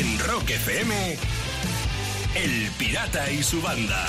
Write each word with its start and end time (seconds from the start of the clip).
En 0.00 0.18
Rock 0.20 0.50
FM, 0.50 1.16
El 2.34 2.70
Pirata 2.78 3.30
y 3.30 3.42
su 3.42 3.60
banda. 3.60 4.06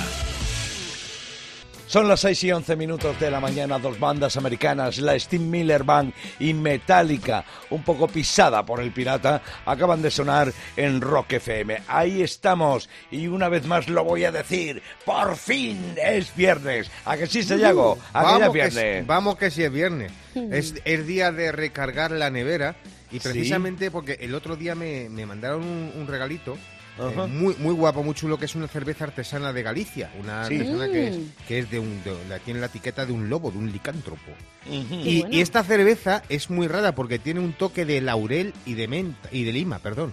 Son 1.86 2.08
las 2.08 2.20
6 2.20 2.44
y 2.44 2.52
11 2.52 2.76
minutos 2.76 3.20
de 3.20 3.30
la 3.30 3.38
mañana, 3.38 3.78
dos 3.78 4.00
bandas 4.00 4.38
americanas, 4.38 4.96
la 4.96 5.18
Steve 5.18 5.44
Miller 5.44 5.84
Band 5.84 6.14
y 6.38 6.54
Metallica, 6.54 7.44
un 7.68 7.82
poco 7.82 8.08
pisada 8.08 8.64
por 8.64 8.80
el 8.80 8.92
pirata, 8.92 9.42
acaban 9.66 10.00
de 10.00 10.10
sonar 10.10 10.50
en 10.78 11.02
Rock 11.02 11.34
FM. 11.34 11.82
Ahí 11.88 12.22
estamos, 12.22 12.88
y 13.10 13.26
una 13.26 13.50
vez 13.50 13.66
más 13.66 13.88
lo 13.90 14.04
voy 14.04 14.24
a 14.24 14.32
decir, 14.32 14.82
por 15.04 15.36
fin 15.36 15.94
es 16.02 16.34
viernes. 16.34 16.90
¿A 17.04 17.18
que 17.18 17.26
sí, 17.26 17.42
Sayago? 17.42 17.98
¿A 18.14 18.20
que 18.22 18.26
ya 18.26 18.32
es 18.32 18.38
Vamos 18.40 18.46
que, 18.46 18.54
viernes? 18.62 18.98
sí- 19.00 19.04
vamos 19.06 19.36
que 19.36 19.50
sí 19.50 19.62
es 19.64 19.72
viernes. 19.72 20.12
Es, 20.34 20.74
es 20.86 21.06
día 21.06 21.30
de 21.30 21.52
recargar 21.52 22.10
la 22.12 22.30
nevera 22.30 22.74
y 23.12 23.18
Sí. 23.20 23.28
precisamente 23.28 23.90
porque 23.90 24.18
el 24.20 24.34
otro 24.34 24.56
día 24.56 24.74
me, 24.74 25.08
me 25.08 25.26
mandaron 25.26 25.62
un, 25.62 25.92
un 25.96 26.06
regalito 26.06 26.56
eh, 26.98 27.26
muy, 27.26 27.54
muy 27.58 27.72
guapo, 27.72 28.02
muy 28.02 28.14
chulo, 28.14 28.38
que 28.38 28.44
es 28.44 28.54
una 28.54 28.68
cerveza 28.68 29.04
artesana 29.04 29.50
de 29.52 29.62
Galicia. 29.62 30.10
Una 30.20 30.44
Sí. 30.46 30.56
artesana 30.58 30.88
que 30.88 31.08
es, 31.08 31.16
Mm. 31.16 31.22
que 31.48 31.58
es 31.60 31.70
de 31.70 31.78
un... 31.78 32.02
de- 32.04 32.14
la- 32.28 32.38
tiene 32.38 32.60
la 32.60 32.66
etiqueta 32.66 33.06
de 33.06 33.12
un 33.12 33.30
lobo, 33.30 33.50
de 33.50 33.56
un 33.58 33.72
licántropo. 33.72 34.30
Y, 34.70 35.20
bueno. 35.20 35.34
y 35.34 35.40
esta 35.40 35.64
cerveza 35.64 36.22
es 36.28 36.50
muy 36.50 36.68
rara 36.68 36.94
porque 36.94 37.18
tiene 37.18 37.40
un 37.40 37.54
toque 37.54 37.84
de 37.86 38.00
laurel 38.02 38.52
y 38.66 38.74
de 38.74 38.88
menta 38.88 39.28
y 39.32 39.44
de 39.44 39.52
lima, 39.52 39.78
perdón. 39.78 40.12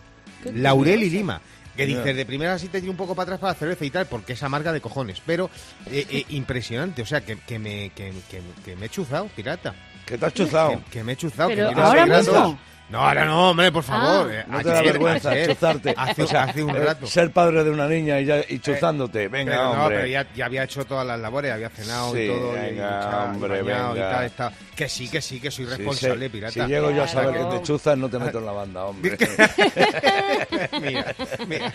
Laurel 0.53 1.03
y 1.03 1.09
lima. 1.09 1.41
Que 1.75 1.85
dices, 1.85 2.13
de 2.15 2.25
primera 2.25 2.57
sí 2.59 2.67
te 2.67 2.79
tira 2.81 2.91
un 2.91 2.97
poco 2.97 3.15
para 3.15 3.23
atrás 3.23 3.39
para 3.39 3.53
la 3.53 3.59
cerveza 3.59 3.85
y 3.85 3.89
tal, 3.89 4.05
porque 4.07 4.33
es 4.33 4.43
amarga 4.43 4.73
de 4.73 4.81
cojones. 4.81 5.21
Pero 5.25 5.49
eh, 5.91 6.05
eh, 6.09 6.25
impresionante, 6.29 7.01
o 7.01 7.05
sea, 7.05 7.21
que, 7.25 7.37
que 7.39 7.57
me, 7.59 7.91
que, 7.95 8.13
que- 8.29 8.41
que 8.65 8.75
me 8.75 8.85
he 8.87 8.89
chuzado, 8.89 9.27
pirata. 9.35 9.75
¿Qué 10.05 10.17
te 10.17 10.25
has 10.25 10.33
chuzado? 10.33 10.71
Que, 10.85 10.91
que 10.91 11.03
me 11.03 11.13
he 11.13 11.15
chuzado. 11.17 11.49
Pero 11.49 11.69
que 11.73 11.79
ahora 11.81 12.05
mismo. 12.05 12.59
No, 12.89 12.99
ahora 13.07 13.23
no, 13.25 13.51
hombre, 13.51 13.71
por 13.71 13.83
favor. 13.83 14.31
Ah. 14.31 14.39
eh, 14.39 14.45
No 14.47 14.57
te 14.63 14.69
da 14.69 14.81
vergüenza 14.81 15.29
ayer. 15.29 15.49
chuzarte. 15.49 15.93
Hace, 15.95 16.23
O 16.23 16.27
sea, 16.27 16.43
hace 16.45 16.63
un 16.63 16.75
eh, 16.75 16.79
rato. 16.79 17.05
Ser 17.05 17.29
padre 17.31 17.63
de 17.63 17.69
una 17.69 17.87
niña 17.87 18.19
y, 18.19 18.25
ya, 18.25 18.41
y 18.49 18.57
chuzándote. 18.59 19.27
Venga, 19.27 19.51
Pero 19.51 19.63
no, 19.63 19.71
hombre. 19.83 19.95
pero 19.97 20.07
ya, 20.07 20.27
ya 20.35 20.45
había 20.47 20.63
hecho 20.63 20.83
todas 20.85 21.05
las 21.05 21.19
labores, 21.19 21.51
había 21.51 21.69
cenado 21.69 22.13
Sí, 22.13 22.21
y 22.23 22.27
todo, 22.27 22.51
y 22.57 22.59
venga, 22.59 22.95
duchado, 22.95 23.25
y 23.25 23.35
hombre, 23.35 23.59
y 23.59 23.61
venga. 23.63 24.11
tal, 24.11 24.25
está- 24.25 24.53
Que 24.75 24.89
sí, 24.89 25.07
que 25.07 25.21
sí, 25.21 25.39
que 25.39 25.51
soy 25.51 25.65
responsable, 25.65 26.29
pirata. 26.31 26.53
Si 26.53 26.59
llego 26.61 26.89
yo 26.89 27.03
a 27.03 27.07
saber 27.07 27.33
Claro. 27.35 27.49
que 27.51 27.57
te 27.57 27.63
chuzas, 27.63 27.95
no 27.97 28.09
te 28.09 28.17
meto 28.17 28.39
en 28.39 28.45
la 28.45 28.51
banda, 28.53 28.85
hombre. 28.85 29.17
mira, 30.81 31.15
mira, 31.47 31.73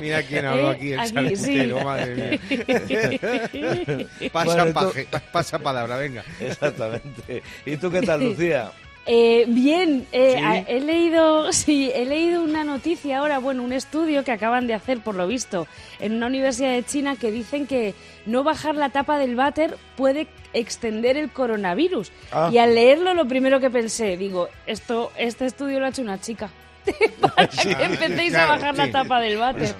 mira 0.00 0.22
quién 0.22 0.44
habló 0.46 0.70
Eh, 0.72 0.74
aquí, 0.76 0.92
el 0.92 1.00
aquí, 1.00 1.84
madre 1.84 2.40
mía. 2.50 4.08
Pasa, 4.32 4.46
Bueno, 4.46 4.64
tú- 4.66 4.72
paje- 4.92 5.06
pasa 5.32 5.58
palabra, 5.58 5.96
venga. 5.96 6.22
Exactamente. 6.40 7.42
¿Y 7.66 7.76
tú 7.76 7.90
qué 7.90 8.02
tal, 8.02 8.22
Lucía? 8.24 8.70
Eh, 9.04 9.46
bien, 9.48 10.06
eh, 10.12 10.64
he 10.68 10.80
leído, 10.80 11.52
sí, 11.52 11.90
he 11.94 12.04
leído 12.04 12.42
una 12.42 12.64
noticia 12.64 13.18
ahora, 13.18 13.38
bueno, 13.38 13.62
un 13.62 13.72
estudio 13.72 14.22
que 14.22 14.32
acaban 14.32 14.66
de 14.66 14.74
hacer, 14.74 15.00
por 15.00 15.16
lo 15.16 15.26
visto, 15.26 15.66
en 15.98 16.12
una 16.12 16.26
universidad 16.26 16.72
de 16.72 16.84
China 16.84 17.16
que 17.16 17.32
dicen 17.32 17.66
que 17.66 17.94
no 18.26 18.44
bajar 18.44 18.76
la 18.76 18.90
tapa 18.90 19.18
del 19.18 19.34
váter 19.34 19.76
puede 19.96 20.28
extender 20.52 21.16
el 21.16 21.30
coronavirus. 21.30 22.12
Ah. 22.30 22.50
Y 22.52 22.58
al 22.58 22.74
leerlo, 22.74 23.14
lo 23.14 23.26
primero 23.26 23.58
que 23.58 23.70
pensé, 23.70 24.16
digo, 24.16 24.48
esto, 24.66 25.10
este 25.16 25.46
estudio 25.46 25.80
lo 25.80 25.86
ha 25.86 25.88
hecho 25.88 26.02
una 26.02 26.20
chica. 26.20 26.50
Para 27.20 27.46
que 27.48 27.70
empecéis 27.84 28.30
claro, 28.32 28.52
a 28.52 28.56
bajar 28.56 28.76
la 28.76 28.84
sí. 28.86 28.90
tapa 28.92 29.20
del 29.20 29.36
váter. 29.38 29.74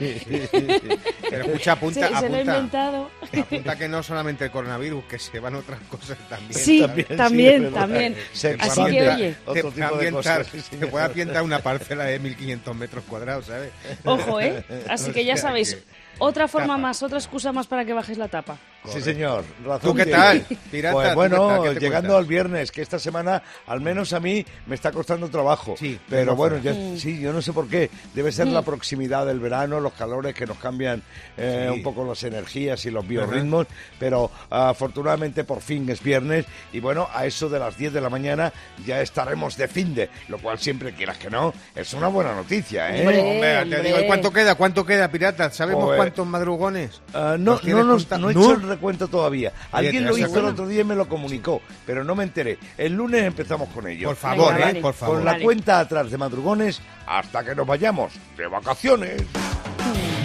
Pero 1.31 1.45
escucha, 1.45 1.73
apunta, 1.73 2.09
se, 2.09 2.15
se 2.17 2.29
lo 2.29 2.37
he 2.37 2.41
apunta, 2.41 2.57
inventado. 2.57 3.11
apunta 3.41 3.77
que 3.79 3.89
no 3.89 4.03
solamente 4.03 4.45
el 4.45 4.51
coronavirus, 4.51 5.05
que 5.05 5.19
se 5.19 5.39
van 5.41 5.55
otras 5.57 5.81
cosas 5.89 6.17
también. 6.29 6.53
Sí, 6.55 6.87
También, 7.17 7.69
sí, 7.69 7.75
también. 7.75 8.17
Se 8.33 8.57
Así 8.61 8.85
que, 8.87 9.09
oye, 9.09 9.35
otro 9.47 9.55
te, 9.55 9.63
tipo 9.63 9.73
puede 9.73 9.81
de 9.81 10.09
ambientar, 10.09 10.39
cosas, 10.39 10.53
sí, 10.53 10.59
te 10.59 10.77
señor. 10.77 10.91
puede 10.91 11.05
ambientar 11.05 11.43
una 11.43 11.59
parcela 11.59 12.05
de 12.05 12.19
1500 12.19 12.77
metros 12.77 13.05
cuadrados, 13.09 13.47
¿sabes? 13.47 13.71
Ojo, 14.05 14.41
¿eh? 14.41 14.65
Así 14.89 15.11
que 15.13 15.25
ya 15.25 15.37
sabéis, 15.37 15.75
que- 15.75 16.02
otra 16.19 16.49
forma 16.49 16.69
Tapa. 16.69 16.79
más, 16.79 17.03
otra 17.03 17.19
excusa 17.19 17.53
más 17.53 17.67
para 17.67 17.85
que 17.85 17.93
bajéis 17.93 18.19
la 18.19 18.29
tapa. 18.29 18.57
Sí, 18.85 19.01
señor. 19.01 19.45
Razón 19.65 19.91
¿Tú 19.93 19.95
qué 19.95 20.07
tal, 20.07 20.45
pirata? 20.71 20.95
Pues 20.95 21.09
¿Tú 21.11 21.15
bueno, 21.15 21.37
qué 21.37 21.55
tal? 21.55 21.63
¿Qué 21.63 21.75
te 21.75 21.81
llegando 21.87 22.09
cuentas? 22.09 22.19
al 22.19 22.27
viernes, 22.27 22.73
que 22.73 22.83
esta 22.83 22.99
semana, 22.99 23.41
al 23.69 23.81
menos 23.81 24.13
a 24.13 24.19
mí, 24.19 24.45
me 24.67 24.75
está 24.75 24.91
costando 24.91 25.29
trabajo. 25.29 25.77
Sí, 25.79 26.01
pero 26.09 26.35
bueno, 26.35 26.59
ya- 26.59 26.73
Mm. 26.73 26.97
sí, 26.97 27.21
yo 27.21 27.33
no 27.33 27.41
sé 27.41 27.53
por 27.53 27.69
qué. 27.69 27.89
Debe 28.13 28.33
ser 28.33 28.49
la 28.49 28.63
proximidad 28.63 29.25
del 29.27 29.39
verano, 29.39 29.79
los 29.79 29.93
calores 29.93 30.35
que 30.35 30.47
nos 30.47 30.59
cambian 30.59 31.01
eh, 31.37 31.67
Sí. 31.71 31.75
un 31.77 31.83
poco 31.85 32.05
las 32.05 32.23
energías 32.25 32.85
y 32.85 32.91
los 32.91 33.07
biorritmos. 33.07 33.69
Pero 34.01 34.31
afortunadamente 34.51 35.45
por 35.45 35.61
fin 35.61 35.89
es 35.89 36.03
viernes 36.03 36.45
y 36.73 36.81
bueno, 36.81 37.09
a 37.15 37.25
eso 37.27 37.49
de 37.49 37.59
las 37.61 37.77
10 37.77 37.93
de 37.93 38.01
la 38.01 38.11
mañana 38.11 38.53
ya 38.85 39.01
estaremos 39.01 39.57
de 39.57 39.69
fin 39.69 39.95
de, 39.95 40.11
lo 40.29 40.39
cual 40.39 40.59
siempre 40.59 40.93
quieras 40.93 41.19
que 41.19 41.31
no, 41.31 41.53
es 41.75 41.93
una 41.95 42.09
buena 42.09 42.35
noticia, 42.35 42.91
¿eh? 42.97 43.01
Hombre. 43.01 43.21
Hombre, 43.21 43.53
te 43.53 43.63
hombre. 43.63 43.83
digo, 43.83 44.01
¿y 44.01 44.07
cuánto 44.07 44.33
queda? 44.33 44.55
¿Cuánto 44.57 44.85
queda, 44.85 45.09
pirata? 45.09 45.51
¿Sabemos 45.51 45.85
Joder. 45.85 45.99
Cuántos 46.05 46.27
madrugones? 46.27 47.01
Ah, 47.15 47.37
no, 47.39 47.53
¿Los 47.53 47.61
tienes 47.63 47.85
no, 47.85 47.93
nos- 47.93 48.11
no 48.11 48.29
he 48.29 48.33
hecho 48.33 48.53
el 48.53 48.63
recuento 48.63 49.09
todavía. 49.09 49.53
Alguien 49.73 50.05
lo 50.07 50.17
hizo 50.19 50.39
el 50.39 50.45
otro 50.47 50.67
día 50.67 50.81
y 50.83 50.85
me 50.85 50.95
lo 50.95 51.09
comunicó, 51.09 51.61
pero 51.87 52.05
no 52.05 52.15
me 52.15 52.25
enteré. 52.25 52.59
El 52.79 52.93
lunes 52.95 53.23
empezamos 53.25 53.69
con 53.71 53.87
ello. 53.89 54.09
Por 54.09 54.17
favor, 54.17 54.53
Venga, 54.53 54.59
¿eh? 54.59 54.65
vale. 54.69 54.81
Por 54.81 54.95
favor. 54.95 55.17
Con 55.17 55.25
la 55.25 55.33
Vale. 55.33 55.45
cuenta 55.45 55.81
atrás 55.81 56.11
de 56.11 56.19
madrugones 56.19 56.81
hasta 57.07 57.45
que 57.45 57.55
nos 57.55 57.67
vayamos 57.67 58.13
de 58.37 58.47
vacaciones. 58.47 59.23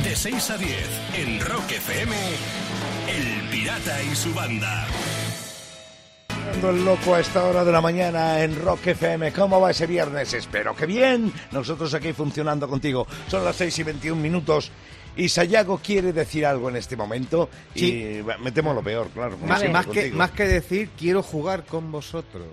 De 0.03 0.15
6 0.15 0.49
a 0.51 0.57
10 0.57 0.71
en 1.17 1.39
Rock 1.41 1.71
FM, 1.71 2.15
El 3.07 3.49
Pirata 3.49 4.01
y 4.03 4.15
su 4.15 4.33
banda. 4.33 4.85
El 6.63 6.85
loco 6.85 7.13
a 7.13 7.19
esta 7.19 7.43
hora 7.43 7.63
de 7.63 7.71
la 7.71 7.81
mañana 7.81 8.41
en 8.41 8.59
Rock 8.63 8.87
FM. 8.87 9.31
¿Cómo 9.31 9.59
va 9.61 9.71
ese 9.71 9.85
viernes? 9.85 10.33
Espero 10.33 10.75
que 10.75 10.85
bien. 10.85 11.31
Nosotros 11.51 11.93
aquí 11.93 12.13
funcionando 12.13 12.67
contigo. 12.67 13.05
Son 13.27 13.43
las 13.45 13.55
6 13.57 13.77
y 13.79 13.83
21 13.83 14.21
minutos. 14.21 14.71
Y 15.17 15.29
Sayago 15.29 15.79
quiere 15.79 16.13
decir 16.13 16.45
algo 16.45 16.69
en 16.69 16.75
este 16.75 16.95
momento. 16.95 17.49
Sí. 17.75 18.21
Y 18.21 18.43
metemos 18.43 18.75
lo 18.75 18.83
peor, 18.83 19.09
claro. 19.09 19.37
que, 19.91 20.11
más 20.11 20.31
que 20.31 20.45
decir, 20.45 20.89
quiero 20.97 21.23
jugar 21.23 21.65
con 21.65 21.91
vosotros. 21.91 22.47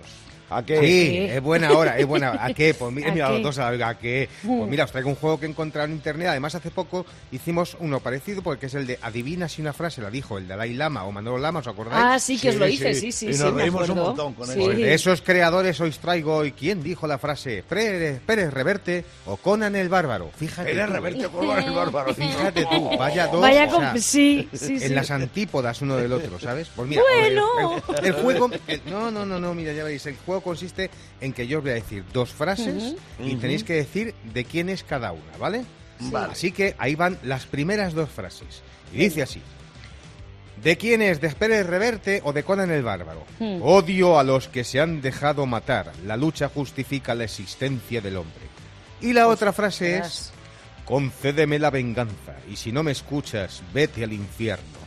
¿A 0.57 0.63
qué? 0.65 0.79
Sí, 0.79 0.85
qué? 1.11 1.35
es 1.37 1.41
buena 1.41 1.71
hora, 1.71 1.97
es 1.97 2.05
buena 2.05 2.31
hora. 2.31 2.45
¿A 2.45 2.53
qué? 2.53 2.73
Pues 2.73 2.91
mira, 2.93 3.09
¿A 3.11 3.13
mira, 3.13 3.27
qué? 3.27 3.33
los 3.33 3.43
dos 3.43 3.57
a 3.59 3.71
la- 3.71 3.89
¿a 3.89 3.97
qué? 3.97 4.29
Pues 4.45 4.69
mira, 4.69 4.83
os 4.85 4.91
traigo 4.91 5.09
un 5.09 5.15
juego 5.15 5.39
que 5.39 5.45
he 5.45 5.49
encontrado 5.49 5.87
en 5.87 5.93
internet. 5.93 6.27
Además, 6.29 6.55
hace 6.55 6.71
poco 6.71 7.05
hicimos 7.31 7.75
uno 7.79 7.99
parecido, 7.99 8.41
porque 8.41 8.67
es 8.67 8.73
el 8.75 8.87
de 8.87 8.99
adivina 9.01 9.47
si 9.49 9.61
una 9.61 9.73
frase 9.73 10.01
la 10.01 10.09
dijo 10.09 10.37
el 10.37 10.47
Dalai 10.47 10.73
Lama 10.73 11.03
o 11.05 11.11
Manolo 11.11 11.37
Lama, 11.37 11.59
¿os 11.59 11.67
acordáis? 11.67 12.03
Ah, 12.05 12.19
sí, 12.19 12.37
que 12.39 12.49
os 12.49 12.55
lo 12.55 12.65
Sí, 12.67 12.73
hice, 12.73 12.93
sí. 12.93 13.11
sí, 13.11 13.33
sí, 13.33 13.39
nos 13.43 13.53
reímos 13.53 13.89
un 13.89 13.97
montón 13.97 14.33
con 14.33 14.49
eso. 14.49 14.59
Pues 14.59 14.77
de 14.77 14.93
esos 14.93 15.21
creadores 15.21 15.79
os 15.81 15.99
traigo 15.99 16.35
hoy 16.37 16.51
quién 16.51 16.81
dijo 16.83 17.07
la 17.07 17.17
frase 17.17 17.63
Pérez, 17.67 18.19
Pérez 18.25 18.53
Reverte 18.53 19.05
o 19.25 19.37
Conan 19.37 19.75
el 19.75 19.89
Bárbaro. 19.89 20.31
Fíjate. 20.37 20.71
Era 20.71 20.87
tú, 20.87 20.93
Reverte 20.93 21.23
¿eh? 21.25 21.29
Corban 21.31 21.63
el 21.63 21.73
bárbaro. 21.73 22.13
Fíjate 22.15 22.65
tú, 22.65 22.89
vaya 22.97 23.27
dos. 23.27 23.41
Vaya 23.41 23.65
o 23.65 23.69
con... 23.69 23.81
sea, 23.81 23.97
Sí, 23.97 24.47
sí, 24.53 24.79
sí. 24.79 24.85
en 24.85 24.95
las 24.95 25.11
antípodas 25.11 25.81
uno 25.81 25.95
del 25.97 26.11
otro, 26.13 26.39
¿sabes? 26.39 26.69
Pues 26.75 26.87
mira, 26.87 27.01
Bueno. 27.01 27.45
el, 27.89 27.95
el- 27.99 28.05
el 28.05 28.13
juego, 28.13 28.49
el- 28.67 28.81
no, 28.89 29.11
no, 29.11 29.25
no, 29.25 29.39
no, 29.39 29.53
mira, 29.53 29.73
ya 29.73 29.83
veis, 29.83 30.05
el 30.05 30.15
juego 30.25 30.44
consiste 30.45 30.89
en 31.19 31.33
que 31.33 31.47
yo 31.47 31.57
os 31.57 31.63
voy 31.63 31.71
a 31.71 31.75
decir 31.75 32.05
dos 32.13 32.29
frases 32.29 32.95
y 33.19 33.35
tenéis 33.35 33.65
que 33.65 33.73
decir 33.73 34.15
de 34.33 34.45
quién 34.45 34.69
es 34.69 34.83
cada 34.83 35.11
una, 35.11 35.37
¿vale? 35.37 35.65
Vale. 35.99 36.31
Así 36.31 36.51
que 36.51 36.75
ahí 36.77 36.95
van 36.95 37.17
las 37.23 37.45
primeras 37.45 37.93
dos 37.93 38.09
frases. 38.09 38.61
Y 38.93 38.99
dice 38.99 39.23
así. 39.23 39.41
¿De 40.63 40.77
quién 40.77 41.01
es? 41.01 41.19
¿De 41.19 41.29
Pérez 41.29 41.65
Reverte 41.65 42.21
o 42.23 42.31
de 42.31 42.43
Conan 42.43 42.71
el 42.71 42.83
Bárbaro? 42.83 43.25
Hmm. 43.39 43.61
Odio 43.61 44.17
a 44.17 44.23
los 44.23 44.47
que 44.47 44.63
se 44.63 44.79
han 44.79 45.01
dejado 45.01 45.45
matar. 45.45 45.91
La 46.05 46.15
lucha 46.15 46.47
justifica 46.47 47.13
la 47.13 47.25
existencia 47.25 47.99
del 47.99 48.17
hombre. 48.17 48.45
Y 49.01 49.11
la 49.11 49.27
otra 49.27 49.51
frase 49.51 49.97
es... 49.97 50.31
Concédeme 50.85 51.57
la 51.57 51.71
venganza 51.71 52.35
y 52.47 52.57
si 52.57 52.71
no 52.71 52.83
me 52.83 52.91
escuchas, 52.91 53.63
vete 53.73 54.03
al 54.03 54.13
infierno. 54.13 54.77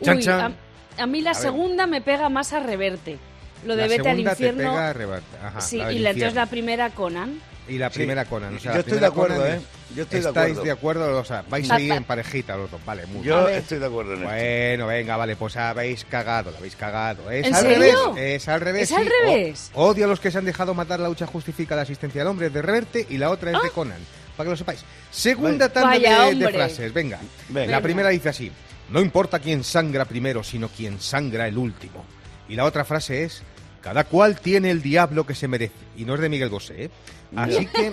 Chan, 0.00 0.18
Uy, 0.18 0.22
chan. 0.22 0.56
A, 0.96 1.02
a 1.02 1.06
mí 1.08 1.20
la 1.20 1.34
segunda 1.34 1.88
me 1.88 2.00
pega 2.00 2.28
más 2.28 2.52
a 2.52 2.60
reverte. 2.60 3.18
Lo 3.64 3.74
de 3.76 3.82
la 3.82 3.88
vete 3.88 4.08
al 4.08 4.20
infierno. 4.20 4.60
te 4.60 4.94
pega. 4.94 5.20
Ajá, 5.42 5.60
sí, 5.60 5.78
la 5.78 5.92
y 5.92 5.98
la, 5.98 6.10
entonces 6.10 6.34
la 6.34 6.46
primera 6.46 6.90
Conan. 6.90 7.40
Y 7.68 7.78
la 7.78 7.90
Sí. 7.90 7.96
primera 7.98 8.24
Conan. 8.26 8.54
o 8.56 8.60
sea, 8.60 8.74
Yo 8.74 8.80
estoy 8.80 8.98
de 9.00 9.06
acuerdo, 9.06 9.36
Conan 9.38 9.56
¿eh? 9.58 9.60
Yo 9.94 10.02
estoy 10.04 10.20
de 10.20 10.28
¿Estáis 10.28 10.50
acuerdo. 10.52 10.62
de 10.64 10.70
acuerdo? 10.70 11.18
O 11.20 11.24
sea, 11.24 11.44
vais 11.48 11.68
a 11.70 11.80
ir 11.80 11.92
en 11.92 12.04
parejita 12.04 12.56
los 12.56 12.70
dos. 12.70 12.84
Vale, 12.84 13.06
muy. 13.06 13.24
Yo 13.24 13.48
estoy 13.48 13.78
de 13.78 13.86
acuerdo 13.86 14.12
en 14.14 14.22
esto. 14.22 14.28
Bueno, 14.34 14.86
venga, 14.88 15.16
vale, 15.16 15.36
pues 15.36 15.56
habéis 15.56 16.04
cagado, 16.04 16.50
lo 16.52 16.58
habéis 16.58 16.76
cagado. 16.76 17.28
Es 17.30 17.46
¿En 17.46 17.54
al 17.54 17.62
serio? 17.62 18.12
revés. 18.14 18.42
Es 18.42 18.48
al 18.48 18.60
revés. 18.60 18.82
¿Es 18.90 18.96
al 18.96 19.04
sí. 19.04 19.10
revés? 19.24 19.70
O- 19.74 19.86
odio 19.86 20.04
a 20.04 20.08
los 20.08 20.20
que 20.20 20.30
se 20.30 20.38
han 20.38 20.44
dejado 20.44 20.74
matar, 20.74 21.00
la 21.00 21.08
lucha 21.08 21.26
justifica 21.26 21.74
la 21.74 21.82
asistencia 21.82 22.20
del 22.20 22.28
hombre, 22.28 22.46
es 22.48 22.52
de 22.52 22.62
Reverte, 22.62 23.06
y 23.08 23.18
la 23.18 23.30
otra 23.30 23.50
es 23.52 23.62
de 23.62 23.70
Conan. 23.70 23.98
Para 24.36 24.46
que 24.46 24.50
lo 24.50 24.56
sepáis. 24.56 24.84
Segunda 25.10 25.68
tanda 25.68 25.98
de- 25.98 26.34
de, 26.34 26.48
frases, 26.52 26.92
venga. 26.92 27.18
Venga. 27.48 27.70
La 27.72 27.80
primera 27.80 28.10
dice 28.10 28.28
así: 28.28 28.52
No 28.90 29.00
importa 29.00 29.38
quién 29.40 29.64
sangra 29.64 30.04
primero, 30.04 30.44
sino 30.44 30.68
quién 30.68 31.00
sangra 31.00 31.48
el 31.48 31.56
último. 31.58 32.04
Y 32.48 32.54
la 32.56 32.64
otra 32.64 32.84
frase 32.84 33.24
es: 33.24 33.42
Cada 33.80 34.04
cual 34.04 34.40
tiene 34.40 34.70
el 34.70 34.82
diablo 34.82 35.26
que 35.26 35.34
se 35.34 35.48
merece. 35.48 35.74
Y 35.96 36.04
no 36.04 36.14
es 36.14 36.20
de 36.20 36.28
Miguel 36.28 36.48
Bosé, 36.50 36.84
¿eh? 36.84 36.90
Así 37.34 37.66
que 37.66 37.90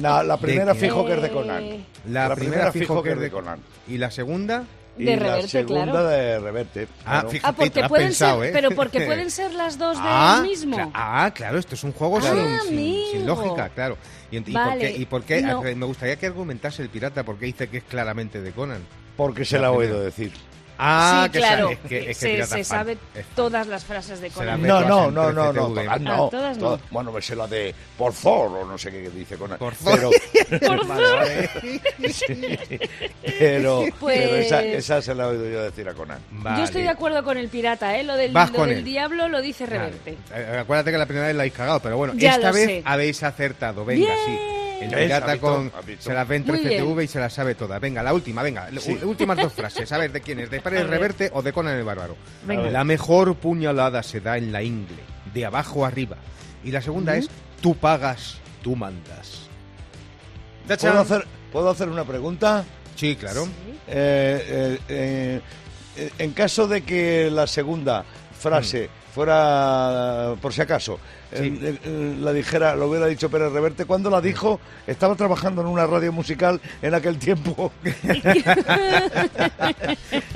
La, 0.00 0.22
la 0.24 0.36
primera 0.38 0.74
¿De 0.74 0.80
fijo 0.80 1.04
que 1.06 1.14
es 1.14 1.22
de 1.22 1.30
Conan. 1.30 1.62
Eh, 1.62 1.84
la, 2.08 2.28
La 2.28 2.34
primera 2.36 2.72
fijo 2.72 3.02
que 3.02 3.12
es 3.12 3.18
de 3.20 3.30
Conan. 3.30 3.60
Y 3.86 3.98
la 3.98 4.10
segunda, 4.10 4.64
y 4.98 5.04
De 5.04 5.16
la 5.16 5.22
Reverte, 5.26 5.48
segunda 5.48 5.84
claro. 5.84 6.06
de 6.08 6.38
Reverte. 6.40 6.88
Ah, 7.04 7.10
claro. 7.20 7.30
fíjate, 7.30 7.48
Ah, 7.48 7.52
te 7.52 7.62
porque 7.64 7.78
lo 7.80 7.84
has 7.84 7.88
pueden 7.90 8.06
pensado, 8.08 8.40
ser, 8.40 8.48
¿eh? 8.48 8.52
pero 8.52 8.70
porque 8.72 9.00
pueden 9.06 9.30
ser 9.30 9.52
las 9.54 9.78
dos 9.78 9.96
Ah, 10.00 10.38
del 10.40 10.50
mismo. 10.50 10.76
cla- 10.76 10.90
ah, 10.94 11.30
claro, 11.34 11.58
esto 11.58 11.74
es 11.76 11.84
un 11.84 11.92
juego 11.92 12.18
Ah, 12.18 12.22
sin, 12.22 12.68
sin- 12.76 13.06
sin 13.12 13.20
amigo. 13.22 13.26
lógica, 13.36 13.68
claro. 13.68 13.96
¿Y, 14.32 14.36
y 14.38 14.52
Vale, 14.52 14.70
por 14.70 14.78
qué? 14.80 14.90
y 14.96 15.06
por 15.06 15.22
qué? 15.22 15.42
no. 15.42 15.62
Me 15.62 15.86
gustaría 15.86 16.16
que 16.16 16.26
argumentase 16.26 16.82
el 16.82 16.88
pirata 16.88 17.22
porque 17.22 17.46
dice 17.46 17.68
que 17.68 17.78
es 17.78 17.84
claramente 17.84 18.40
de 18.40 18.50
Conan. 18.52 18.80
Porque 19.16 19.44
se 19.44 19.56
La 19.56 19.62
la 19.62 19.68
ha 19.68 19.76
primera. 19.76 19.94
oído 19.94 20.04
decir. 20.04 20.32
Ah, 20.78 21.22
sí, 21.26 21.30
que 21.32 21.38
claro. 21.38 21.62
sabe- 21.68 21.72
es 21.74 21.88
que, 21.88 22.10
es 22.10 22.18
que 22.18 22.46
se 22.46 22.64
sabe 22.64 22.98
todas 23.36 23.66
las 23.66 23.84
frases 23.84 24.20
de 24.20 24.30
Conan. 24.30 24.60
No, 24.62 24.80
no, 24.80 25.10
no, 25.10 25.32
no, 25.32 25.52
no, 25.52 25.70
13TV. 25.70 25.84
todas 25.84 26.00
no. 26.00 26.26
Ah, 26.26 26.30
todas 26.30 26.58
no. 26.58 26.80
bueno, 26.90 27.12
me 27.12 27.22
sé 27.22 27.36
la 27.36 27.46
de 27.46 27.74
por 27.96 28.12
favor, 28.12 28.58
o 28.62 28.66
no 28.66 28.76
sé 28.78 28.90
qué 28.90 29.08
dice 29.10 29.36
con 29.36 29.50
Por 29.56 29.74
favor. 29.74 30.10
Pero, 30.50 30.60
Por 30.76 30.86
Vale. 30.86 31.50
Sí. 32.12 32.24
pero, 33.38 33.84
Pues- 34.00 34.18
pero 34.20 34.36
esa, 34.36 34.62
esa 34.64 35.02
se 35.02 35.14
la 35.14 35.24
he 35.24 35.26
oído 35.28 35.48
yo 35.48 35.62
decir 35.62 35.88
a 35.88 35.94
Conan. 35.94 36.18
Vale. 36.30 36.58
Yo 36.58 36.64
estoy 36.64 36.82
de 36.82 36.88
acuerdo 36.88 37.22
con 37.24 37.38
el 37.38 37.48
pirata, 37.48 37.96
¿eh? 37.98 38.02
Lo 38.04 38.16
del, 38.16 38.32
Vas 38.32 38.50
lo 38.50 38.56
con 38.58 38.68
del 38.68 38.78
él. 38.78 38.84
diablo 38.84 39.28
lo 39.28 39.40
dice. 39.40 39.66
Reverte. 39.66 40.16
Eh, 40.34 40.58
Acuérdate 40.60 40.90
que 40.92 40.98
la 40.98 41.06
primera 41.06 41.26
vez 41.28 41.36
la 41.36 41.42
habéis 41.42 41.54
cagado, 41.54 41.80
pero 41.80 41.96
bueno, 41.96 42.14
Ya 42.16 42.34
esta 42.34 42.50
vez 42.52 42.66
sé. 42.66 42.82
habéis 42.84 43.22
acertado. 43.22 43.84
Venga, 43.84 44.06
Bien. 44.06 44.18
sí. 44.26 44.38
Se 44.90 46.12
las 46.14 46.28
ve 46.28 46.36
en 46.36 46.46
Muy 46.46 46.58
13TV 46.58 46.94
bien. 46.94 47.00
y 47.02 47.06
se 47.08 47.18
las 47.20 47.32
sabe 47.32 47.54
todas. 47.54 47.80
Venga, 47.80 48.02
la 48.02 48.12
última, 48.14 48.42
venga. 48.42 48.68
Sí. 48.80 48.98
Últimas 49.02 49.36
dos 49.36 49.52
frases. 49.52 49.90
A 49.92 49.98
ver, 49.98 50.12
¿de 50.12 50.20
quién 50.20 50.40
es? 50.40 50.50
¿De 50.50 50.60
Pérez. 50.62 50.86
Reverte 50.86 51.30
o 51.32 51.42
de 51.42 51.52
Conan 51.52 51.76
el 51.76 51.84
Bárbaro? 51.84 52.16
Venga. 52.46 52.70
La 52.70 52.84
mejor 52.84 53.34
puñalada 53.36 54.02
se 54.02 54.20
da 54.20 54.36
en 54.38 54.52
la 54.52 54.62
ingle, 54.62 55.02
de 55.32 55.46
abajo 55.46 55.84
arriba. 55.84 56.16
Y 56.64 56.70
la 56.70 56.80
segunda 56.80 57.16
es, 57.16 57.28
tú 57.60 57.74
pagas, 57.76 58.38
tú 58.62 58.74
mandas. 58.76 59.48
¡Tachán! 60.66 60.90
¿Puedo 60.92 61.02
hacer, 61.02 61.26
¿Puedo 61.52 61.70
hacer 61.70 61.88
una 61.88 62.04
pregunta? 62.04 62.64
Sí, 62.96 63.16
claro. 63.16 63.46
Eh, 63.86 64.78
eh, 64.88 65.40
eh, 65.96 66.10
en 66.18 66.30
caso 66.32 66.66
de 66.66 66.82
que 66.82 67.30
la 67.30 67.46
segunda 67.46 68.04
frase 68.38 68.88
Mm. 68.88 69.14
fuera, 69.14 70.34
por 70.40 70.52
si 70.52 70.60
acaso, 70.62 70.98
eh, 71.34 71.58
eh, 71.62 71.78
eh, 71.84 72.16
la 72.20 72.32
dijera, 72.32 72.74
lo 72.76 72.88
hubiera 72.88 73.06
dicho 73.06 73.28
Pérez 73.30 73.52
Reverte, 73.52 73.84
cuando 73.84 74.08
la 74.10 74.20
dijo, 74.20 74.60
estaba 74.86 75.14
trabajando 75.16 75.62
en 75.62 75.68
una 75.68 75.86
radio 75.86 76.12
musical 76.12 76.60
en 76.82 76.94
aquel 76.94 77.18
tiempo. 77.18 77.72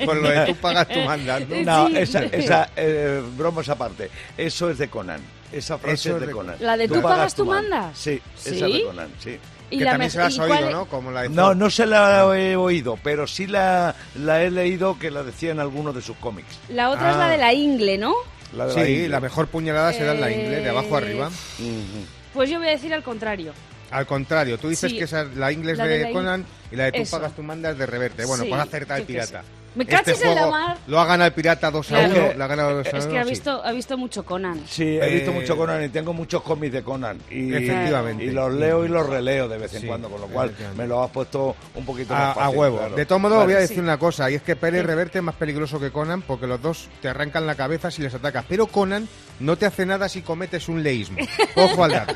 Por 0.05 0.17
lo 0.17 0.29
de 0.29 0.45
tú 0.47 0.55
pagas, 0.55 0.87
tú 0.87 0.99
mandas, 1.01 1.41
¿no? 1.47 1.61
No, 1.63 1.87
Sí. 1.89 1.97
esa, 1.97 2.23
esa 2.25 2.69
eh, 2.75 3.21
bromas 3.37 3.69
aparte. 3.69 4.09
Eso 4.37 4.69
es 4.69 4.77
de 4.77 4.87
Conan. 4.89 5.21
Esa 5.51 5.77
frase 5.77 6.09
Eso 6.09 6.17
es 6.19 6.27
de 6.27 6.31
Conan. 6.33 6.55
La 6.59 6.77
de 6.77 6.87
tú 6.87 7.01
pagas, 7.01 7.33
tú 7.35 7.45
man- 7.45 7.69
mandas. 7.69 7.97
Sí, 7.97 8.21
¿Sí? 8.35 8.49
esa 8.55 8.67
es 8.67 8.73
de 8.73 8.83
Conan, 8.83 9.09
sí. 9.19 9.37
Y 9.71 9.77
que 9.77 9.83
la 9.83 9.91
también 9.91 10.09
se 10.11 10.17
la 10.17 10.25
has 10.27 10.35
¿y 10.35 10.39
oído, 10.41 10.55
cuál- 10.57 10.71
¿no? 10.71 10.85
Como 10.85 11.11
la 11.11 11.21
de 11.23 11.29
No, 11.29 11.53
no 11.53 11.69
se 11.69 11.85
la 11.85 12.23
he 12.35 12.55
oído, 12.55 12.97
pero 13.03 13.27
sí 13.27 13.45
la, 13.47 13.93
la 14.15 14.41
he 14.43 14.49
leído 14.49 14.97
que 14.97 15.11
la 15.11 15.21
decía 15.23 15.51
en 15.51 15.59
alguno 15.59 15.93
de 15.93 16.01
sus 16.01 16.17
cómics. 16.17 16.57
La 16.69 16.89
otra 16.89 17.11
es 17.11 17.17
la 17.17 17.27
Ah. 17.27 17.31
de 17.31 17.37
la 17.37 17.53
ingle, 17.53 17.97
¿no? 17.99 18.13
La 18.55 18.65
de 18.67 18.73
Sí, 18.73 18.79
ingle. 18.91 19.09
la 19.09 19.19
mejor 19.19 19.47
puñalada 19.47 19.93
se 19.93 20.03
da 20.03 20.13
en 20.13 20.21
la 20.21 20.31
ingle, 20.31 20.61
de 20.61 20.69
abajo 20.69 20.95
Eh, 20.99 21.03
arriba. 21.03 21.27
Ujú. 21.27 22.05
Pues 22.33 22.49
yo 22.49 22.57
voy 22.59 22.67
a 22.67 22.71
decir 22.71 22.93
al 22.93 23.03
contrario. 23.03 23.53
Al 23.91 24.05
contrario, 24.05 24.57
tú 24.57 24.69
dices 24.69 24.91
Sí. 24.91 24.97
que 24.97 25.03
esa 25.05 25.21
es 25.21 25.35
la 25.35 25.51
inglés 25.51 25.77
La 25.77 25.85
de, 25.85 25.97
de 25.99 26.03
la 26.05 26.11
Conan 26.11 26.45
y 26.71 26.75
la 26.75 26.85
de 26.85 26.91
tú 26.93 27.01
Eso. 27.01 27.17
pagas, 27.17 27.35
tú 27.35 27.41
mandas 27.43 27.77
de 27.77 27.85
reverte. 27.85 28.25
Bueno, 28.25 28.43
Sí, 28.43 28.49
pues 28.49 28.61
acerta 28.61 28.97
el 28.97 29.03
pirata. 29.03 29.43
Me 29.75 29.85
caches 29.85 30.21
en 30.21 30.29
la 30.35 30.41
juego 30.41 30.51
mar. 30.51 30.77
Lo 30.87 30.99
ha 30.99 31.05
ganado 31.05 31.27
el 31.27 31.33
pirata 31.33 31.69
2 31.71 31.91
a 31.91 31.95
Claro. 31.95 32.25
1. 32.25 32.33
Lo 32.37 32.43
ha 32.43 32.47
ganado 32.47 32.75
2 32.77 32.87
a 32.87 32.89
1. 32.89 32.97
Es 32.99 33.05
que 33.05 33.19
ha 33.19 33.23
visto, 33.23 33.63
ha 33.63 33.71
visto 33.71 33.97
mucho 33.97 34.25
Conan. 34.25 34.61
Sí, 34.67 34.83
he 35.01 35.09
visto 35.13 35.31
Eh, 35.31 35.33
mucho 35.33 35.55
Conan 35.55 35.83
y 35.83 35.89
tengo 35.89 36.11
muchos 36.13 36.41
cómics 36.41 36.73
de 36.73 36.83
Conan. 36.83 37.19
Y, 37.29 37.53
Efectivamente. 37.53 38.23
Y 38.25 38.31
los 38.31 38.53
leo 38.53 38.83
y 38.83 38.87
los 38.89 39.07
releo 39.07 39.47
de 39.47 39.57
vez 39.57 39.73
en 39.75 39.81
Sí, 39.81 39.87
cuando, 39.87 40.09
con 40.09 40.21
lo 40.21 40.27
cual 40.27 40.53
me 40.75 40.87
lo 40.87 41.03
has 41.03 41.11
puesto 41.11 41.55
un 41.75 41.85
poquito 41.85 42.13
más 42.13 42.35
A, 42.37 42.49
huevo. 42.49 42.77
claro. 42.77 42.95
De 42.95 43.05
todo 43.05 43.19
modo, 43.19 43.35
Vale. 43.35 43.45
voy 43.45 43.53
a 43.55 43.59
decir 43.59 43.77
Sí. 43.77 43.81
una 43.81 43.97
cosa, 43.99 44.29
y 44.31 44.35
es 44.35 44.41
que 44.41 44.55
Pérez. 44.55 44.83
Reverte 44.85 45.19
es 45.19 45.23
más 45.23 45.35
peligroso 45.35 45.79
que 45.79 45.91
Conan 45.91 46.21
porque 46.23 46.47
los 46.47 46.61
dos 46.61 46.87
te 47.01 47.07
arrancan 47.09 47.45
la 47.45 47.55
cabeza 47.55 47.91
si 47.91 48.01
les 48.01 48.13
atacas. 48.13 48.45
Pero 48.49 48.67
Conan 48.67 49.07
no 49.39 49.55
te 49.55 49.65
hace 49.67 49.85
nada 49.85 50.09
si 50.09 50.21
cometes 50.23 50.67
un 50.67 50.81
leísmo. 50.83 51.17
Ojo 51.55 51.83
al 51.83 51.91
dato. 51.91 52.15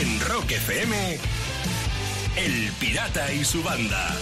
En 0.00 0.20
Rock 0.20 0.50
FM, 0.50 1.18
El 2.36 2.70
Pirata 2.80 3.32
y 3.32 3.44
su 3.44 3.62
banda. 3.62 4.14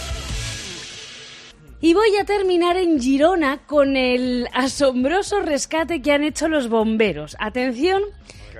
Y 1.85 1.93
voy 1.93 2.15
a 2.19 2.25
terminar 2.25 2.77
en 2.77 2.99
Girona 2.99 3.59
con 3.67 3.95
el 3.95 4.47
asombroso 4.53 5.41
rescate 5.41 6.01
que 6.01 6.13
han 6.13 6.23
hecho 6.23 6.47
los 6.47 6.67
bomberos. 6.67 7.37
Atención, 7.39 8.01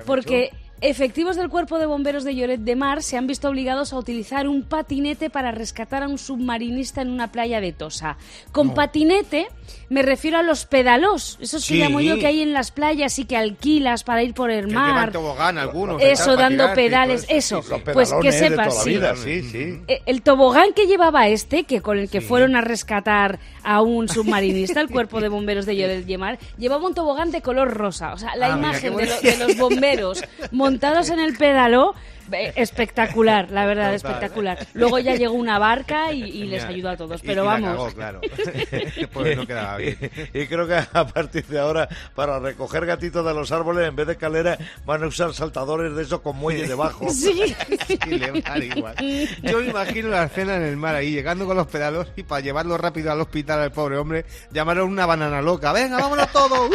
porque 0.06 0.52
efectivos 0.80 1.36
del 1.36 1.48
Cuerpo 1.48 1.78
de 1.78 1.86
Bomberos 1.86 2.24
de 2.24 2.34
Lloret 2.34 2.60
de 2.60 2.76
Mar 2.76 3.02
se 3.02 3.16
han 3.16 3.26
visto 3.26 3.48
obligados 3.48 3.92
a 3.92 3.98
utilizar 3.98 4.46
un 4.48 4.62
patinete 4.62 5.30
para 5.30 5.50
rescatar 5.50 6.02
a 6.02 6.08
un 6.08 6.18
submarinista 6.18 7.00
en 7.02 7.10
una 7.10 7.32
playa 7.32 7.60
de 7.60 7.72
Tosa. 7.72 8.16
Con 8.52 8.74
patinete 8.74 9.46
me 9.88 10.02
refiero 10.02 10.38
a 10.38 10.42
los 10.42 10.64
pedalos, 10.66 11.38
esos 11.40 11.64
Sí. 11.64 11.74
que 11.74 11.80
llamo 11.80 12.00
yo 12.00 12.18
que 12.18 12.26
hay 12.26 12.42
en 12.42 12.52
las 12.52 12.70
playas 12.72 13.18
y 13.18 13.24
que 13.24 13.36
alquilas 13.36 14.04
para 14.04 14.22
ir 14.22 14.34
por 14.34 14.50
el 14.50 14.66
Que 14.66 14.72
mar. 14.74 15.12
tobogán 15.12 15.58
algunos. 15.58 16.02
Eso, 16.02 16.36
dando 16.36 16.72
pedales, 16.74 17.24
eso. 17.28 17.58
eso. 17.60 17.80
Pues 17.92 18.12
que 18.20 18.32
sepas. 18.32 18.84
Eh, 18.86 20.02
El 20.06 20.22
tobogán 20.22 20.72
que 20.74 20.86
llevaba 20.86 21.28
este, 21.28 21.64
que 21.64 21.80
con 21.80 21.98
el 21.98 22.08
que 22.10 22.20
fueron 22.20 22.56
a 22.56 22.60
rescatar 22.60 23.38
a 23.62 23.80
un 23.82 24.08
submarinista, 24.08 24.80
el 24.80 24.88
cuerpo 24.90 25.20
de 25.20 25.28
bomberos 25.28 25.66
de 25.66 25.76
Lloret 25.76 26.04
de 26.04 26.18
Mar, 26.18 26.38
llevaba 26.58 26.86
un 26.86 26.94
tobogán 26.94 27.30
de 27.30 27.40
color 27.42 27.72
rosa. 27.72 28.12
O 28.12 28.18
sea, 28.18 28.36
la 28.36 28.46
Ah, 28.54 28.58
imagen 28.58 28.96
de, 28.96 29.06
lo- 29.06 29.20
de 29.20 29.36
los 29.38 29.56
bomberos 29.56 30.22
montados 30.66 31.10
en 31.10 31.20
el 31.20 31.36
pédalo, 31.36 31.94
eh, 31.94 32.00
espectacular, 32.32 33.50
la 33.50 33.66
verdad, 33.66 33.92
Total. 33.94 34.12
espectacular. 34.12 34.66
Luego 34.74 34.98
ya 34.98 35.14
llegó 35.14 35.34
una 35.34 35.58
barca 35.58 36.12
y, 36.12 36.22
y 36.24 36.44
les 36.46 36.64
ayudó 36.64 36.90
a 36.90 36.96
todos. 36.96 37.22
Y- 37.22 37.26
Pero 37.26 37.44
y 37.44 37.46
vamos. 37.46 37.70
cagó, 37.70 37.92
claro. 37.92 38.20
pues 39.12 39.36
no 39.36 39.46
quedaba 39.46 39.76
bien. 39.76 39.98
Y 40.32 40.46
creo 40.46 40.66
que 40.66 40.74
a 40.74 41.06
partir 41.06 41.44
de 41.46 41.58
ahora, 41.58 41.88
para 42.14 42.38
recoger 42.38 42.86
gatitos 42.86 43.24
de 43.24 43.34
los 43.34 43.52
árboles, 43.52 43.88
en 43.88 43.96
vez 43.96 44.06
de 44.06 44.12
escalera, 44.14 44.58
van 44.84 45.02
a 45.04 45.06
usar 45.06 45.32
saltadores 45.34 45.94
de 45.94 46.02
esos 46.02 46.20
con 46.20 46.36
muelle 46.36 46.66
debajo. 46.66 47.06
Sí. 47.12 47.54
Sí, 47.86 47.98
le 48.18 48.30
va 48.30 48.38
a 48.38 48.50
dar 48.50 48.62
igual. 48.62 48.94
Yo 49.42 49.58
me 49.60 49.68
imagino 49.68 50.08
la 50.08 50.24
escena 50.24 50.56
en 50.56 50.62
el 50.62 50.76
mar 50.76 50.94
ahí, 50.94 51.10
llegando 51.12 51.46
con 51.46 51.56
los 51.56 51.66
pedalos 51.66 52.08
y 52.16 52.22
para 52.24 52.40
llevarlo 52.40 52.76
rápido 52.78 53.12
al 53.12 53.20
hospital 53.20 53.60
al 53.60 53.72
pobre 53.72 53.96
hombre, 53.96 54.24
llamaron 54.50 54.88
una 54.90 55.06
banana 55.06 55.40
loca. 55.42 55.72
Venga, 55.72 55.98
vámonos 55.98 56.30
todos. 56.32 56.70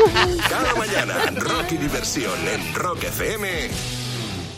Cada 0.50 0.75
mañana, 0.75 1.13
rock 1.38 1.71
y 1.71 1.77
diversión 1.77 2.33
en 2.48 2.74
Rock 2.75 3.03
FM 3.03 3.69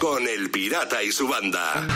con 0.03 0.27
El 0.27 0.49
Pirata 0.49 1.01
y 1.01 1.13
su 1.13 1.29
banda. 1.29 1.87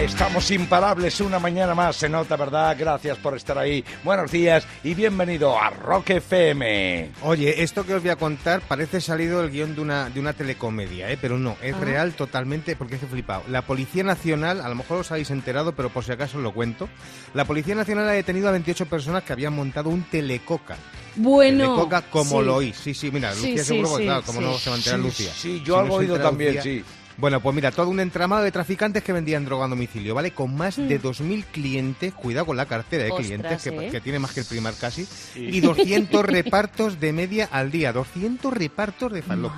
Estamos 0.00 0.50
imparables 0.50 1.20
una 1.20 1.38
mañana 1.38 1.74
más, 1.74 1.96
se 1.96 2.08
nota, 2.08 2.36
¿verdad? 2.36 2.74
Gracias 2.78 3.18
por 3.18 3.36
estar 3.36 3.58
ahí. 3.58 3.84
Buenos 4.02 4.32
días 4.32 4.66
y 4.82 4.94
bienvenido 4.94 5.60
a 5.60 5.68
Rock 5.68 6.08
FM. 6.08 7.10
Oye, 7.20 7.62
esto 7.62 7.84
que 7.84 7.92
os 7.92 8.00
voy 8.00 8.12
a 8.12 8.16
contar 8.16 8.62
parece 8.62 9.02
salido 9.02 9.42
del 9.42 9.50
guion 9.50 9.74
de 9.74 9.82
una, 9.82 10.08
de 10.08 10.20
una 10.20 10.32
telecomedia, 10.32 11.10
¿eh? 11.10 11.18
pero 11.20 11.36
no, 11.36 11.58
es 11.60 11.76
real 11.76 12.14
totalmente 12.14 12.76
porque 12.76 12.94
es 12.94 13.02
flipado. 13.02 13.42
La 13.50 13.60
Policía 13.60 14.02
Nacional, 14.02 14.62
a 14.62 14.70
lo 14.70 14.74
mejor 14.74 15.00
os 15.00 15.12
habéis 15.12 15.30
enterado, 15.30 15.72
pero 15.72 15.90
por 15.90 16.02
si 16.02 16.12
acaso 16.12 16.38
os 16.38 16.44
lo 16.44 16.54
cuento, 16.54 16.88
la 17.34 17.44
Policía 17.44 17.74
Nacional 17.74 18.08
ha 18.08 18.12
detenido 18.12 18.48
a 18.48 18.52
28 18.52 18.86
personas 18.86 19.22
que 19.22 19.34
habían 19.34 19.54
montado 19.54 19.90
un 19.90 20.02
telecoca. 20.04 20.78
Bueno. 21.18 21.88
como 22.10 22.40
sí. 22.40 22.46
lo 22.46 22.54
oís. 22.56 22.76
Sí, 22.76 22.94
sí, 22.94 23.10
mira, 23.10 23.34
Lucía 23.34 23.58
sí, 23.58 23.64
seguro, 23.64 23.96
sí, 23.98 24.04
claro, 24.04 24.22
como 24.22 24.40
sí. 24.40 24.44
no 24.46 24.58
se 24.58 24.70
va 24.70 24.76
a 24.76 24.78
enterar 24.78 25.00
Sí, 25.00 25.04
Lucía. 25.06 25.32
sí, 25.36 25.62
yo 25.64 25.74
Si 25.74 25.80
algo 25.80 25.94
he 25.96 25.98
oído 25.98 26.18
también, 26.20 26.54
Lucía- 26.56 26.62
sí. 26.62 26.84
Bueno, 27.20 27.40
pues 27.40 27.52
mira, 27.52 27.72
todo 27.72 27.88
un 27.88 27.98
entramado 27.98 28.44
de 28.44 28.52
traficantes 28.52 29.02
que 29.02 29.12
vendían 29.12 29.44
droga 29.44 29.64
a 29.64 29.68
domicilio, 29.68 30.14
¿vale? 30.14 30.30
Con 30.30 30.54
más 30.56 30.78
Mm. 30.78 30.86
de 30.86 30.98
2.000 31.00 31.44
clientes, 31.46 32.14
cuidado 32.14 32.46
con 32.46 32.56
la 32.56 32.66
cartera 32.66 33.02
de 33.02 33.10
Ostras, 33.10 33.26
clientes, 33.26 33.62
que, 33.62 33.70
¿eh? 33.70 33.90
que 33.90 34.00
tiene 34.00 34.20
más 34.20 34.30
que 34.30 34.38
el 34.38 34.46
primar 34.46 34.74
casi, 34.74 35.04
y 35.34 35.58
200 35.58 36.24
repartos 36.24 37.00
de 37.00 37.12
media 37.12 37.48
al 37.50 37.72
día, 37.72 37.92
200 37.92 38.52
repartos 38.54 39.12
de. 39.12 39.22
Madre 39.22 39.48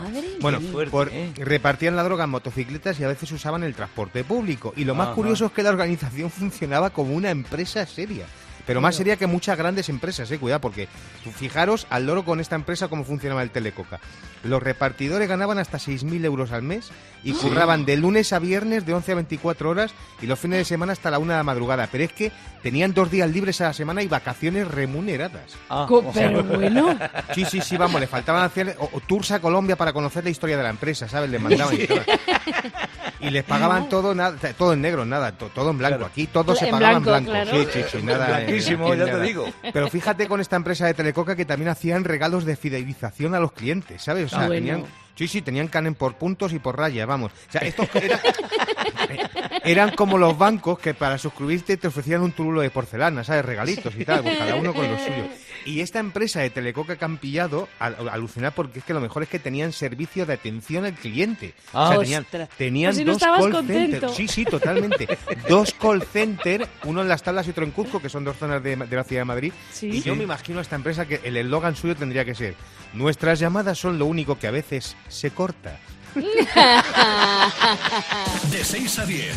Bueno, 0.41 0.59
mía. 0.59 0.73
fuerte, 0.73 0.91
por- 0.91 1.11
¿eh? 1.13 1.33
repartían 1.37 1.97
la 1.97 2.03
droga 2.03 2.25
en 2.25 2.31
motocicletas 2.31 2.99
y 2.99 3.05
a 3.05 3.09
veces 3.09 3.31
usaban 3.31 3.63
el 3.63 3.75
transporte 3.75 4.25
público. 4.25 4.73
Y 4.75 4.85
lo 4.85 4.95
más 4.95 5.09
Ajá. 5.09 5.17
curioso 5.17 5.45
es 5.45 5.53
que 5.53 5.63
la 5.63 5.69
organización 5.69 6.31
funcionaba 6.31 6.89
como 6.89 7.13
una 7.15 7.29
empresa 7.29 7.85
seria. 7.85 8.25
Pero 8.71 8.81
más 8.81 8.95
seria 8.95 9.17
que 9.17 9.27
muchas 9.27 9.59
grandes 9.59 9.89
empresas, 9.89 10.31
eh, 10.31 10.39
cuidado, 10.39 10.61
porque 10.61 10.87
fijaros 11.37 11.89
al 11.91 12.07
loro 12.07 12.25
con 12.25 12.39
esta 12.39 12.55
empresa 12.55 12.87
cómo 12.87 13.03
funcionaba 13.03 13.43
el 13.43 13.51
Telecoca. 13.51 13.99
Los 14.45 14.63
repartidores 14.63 15.29
ganaban 15.29 15.59
hasta 15.59 15.79
6.000 15.79 16.25
euros 16.25 16.53
al 16.53 16.63
mes 16.63 16.93
y 17.25 17.33
curraban 17.33 17.85
de 17.85 17.97
lunes 17.97 18.33
a 18.33 18.39
viernes 18.39 18.87
de 18.87 18.95
11 18.95 19.11
a 19.13 19.15
24 19.17 19.69
horas 19.71 19.93
y 20.23 20.27
los 20.27 20.39
fines 20.39 20.59
de 20.59 20.65
semana 20.65 20.93
hasta 20.93 21.11
la 21.11 21.19
una 21.19 21.33
de 21.35 21.39
la 21.41 21.43
madrugada. 21.43 21.89
Pero 21.91 22.05
es 22.05 22.13
que 22.13 22.31
tenían 22.63 22.95
dos 22.95 23.11
días 23.11 23.29
libres 23.29 23.61
a 23.61 23.65
la 23.65 23.73
semana 23.73 24.03
y 24.05 24.09
vacaciones 24.09 24.69
remuneradas. 24.69 25.57
Ah, 25.69 25.87
o 25.91 26.13
sea, 26.15 26.29
Pero 26.29 26.45
bueno. 26.45 26.97
Sí, 27.35 27.45
sí, 27.45 27.61
sí, 27.61 27.77
vamos, 27.77 28.01
le 28.01 28.07
faltaban 28.07 28.45
hacer 28.45 28.77
o, 28.79 28.89
o 28.93 29.01
tours 29.01 29.33
a 29.33 29.41
Colombia 29.41 29.75
para 29.75 29.93
conocer 29.93 30.23
la 30.23 30.31
historia 30.31 30.57
de 30.57 30.63
la 30.63 30.71
empresa, 30.71 31.09
¿sabes? 31.09 31.29
Les 31.29 31.41
mandaban 31.43 31.75
y 31.75 31.87
todo. 31.89 32.01
Y 33.23 33.29
les 33.29 33.45
pagaban 33.45 33.87
todo, 33.91 34.15
nada, 34.15 34.35
todo 34.57 34.73
en 34.73 34.81
negro, 34.81 35.05
nada, 35.05 35.33
to- 35.33 35.49
todo 35.55 35.71
en 35.73 35.77
blanco. 35.79 35.99
Claro. 35.99 36.11
Aquí 36.11 36.27
todo 36.27 36.55
se 36.57 36.69
pagaba 36.69 36.97
en 36.97 37.03
blanco, 37.03 37.11
blanco. 37.11 37.31
claro. 37.31 37.51
Sí, 37.51 37.69
sí, 37.71 37.85
sí, 37.99 38.03
nada. 38.03 38.43
eh, 38.45 38.60
Aquí 38.69 38.99
ya 38.99 39.05
te 39.07 39.21
digo. 39.21 39.47
Pero 39.73 39.89
fíjate 39.89 40.27
con 40.29 40.41
esta 40.41 40.57
empresa 40.57 40.87
de 40.87 40.95
Telecoca 40.95 41.35
que 41.37 41.45
también 41.45 41.69
hacían 41.69 42.05
regalos 42.05 42.45
de 42.45 42.57
fidelización 42.57 43.35
a 43.35 43.41
los 43.41 43.53
clientes, 43.53 44.03
¿sabes? 44.03 44.27
O 44.27 44.29
sea, 44.29 44.41
Ah, 44.41 44.47
bueno. 44.47 44.55
tenían. 44.67 44.85
Sí, 45.17 45.29
sí, 45.29 45.43
tenían 45.43 45.69
canen 45.69 45.95
por 45.95 46.15
puntos 46.15 46.53
y 46.55 46.59
por 46.59 46.79
rayas, 46.79 47.07
vamos. 47.07 47.31
O 47.49 47.53
sea, 47.53 47.61
esto 47.63 47.87
era. 47.95 48.21
eran 49.65 49.95
como 49.95 50.19
los 50.19 50.37
bancos 50.37 50.79
que 50.79 50.95
para 50.95 51.19
suscribirte 51.19 51.77
te 51.77 51.89
ofrecían 51.89 52.23
un 52.23 52.33
túmulo 52.33 52.61
de 52.61 52.71
porcelana, 52.71 53.25
¿sabes? 53.25 53.45
Regalitos 53.45 53.95
y 53.99 54.05
tal, 54.05 54.23
pues 54.23 54.39
cada 54.39 54.55
uno 54.55 54.75
con 54.75 54.91
lo 54.91 54.99
suyo. 54.99 55.25
Y 55.67 55.81
esta 55.81 55.99
empresa 55.99 56.41
de 56.41 56.51
Telecoca 56.51 56.97
que 56.97 57.05
han 57.05 57.19
pillado, 57.19 57.69
al, 57.79 58.09
alucinar 58.09 58.55
porque 58.55 58.79
es 58.79 58.85
que 58.85 58.95
lo 58.95 59.01
mejor 59.01 59.23
es 59.23 59.29
que 59.29 59.39
tenían 59.39 59.73
servicio 59.73 60.25
de 60.25 60.35
atención 60.35 60.85
al 60.85 60.95
cliente. 60.95 61.55
Ah. 61.73 61.89
o 61.89 61.91
sea, 61.91 61.99
tenían, 62.01 62.23
Ostras. 62.23 62.49
tenían 62.57 62.89
Pues 62.91 62.97
si 62.97 63.05
no 63.05 63.13
dos 63.13 63.53
call 63.53 63.67
centers. 63.67 64.15
Sí, 64.15 64.29
sí, 64.29 64.45
totalmente. 64.45 65.09
dos 65.49 65.75
call 65.75 66.03
centers, 66.03 66.67
uno 66.85 67.03
en 67.03 67.09
Las 67.09 67.23
Tablas 67.23 67.47
y 67.47 67.51
otro 67.51 67.65
en 67.65 67.73
Cuzco, 67.73 68.01
que 68.01 68.09
son 68.09 68.25
dos 68.25 68.37
zonas 68.37 68.63
de, 68.63 68.77
de 68.77 68.97
la 68.97 69.05
ciudad 69.05 69.23
de 69.23 69.27
Madrid. 69.27 69.53
Sí. 69.73 69.89
Y 69.89 70.03
yo 70.03 70.17
me 70.17 70.25
imagino 70.25 70.59
a 70.59 70.63
esta 70.63 70.77
empresa 70.77 71.07
que 71.07 71.21
el 71.25 71.37
eslogan 71.37 71.77
suyo 71.77 71.95
tendría 71.95 72.25
que 72.25 72.35
ser: 72.35 72.55
Nuestras 72.95 73.39
llamadas 73.39 73.79
son 73.79 73.99
lo 73.99 74.07
único 74.07 74.39
que 74.39 74.47
a 74.47 74.51
veces 74.51 74.97
se 75.09 75.31
corta. 75.31 75.79
De 78.51 78.65
6 78.65 78.99
a 78.99 79.07
10, 79.07 79.37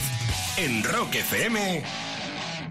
en 0.58 0.84
Rock 0.84 1.15
FM, 1.15 1.84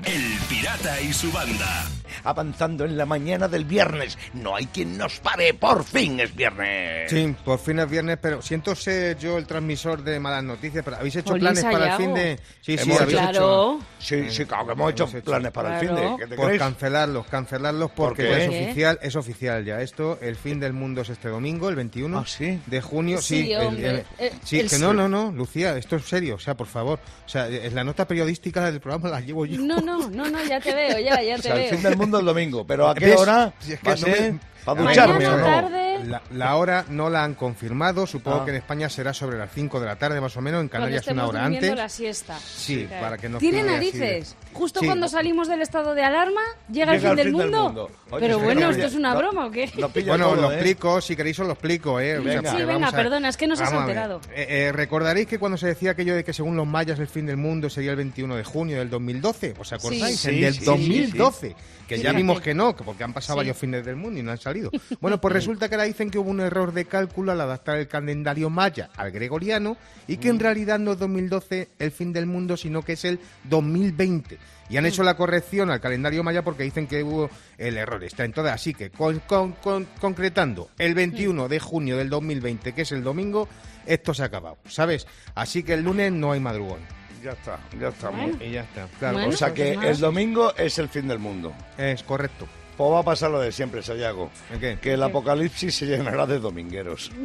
El 0.05 0.39
Pirata 0.49 1.01
y 1.01 1.13
su 1.13 1.31
banda. 1.31 1.87
Avanzando 2.25 2.85
en 2.85 2.97
la 2.97 3.07
mañana 3.07 3.49
del 3.49 3.65
viernes. 3.65 4.19
No 4.35 4.57
hay 4.57 4.67
quien 4.67 4.97
nos 4.99 5.19
pare. 5.21 5.55
Por 5.55 5.85
fin 5.85 6.21
es 6.21 6.35
viernes. 6.35 7.11
Sí, 7.11 7.35
por 7.45 7.59
fin 7.59 7.79
es 7.79 7.89
viernes, 7.91 8.19
pero 8.21 8.41
siento 8.43 8.75
ser 8.75 9.19
yo 9.19 9.39
el 9.39 9.47
transmisor 9.47 10.03
de 10.03 10.19
malas 10.21 10.45
noticias, 10.45 10.85
pero 10.85 10.97
¿habéis 10.99 11.17
hecho 11.17 11.35
planes 11.35 11.65
para 11.65 11.93
el 11.93 11.97
fin 11.97 12.15
de...? 12.15 12.39
Sí, 12.61 12.77
sí, 12.79 12.93
habéis 12.93 13.01
hecho- 13.01 13.05
hecho... 13.11 13.33
Claro. 13.33 13.81
Sí, 13.99 14.31
sí, 14.31 14.45
claro 14.47 14.67
que 14.67 14.73
hemos 14.73 14.91
hecho 14.93 15.03
Hemos 15.05 15.15
hecho. 15.15 15.25
planes 15.25 15.53
para 15.53 15.75
el 15.75 15.81
fin 15.81 15.89
Claro. 15.97 16.11
de. 16.13 16.17
¿Qué 16.19 16.27
te 16.27 16.37
Pues 16.37 16.47
crees? 16.49 16.61
cancelarlos, 16.61 17.27
cancelarlos 17.27 17.91
porque 17.93 18.25
¿Por 18.25 18.33
ya 18.33 18.39
qué? 18.39 18.45
es 18.59 18.65
oficial, 18.67 18.99
es 19.03 19.17
oficial 19.17 19.65
ya 19.65 19.81
esto. 19.81 20.19
El 20.21 20.37
fin 20.37 20.59
del 20.61 20.73
mundo 20.73 21.03
es 21.03 21.09
este 21.11 21.29
domingo, 21.29 21.69
el 21.69 21.77
21 21.77 22.19
¿Ah, 22.19 22.25
sí? 22.27 22.61
de 22.67 22.81
junio. 22.81 23.21
Sí, 23.23 23.43
Sí, 23.45 23.53
el- 23.53 23.63
hombre. 23.63 23.89
el- 23.91 24.05
Eh, 24.19 24.33
sí, 24.45 24.61
el- 24.61 24.69
que 24.69 24.79
no, 24.79 24.93
no, 24.93 25.09
no, 25.09 25.31
Lucía, 25.33 25.77
esto 25.77 25.97
es 25.97 26.05
serio, 26.05 26.35
o 26.35 26.39
sea, 26.39 26.55
por 26.57 26.67
favor. 26.67 26.99
O 27.25 27.29
sea, 27.29 27.49
es 27.49 27.73
la 27.73 27.85
nota 27.85 28.07
periodística 28.07 28.65
del 28.71 28.81
programa 28.81 29.09
la 29.09 29.21
llevo 29.21 29.47
yo. 29.47 29.61
No, 29.61 29.81
no, 29.81 30.09
no, 30.11 30.29
no, 30.29 30.45
ya 30.45 30.61
te 30.61 30.75
veo, 30.75 30.99
ya, 30.99 31.23
ya 31.23 31.35
O 31.35 31.37
te 31.37 31.43
sea, 31.43 31.55
el 31.55 31.61
veo. 31.63 31.71
fin 31.71 31.83
del 31.83 31.97
mundo 32.03 32.19
el 32.21 32.27
domingo. 32.27 32.67
Pero 32.67 32.89
¿a 32.89 32.95
qué 32.95 33.07
¿Ves? 33.07 33.17
hora? 33.21 33.53
Si 33.61 33.73
es 33.73 33.81
que 33.81 33.87
va 33.87 33.93
a 33.93 33.97
no 33.97 34.03
ser 34.03 34.33
me- 34.35 34.39
para 34.65 34.83
ducharme 34.83 35.27
o 35.29 35.37
no? 35.37 35.45
tarde. 35.45 36.05
La, 36.05 36.21
la 36.33 36.57
hora 36.57 36.85
no 36.89 37.09
la 37.11 37.23
han 37.25 37.35
confirmado, 37.35 38.07
supongo 38.07 38.39
Ah. 38.41 38.45
que 38.45 38.51
en 38.51 38.57
España 38.57 38.89
será 38.89 39.13
sobre 39.15 39.39
las 39.39 39.51
5 39.53 39.79
de 39.81 39.87
la 39.87 39.97
tarde 39.97 40.21
más 40.21 40.37
o 40.37 40.41
menos, 40.41 40.61
en 40.61 40.69
Cuando 40.69 40.87
Canarias 40.89 41.07
una 41.09 41.27
hora 41.27 41.41
durmiendo 41.43 41.67
antes. 41.69 41.79
la 41.79 41.89
siesta. 41.89 42.39
Sí, 42.39 42.89
para 43.01 43.19
que 43.19 43.29
no 43.29 43.39
¿Tiene 43.39 43.59
pille 43.63 43.77
así 43.77 43.91
de- 43.93 43.99
narices? 44.09 44.37
Justo 44.53 44.81
Sí. 44.81 44.87
cuando 44.87 45.09
salimos 45.09 45.49
del 45.49 45.63
estado 45.63 45.95
de 45.95 46.03
alarma, 46.03 46.41
llega, 46.71 46.95
el 46.95 47.01
fin 47.01 47.17
del 47.17 47.33
mundo. 47.33 47.91
Oye, 48.11 48.21
Pero 48.21 48.39
bueno, 48.39 48.61
no, 48.63 48.71
¿esto 48.71 48.87
es 48.87 48.95
una 48.95 49.13
no- 49.13 49.19
broma 49.19 49.47
o 49.47 49.51
qué? 49.51 49.71
Bueno, 50.07 50.27
todo, 50.31 50.37
lo 50.43 50.53
¿eh? 50.53 50.55
explico, 50.57 51.01
si 51.01 51.17
queréis 51.17 51.39
os 51.41 51.47
lo 51.47 51.53
explico, 51.55 51.99
¿eh? 52.01 52.19
O 52.19 52.23
sea, 52.23 52.35
Venga. 52.37 52.51
Sí, 52.51 52.57
venga, 52.59 52.73
vamos 52.75 52.93
a- 52.93 52.97
perdona, 52.97 53.29
es 53.29 53.37
que 53.37 53.47
no 53.47 53.57
se 53.57 53.65
enterado. 53.65 54.21
Eh, 54.35 54.47
eh, 54.69 54.73
¿Recordaréis 54.73 55.27
que 55.27 55.39
cuando 55.39 55.57
se 55.57 55.69
decía 55.69 55.93
aquello 55.93 56.15
de 56.15 56.23
que 56.25 56.33
según 56.33 56.57
los 56.57 56.67
mayas 56.67 56.99
el 56.99 57.09
fin 57.09 57.27
del 57.27 57.37
mundo 57.39 57.71
sería 57.71 57.91
el 57.93 57.97
21 57.97 58.37
de 58.37 58.45
junio 58.45 58.79
del 58.79 58.91
2012? 58.91 59.55
¿Os 59.59 59.73
acordáis? 59.73 60.21
Sí. 60.21 60.29
el 60.29 60.41
del 60.43 60.55
sí, 60.55 60.61
sí, 60.61 60.65
2012. 60.67 61.57
Que 61.89 61.99
ya 61.99 62.13
vimos 62.13 62.41
que 62.41 62.55
no, 62.55 62.75
que 62.75 62.85
porque 62.85 63.05
han 63.05 63.13
pasado 63.13 63.35
Sí. 63.35 63.39
varios 63.39 63.57
fines 63.59 63.85
del 63.85 63.97
mundo 63.97 64.19
y 64.19 64.23
no 64.23 64.31
han 64.31 64.39
salido. 64.39 64.71
Bueno, 65.01 65.21
pues 65.21 65.33
resulta 65.35 65.69
que 65.69 65.75
ahora 65.75 65.85
dicen 65.87 66.11
que 66.11 66.19
hubo 66.19 66.31
un 66.31 66.41
error 66.41 66.73
de 66.73 66.87
cálculo 66.87 67.33
al 67.33 67.41
adaptar 67.41 67.77
el 67.79 67.89
calendario 67.89 68.49
maya 68.49 68.89
al 68.97 69.11
gregoriano 69.11 69.77
y 70.07 70.17
que 70.17 70.29
en 70.29 70.39
realidad 70.41 70.79
no 70.79 70.93
es 70.93 70.99
2012 70.99 71.69
el 71.79 71.91
fin 71.91 72.13
del 72.13 72.25
mundo, 72.27 72.57
sino 72.57 72.83
que 72.83 72.93
es 72.95 73.05
el 73.05 73.19
2020. 73.45 74.39
Y 74.73 74.79
han 74.79 74.87
hecho 74.87 75.03
la 75.03 75.17
corrección 75.19 75.71
al 75.71 75.81
calendario 75.81 76.25
maya 76.25 76.43
porque 76.43 76.63
dicen 76.63 76.87
que 76.87 77.03
hubo 77.03 77.29
el 77.59 77.77
error. 77.77 78.03
Está 78.03 78.25
entonces, 78.25 78.55
así 78.55 78.73
que 78.73 78.89
con- 78.91 79.19
con- 79.21 79.53
con- 79.53 79.87
concretando 80.01 80.71
el 80.79 80.95
21 80.95 81.47
de 81.49 81.61
junio 81.61 81.99
del 81.99 82.09
2020, 82.09 82.73
que 82.73 82.83
es 82.83 82.93
el 82.93 83.03
domingo, 83.05 83.49
esto 83.87 84.15
se 84.15 84.23
ha 84.23 84.27
acabado, 84.27 84.57
¿sabes? 84.67 85.07
Así 85.35 85.63
que 85.63 85.75
el 85.75 85.83
lunes 85.83 86.11
no 86.11 86.33
hay 86.33 86.41
madrugón. 86.41 86.81
Ya 87.23 87.33
está, 87.33 87.61
ya 87.79 87.89
estamos. 87.89 88.23
Bueno. 88.31 88.45
Y 88.45 88.53
ya 88.53 88.63
está. 88.63 88.89
Claro, 88.99 89.15
Bueno. 89.19 89.29
O 89.29 89.33
sea 89.37 89.53
que 89.53 89.65
pues 89.75 89.77
nada. 89.77 89.91
el 89.91 89.99
domingo 90.01 90.55
es 90.57 90.79
el 90.79 90.89
fin 90.89 91.07
del 91.07 91.19
mundo. 91.19 91.53
es 91.77 92.03
correcto. 92.03 92.49
Pues 92.77 92.91
va 92.91 93.01
a 93.01 93.05
pasar 93.05 93.31
lo 93.31 93.41
de 93.41 93.53
siempre, 93.53 93.83
Sayago. 93.83 94.31
¿El 94.51 94.59
qué? 94.59 94.79
Que 94.81 94.95
el 94.95 95.03
apocalipsis 95.03 95.75
se 95.75 95.85
llenará 95.87 96.27
de 96.27 96.39
domingueros. 96.41 97.13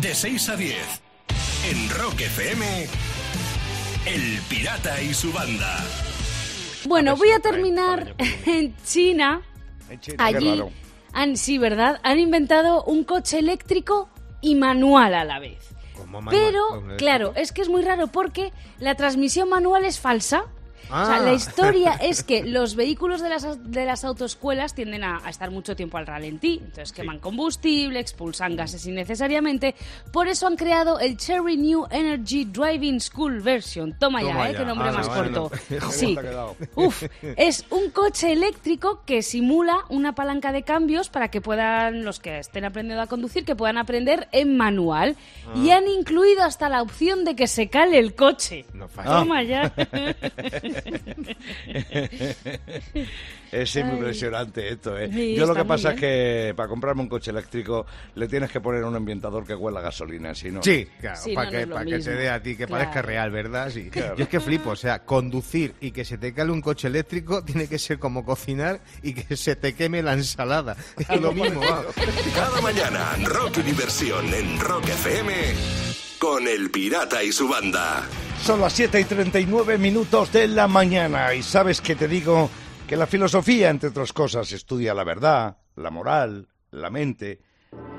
De 0.00 0.14
6 0.14 0.48
a 0.48 0.56
10, 0.56 0.76
en 1.70 1.90
Rock 1.90 2.22
FM, 2.22 2.86
El 4.06 4.40
Pirata 4.48 5.00
y 5.00 5.14
su 5.14 5.32
banda. 5.32 5.78
Bueno, 6.86 7.16
voy 7.16 7.30
a 7.30 7.38
terminar 7.38 8.14
en 8.46 8.74
China. 8.84 9.42
En 9.88 10.00
China, 10.00 10.16
qué 10.16 10.22
Allí, 10.24 10.50
raro. 10.50 10.70
han, 11.12 11.36
sí, 11.36 11.58
¿verdad? 11.58 12.00
Han 12.02 12.18
inventado 12.18 12.82
un 12.84 13.04
coche 13.04 13.38
eléctrico 13.38 14.08
y 14.40 14.56
manual 14.56 15.14
a 15.14 15.24
la 15.24 15.38
vez. 15.38 15.58
Como 15.96 16.20
manual, 16.20 16.44
Pero, 16.44 16.96
claro, 16.96 17.32
es 17.36 17.52
que 17.52 17.62
es 17.62 17.68
muy 17.68 17.82
raro 17.82 18.08
porque 18.08 18.52
la 18.78 18.96
transmisión 18.96 19.48
manual 19.48 19.84
es 19.84 20.00
falsa. 20.00 20.46
O 20.90 21.06
sea, 21.06 21.16
Ah. 21.16 21.20
la 21.20 21.32
historia 21.32 21.92
es 22.02 22.22
que 22.22 22.44
los 22.44 22.74
vehículos 22.76 23.20
de 23.22 23.28
las, 23.28 23.70
de 23.70 23.84
las 23.84 24.04
autoescuelas 24.04 24.74
tienden 24.74 25.04
a, 25.04 25.20
a 25.24 25.30
estar 25.30 25.50
mucho 25.50 25.74
tiempo 25.76 25.96
al 25.98 26.06
ralentí. 26.06 26.60
Entonces 26.62 26.92
queman 26.92 27.18
combustible, 27.18 27.98
expulsan 28.00 28.56
gases 28.56 28.86
innecesariamente. 28.86 29.74
Por 30.12 30.28
eso 30.28 30.46
han 30.46 30.56
creado 30.56 31.00
el 31.00 31.16
Cherry 31.16 31.56
New 31.56 31.86
Energy 31.90 32.44
Driving 32.44 33.00
School 33.00 33.40
Version. 33.40 33.96
Toma, 33.98 34.20
Toma 34.20 34.32
ya, 34.44 34.50
¿eh? 34.50 34.54
Qué 34.56 34.64
nombre 34.64 34.88
Ala, 34.88 34.98
más 34.98 35.08
corto. 35.08 35.50
Sí. 35.90 36.16
Uf, 36.74 37.04
es 37.36 37.64
un 37.70 37.90
coche 37.90 38.32
eléctrico 38.32 39.02
que 39.06 39.22
simula 39.22 39.78
una 39.88 40.14
palanca 40.14 40.52
de 40.52 40.62
cambios 40.62 41.08
para 41.08 41.28
que 41.28 41.40
puedan, 41.40 42.04
los 42.04 42.20
que 42.20 42.38
estén 42.38 42.64
aprendiendo 42.64 43.02
a 43.02 43.06
conducir, 43.06 43.44
que 43.44 43.56
puedan 43.56 43.78
aprender 43.78 44.28
en 44.32 44.56
manual. 44.56 45.16
Y 45.56 45.70
Ah. 45.70 45.76
han 45.78 45.88
incluido 45.88 46.42
hasta 46.42 46.68
la 46.68 46.82
opción 46.82 47.24
de 47.24 47.34
que 47.36 47.46
se 47.46 47.68
cale 47.68 47.98
el 47.98 48.14
coche. 48.14 48.64
No. 48.74 48.88
Toma 48.88 49.42
ya. 49.42 49.72
Es 53.52 53.76
impresionante 53.76 54.68
esto, 54.72 54.98
¿eh? 54.98 55.10
Sí, 55.12 55.34
Yo 55.34 55.46
lo 55.46 55.54
que 55.54 55.64
pasa 55.64 55.92
es 55.92 56.00
que 56.00 56.54
para 56.56 56.68
comprarme 56.68 57.02
un 57.02 57.08
coche 57.08 57.30
eléctrico 57.30 57.84
le 58.14 58.26
tienes 58.28 58.50
que 58.50 58.60
poner 58.60 58.82
un 58.84 58.96
ambientador 58.96 59.46
que 59.46 59.54
huela 59.54 59.80
a 59.80 59.82
gasolina, 59.82 60.34
si 60.34 60.50
no... 60.50 60.62
Sí, 60.62 60.86
claro, 61.00 61.20
Sí, 61.22 61.34
para 61.34 61.44
no, 61.46 61.50
que, 61.50 61.66
no 61.66 61.74
para 61.74 61.84
que 61.86 61.98
te 61.98 62.10
dé 62.12 62.30
a 62.30 62.42
ti, 62.42 62.56
que 62.56 62.66
Claro. 62.66 62.84
parezca 62.84 63.02
real, 63.02 63.30
¿verdad? 63.30 63.70
Sí. 63.70 63.90
Yo 63.94 64.14
es 64.24 64.28
que 64.28 64.40
flipo, 64.40 64.70
o 64.70 64.76
sea, 64.76 65.00
conducir 65.04 65.74
y 65.80 65.90
que 65.90 66.04
se 66.04 66.16
te 66.16 66.32
cale 66.32 66.50
un 66.50 66.60
coche 66.62 66.88
eléctrico 66.88 67.44
tiene 67.44 67.66
que 67.68 67.78
ser 67.78 67.98
como 67.98 68.24
cocinar 68.24 68.80
y 69.02 69.12
que 69.14 69.36
se 69.36 69.56
te 69.56 69.74
queme 69.74 70.02
la 70.02 70.14
ensalada. 70.14 70.76
Es 70.96 71.20
lo 71.20 71.32
mismo, 71.32 71.60
va. 71.60 71.84
Cada 72.34 72.60
mañana, 72.62 73.16
rock 73.24 73.58
y 73.58 73.62
diversión 73.62 74.32
en 74.32 74.58
Rock 74.60 74.84
FM, 74.88 75.32
con 76.22 76.46
El 76.46 76.70
Pirata 76.70 77.20
y 77.24 77.32
su 77.32 77.48
banda. 77.48 78.04
Son 78.44 78.60
las 78.60 78.74
7 78.74 79.00
y 79.00 79.04
39 79.04 79.76
minutos 79.76 80.30
de 80.30 80.46
la 80.46 80.68
mañana 80.68 81.34
y 81.34 81.42
sabes 81.42 81.80
que 81.80 81.96
te 81.96 82.06
digo 82.06 82.48
que 82.86 82.96
la 82.96 83.08
filosofía, 83.08 83.70
entre 83.70 83.88
otras 83.88 84.12
cosas, 84.12 84.52
estudia 84.52 84.94
la 84.94 85.02
verdad, 85.02 85.56
la 85.74 85.90
moral, 85.90 86.46
la 86.70 86.90
mente. 86.90 87.40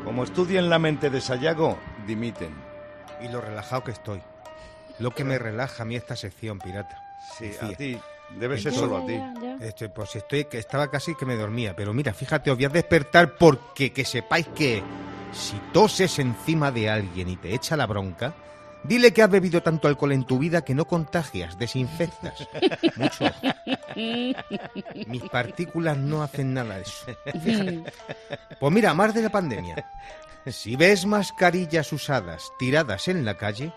Como 0.06 0.24
estudian 0.24 0.70
la 0.70 0.80
mente 0.80 1.10
de 1.10 1.20
Sayago, 1.20 1.78
dimiten. 2.08 2.56
Y 3.22 3.28
lo 3.28 3.42
relajado 3.42 3.84
que 3.84 3.92
estoy. 3.92 4.22
Lo 5.00 5.14
que 5.14 5.26
me 5.26 5.38
relaja 5.38 5.84
a 5.84 5.86
mí 5.86 5.98
esta 5.98 6.16
sección, 6.16 6.60
pirata. 6.60 6.98
Sí, 7.38 7.52
a 7.60 7.76
ti. 7.76 8.00
Debe 8.40 8.58
ser 8.58 8.72
solo 8.72 9.00
a 9.00 9.06
ti. 9.06 9.20
Este, 9.60 9.90
pues 9.90 10.16
estoy 10.16 10.46
que 10.46 10.60
estaba 10.60 10.90
casi 10.90 11.14
que 11.14 11.26
me 11.26 11.36
dormía, 11.36 11.76
pero 11.76 11.94
mira, 11.94 12.14
fíjate, 12.14 12.52
os 12.52 12.58
voy 12.58 12.66
a 12.66 12.70
despertar 12.70 13.36
porque 13.36 13.92
que 13.92 14.06
sepáis 14.06 14.48
que 14.56 14.82
si 15.34 15.58
toses 15.72 16.20
encima 16.20 16.72
de 16.72 16.90
alguien 16.90 17.30
y 17.30 17.36
te 17.36 17.54
echa 17.54 17.76
la 17.76 17.88
bronca, 17.88 18.34
dile 18.84 19.14
que 19.14 19.24
has 19.24 19.30
bebido 19.30 19.62
tanto 19.62 19.88
alcohol 19.88 20.12
en 20.12 20.26
tu 20.26 20.38
vida 20.38 20.64
que 20.64 20.76
no 20.76 20.86
contagias, 20.86 21.58
desinfectas. 21.58 22.48
Mucho. 22.96 23.26
Mis 25.08 25.24
partículas 25.24 25.98
no 25.98 26.24
hacen 26.24 26.54
nada 26.54 26.76
de 26.76 26.82
eso. 26.82 27.06
Pues 28.60 28.74
mira, 28.74 28.94
más 28.94 29.14
de 29.14 29.22
la 29.22 29.30
pandemia. 29.30 29.86
Si 30.48 30.76
ves 30.76 31.06
mascarillas 31.06 31.92
usadas 31.94 32.52
tiradas 32.60 33.08
en 33.08 33.24
la 33.24 33.38
calle, 33.38 33.72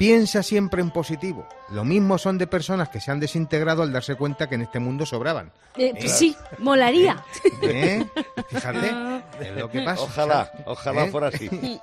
piensa 0.00 0.42
siempre 0.42 0.80
en 0.80 0.90
positivo. 0.90 1.46
Lo 1.70 1.84
mismo 1.84 2.18
son 2.18 2.38
de 2.38 2.46
personas 2.46 2.88
que 2.88 3.00
se 3.00 3.10
han 3.10 3.20
desintegrado 3.20 3.82
al 3.82 3.92
darse 3.92 4.14
cuenta 4.14 4.48
que 4.48 4.54
en 4.54 4.62
este 4.62 4.80
mundo 4.80 5.04
sobraban. 5.04 5.52
Eh, 5.76 5.94
pues 5.98 6.12
sí, 6.12 6.36
molaría. 6.58 7.22
¿Eh? 7.62 8.06
Fíjate, 8.48 9.19
es 9.40 9.56
lo 9.56 9.70
que 9.70 9.80
pasa. 9.84 10.02
Ojalá, 10.02 10.52
ojalá 10.66 11.04
¿Eh? 11.04 11.10
fuera 11.10 11.28
así. 11.28 11.48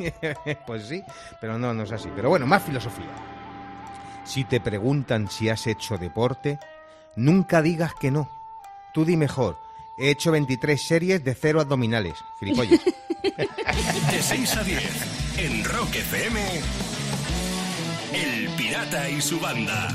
pues 0.68 0.88
sí, 0.88 1.04
pero 1.40 1.58
no, 1.58 1.74
no 1.74 1.84
es 1.84 1.92
así. 1.92 2.10
Pero 2.16 2.30
bueno, 2.30 2.46
más 2.46 2.64
filosofía. 2.64 3.06
Si 4.24 4.44
te 4.44 4.60
preguntan 4.60 5.30
si 5.30 5.50
has 5.50 5.68
hecho 5.68 5.98
deporte, 5.98 6.60
nunca 7.16 7.62
digas 7.62 7.94
que 7.94 8.12
no. 8.12 8.30
Tú 8.94 9.06
di 9.06 9.16
mejor. 9.16 9.58
He 9.98 10.10
hecho 10.12 10.32
23 10.32 10.80
series 10.82 11.24
de 11.24 11.34
cero 11.34 11.62
abdominales. 11.62 12.14
Gilipollas. 12.40 12.80
De 14.12 14.22
6 14.22 14.58
a 14.58 14.64
10, 14.64 15.38
en 15.40 15.64
Rock 15.66 15.96
FM, 15.96 16.40
El 18.14 18.50
Pirata 18.56 19.10
y 19.10 19.22
su 19.22 19.40
banda. 19.40 19.90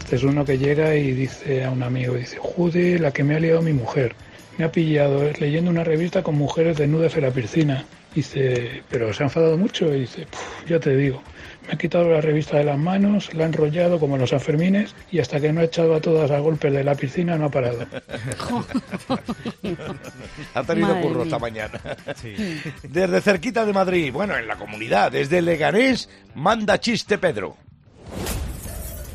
Este 0.00 0.16
es 0.16 0.24
uno 0.24 0.44
que 0.44 0.58
llega 0.58 0.96
y 0.96 1.12
dice 1.12 1.62
a 1.64 1.70
un 1.70 1.84
amigo, 1.84 2.14
dice, 2.14 2.38
Jude, 2.40 2.98
la 2.98 3.12
que 3.12 3.22
me 3.22 3.36
ha 3.36 3.40
liado 3.40 3.62
mi 3.62 3.72
mujer. 3.72 4.16
Me 4.58 4.64
ha 4.64 4.72
pillado 4.72 5.22
es 5.22 5.40
leyendo 5.40 5.70
una 5.70 5.84
revista 5.84 6.24
con 6.24 6.34
mujeres 6.34 6.76
desnudas 6.76 7.14
en 7.14 7.22
la 7.22 7.30
piscina. 7.30 7.84
Dice, 8.14 8.82
pero 8.90 9.14
se 9.14 9.22
ha 9.22 9.26
enfadado 9.26 9.56
mucho. 9.56 9.94
Y 9.94 10.00
dice, 10.00 10.26
ya 10.66 10.80
te 10.80 10.96
digo, 10.96 11.22
me 11.66 11.74
ha 11.74 11.78
quitado 11.78 12.08
la 12.10 12.20
revista 12.20 12.56
de 12.58 12.64
las 12.64 12.78
manos, 12.78 13.32
la 13.34 13.44
ha 13.44 13.46
enrollado 13.46 13.98
como 13.98 14.16
los 14.16 14.30
Sanfermines 14.30 14.94
y 15.10 15.18
hasta 15.18 15.40
que 15.40 15.52
no 15.52 15.60
ha 15.60 15.64
echado 15.64 15.94
a 15.94 16.00
todas 16.00 16.30
a 16.30 16.38
golpes 16.38 16.72
de 16.72 16.84
la 16.84 16.94
piscina 16.94 17.36
no 17.36 17.46
ha 17.46 17.50
parado. 17.50 17.86
ha 20.54 20.62
tenido 20.64 20.88
Madre 20.88 21.02
curro 21.02 21.16
mía. 21.16 21.24
esta 21.24 21.38
mañana. 21.38 21.80
Desde 22.82 23.20
cerquita 23.20 23.64
de 23.66 23.72
Madrid, 23.72 24.12
bueno, 24.12 24.36
en 24.36 24.46
la 24.46 24.56
comunidad, 24.56 25.12
desde 25.12 25.42
Leganés, 25.42 26.08
manda 26.34 26.78
chiste 26.80 27.18
Pedro. 27.18 27.56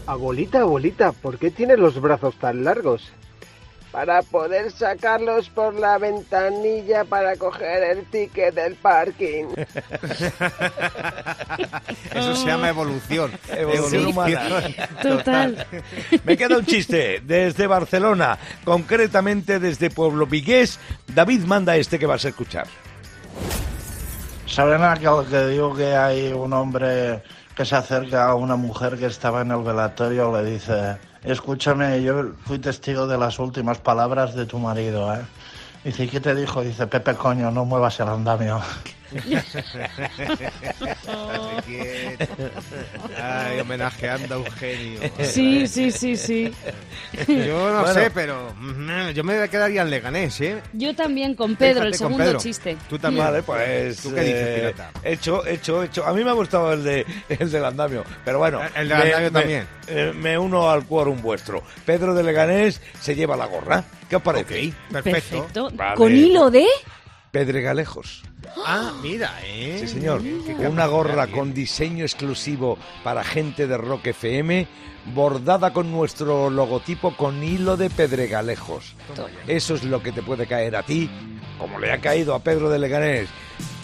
Abuelita, 0.08 0.62
abuelita, 0.62 1.12
¿por 1.14 1.40
qué 1.40 1.50
tiene 1.50 1.78
los 1.78 2.00
brazos 2.00 2.36
tan 2.38 2.64
largos? 2.64 3.12
Para 3.96 4.22
poder 4.24 4.72
sacarlos 4.74 5.50
por 5.50 5.74
la 5.74 5.98
ventanilla 5.98 7.06
para 7.06 7.38
coger 7.38 7.82
el 7.82 8.04
ticket 8.08 8.54
del 8.54 8.76
parking. 8.76 9.46
Eso 12.14 12.36
se 12.36 12.46
llama 12.46 12.68
evolución. 12.68 13.32
Evolución 13.48 14.08
humana. 14.08 14.50
Total. 15.02 15.66
Me 16.26 16.36
queda 16.36 16.58
un 16.58 16.66
chiste 16.66 17.22
desde 17.24 17.68
Barcelona, 17.68 18.38
concretamente 18.66 19.62
desde 19.62 19.90
Pueblo 19.90 20.28
Vigués. 20.28 20.78
David 21.08 21.46
manda 21.46 21.78
este 21.78 21.98
que 21.98 22.06
vas 22.06 22.26
a 22.26 22.28
escuchar. 22.28 22.68
¿Saben 24.46 24.84
aquel 24.84 25.26
que 25.30 25.48
digo 25.48 25.74
que 25.74 25.96
hay 25.96 26.34
un 26.34 26.52
hombre 26.52 27.24
que 27.56 27.64
se 27.64 27.78
acerca 27.78 28.26
a 28.26 28.36
una 28.36 28.58
mujer 28.58 28.98
que 28.98 29.06
estaba 29.06 29.44
en 29.44 29.52
el 29.52 29.64
velatorio? 29.64 30.36
Le 30.36 30.52
dice, 30.52 30.98
escúchame, 31.26 32.02
yo 32.04 32.32
fui 32.46 32.60
testigo 32.60 33.08
de 33.08 33.18
las 33.18 33.40
últimas 33.40 33.80
palabras 33.80 34.36
de 34.36 34.46
tu 34.46 34.60
marido, 34.60 35.14
¿eh? 35.14 35.22
Dice, 35.84 36.06
¿y 36.06 36.08
qué 36.08 36.20
te 36.20 36.34
dijo? 36.34 36.62
Dice, 36.62 36.88
Pepe, 36.88 37.14
coño, 37.16 37.52
no 37.52 37.66
muevas 37.66 38.00
el 38.00 38.08
andamio. 38.08 38.60
Ay, 43.22 43.60
homenajeando 43.60 44.36
a 44.36 44.38
Eugenio. 44.38 45.00
Sí, 45.24 45.68
sí, 45.68 45.92
sí, 45.92 46.16
sí. 46.16 46.52
Yo 47.28 47.72
no 47.72 47.82
Bueno. 47.82 47.94
sé, 47.94 48.12
pero 48.12 48.54
mm, 48.60 49.10
yo 49.12 49.24
me 49.24 49.48
quedaría 49.50 49.82
en 49.84 49.90
Leganés, 49.90 50.40
¿eh? 50.42 50.62
Yo 50.74 50.96
también 50.96 51.36
con 51.36 51.56
Pedro, 51.56 51.84
el 51.84 51.94
Fíjate 51.94 51.98
con 51.98 52.08
segundo 52.08 52.24
Pedro. 52.26 52.40
chiste. 52.40 52.78
Tú 52.90 53.00
también. 53.00 53.26
Vale, 53.26 53.44
pues. 53.44 54.02
¿Tú 54.02 54.14
qué 54.14 54.22
dices, 54.22 54.42
eh, 54.48 54.56
pirata? 54.74 54.92
hecho, 55.04 55.46
hecho, 55.46 55.84
hecho. 55.84 56.06
A 56.06 56.14
mí 56.14 56.24
me 56.24 56.30
ha 56.32 56.34
gustado 56.34 56.74
el, 56.74 56.84
de, 56.84 57.06
el 57.30 57.52
del 57.52 57.66
andamio, 57.66 58.04
pero 58.24 58.40
bueno. 58.40 58.62
El 58.76 58.90
del 58.90 58.98
me- 58.98 59.04
andamio 59.06 59.32
me- 59.32 59.40
también. 59.40 59.68
eh, 59.88 60.14
me 60.16 60.38
uno 60.38 60.70
al 60.70 60.86
quórum 60.86 61.22
vuestro. 61.22 61.64
Pedro 61.86 62.14
de 62.14 62.24
Leganés 62.24 62.82
se 63.00 63.16
lleva 63.16 63.36
la 63.38 63.46
gorra. 63.46 63.84
¿Qué 64.10 64.16
os 64.18 64.22
parece? 64.22 64.74
perfecto. 64.92 65.22
Perfecto. 65.42 65.70
Vale. 65.74 65.96
¿Con 65.96 66.16
hilo 66.16 66.52
de? 66.52 66.66
Pedregalejos. 67.32 68.24
Ah, 68.66 68.94
mira, 69.02 69.34
¿eh? 69.44 69.78
Sí, 69.82 69.88
señor. 69.88 70.22
Una 70.70 70.86
gorra 70.86 71.28
con 71.28 71.54
diseño 71.54 72.04
exclusivo 72.04 72.78
para 73.04 73.24
gente 73.24 73.68
de 73.68 73.78
Rock 73.78 74.08
FM, 74.08 74.68
bordada 75.14 75.74
con 75.74 75.92
nuestro 75.92 76.50
logotipo 76.50 77.16
con 77.16 77.44
hilo 77.44 77.78
de 77.78 77.90
pedregalejos. 77.90 78.96
Eso 79.48 79.76
es 79.76 79.84
lo 79.84 80.02
que 80.02 80.12
te 80.12 80.24
puede 80.24 80.48
caer 80.48 80.76
a 80.76 80.84
ti, 80.84 81.10
como 81.60 81.80
le 81.80 81.92
ha 81.92 82.00
caído 82.00 82.34
a 82.34 82.40
Pedro 82.40 82.70
de 82.70 82.80
Leganés. 82.80 83.30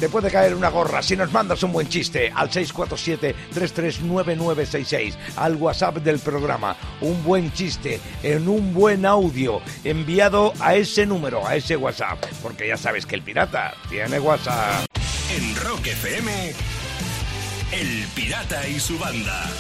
Te 0.02 0.10
puede 0.10 0.30
caer 0.32 0.56
una 0.56 0.70
gorra 0.70 1.04
si 1.04 1.16
nos 1.16 1.32
mandas 1.32 1.62
un 1.62 1.74
buen 1.74 1.88
chiste 1.88 2.32
al 2.34 2.50
647-339966, 2.50 5.14
al 5.36 5.58
WhatsApp 5.58 5.98
del 5.98 6.18
programa. 6.18 6.76
Un 7.02 7.24
buen 7.24 7.54
chiste 7.54 8.02
en 8.24 8.50
un 8.50 8.74
buen 8.74 9.06
audio 9.06 9.62
enviado 9.84 10.54
a 10.60 10.74
ese 10.74 11.06
número, 11.06 11.46
a 11.46 11.56
ese 11.56 11.78
WhatsApp. 11.78 12.18
Porque 12.42 12.68
ya 12.68 12.78
sabes 12.78 13.06
que 13.06 13.14
el 13.14 13.22
pirata 13.22 13.76
tiene 13.92 14.20
WhatsApp. 14.20 14.88
En 15.38 15.56
Rock 15.58 15.86
FM, 15.86 16.52
El 17.74 18.08
Pirata 18.16 18.68
y 18.68 18.80
su 18.80 18.98
banda. 18.98 19.52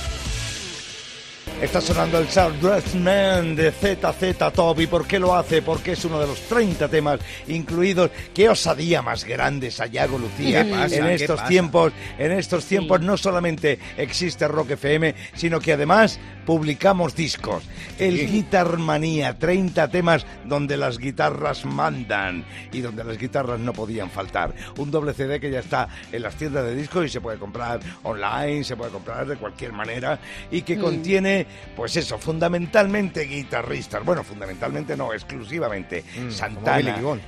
Está 1.62 1.80
sonando 1.80 2.18
el 2.18 2.28
Southwest 2.28 2.96
Man 2.96 3.56
de 3.56 3.72
ZZ 3.72 4.36
Top. 4.52 4.80
¿Y 4.80 4.88
por 4.88 5.06
qué 5.06 5.20
lo 5.20 5.36
hace? 5.36 5.62
Porque 5.62 5.92
es 5.92 6.04
uno 6.06 6.20
de 6.20 6.26
los 6.26 6.40
30 6.48 6.88
temas 6.88 7.20
incluidos. 7.48 8.10
¡Qué 8.34 8.50
osadía 8.50 9.04
más 9.04 9.24
grande, 9.26 9.70
Sayago 9.70 10.18
Lucía! 10.18 10.62
En 10.62 10.90
¿Qué 10.90 11.14
estos 11.14 11.46
tiempos, 11.48 11.94
en 12.18 12.32
estos 12.32 12.66
tiempos 12.66 13.02
no 13.02 13.16
solamente 13.16 13.78
existe 13.96 14.48
Rock 14.48 14.72
FM, 14.72 15.14
sino 15.36 15.60
que 15.60 15.74
además 15.74 16.20
publicamos 16.48 17.16
discos. 17.16 17.64
El 18.00 18.28
Guitar 18.28 18.80
Manía, 18.80 19.38
30 19.38 19.88
temas 19.90 20.26
donde 20.46 20.78
las 20.78 20.98
guitarras 20.98 21.64
mandan 21.66 22.44
y 22.74 22.82
donde 22.82 23.04
las 23.04 23.20
guitarras 23.20 23.60
no 23.60 23.72
podían 23.72 24.10
faltar. 24.10 24.56
Un 24.78 24.90
doble 24.90 25.14
CD 25.14 25.40
que 25.40 25.52
ya 25.52 25.60
está 25.60 25.88
en 26.12 26.24
las 26.24 26.34
tiendas 26.36 26.66
de 26.66 26.76
discos 26.76 27.06
y 27.06 27.10
se 27.10 27.22
puede 27.22 27.38
comprar 27.38 27.80
online, 28.02 28.64
se 28.64 28.76
puede 28.76 28.90
comprar 28.90 29.28
de 29.28 29.36
cualquier 29.38 29.74
manera 29.74 30.20
y 30.50 30.64
que 30.64 30.76
Mm. 30.76 30.82
contiene, 30.82 31.46
pues 31.76 31.96
eso, 31.98 32.18
fundamentalmente 32.18 33.26
guitarristas. 33.26 34.04
Bueno, 34.04 34.24
fundamentalmente 34.24 34.96
no, 34.96 35.14
exclusivamente. 35.14 36.04
Mm, 36.18 36.30
Santana. 36.30 36.78
Billy 36.78 36.94
Gibbon. 36.94 37.22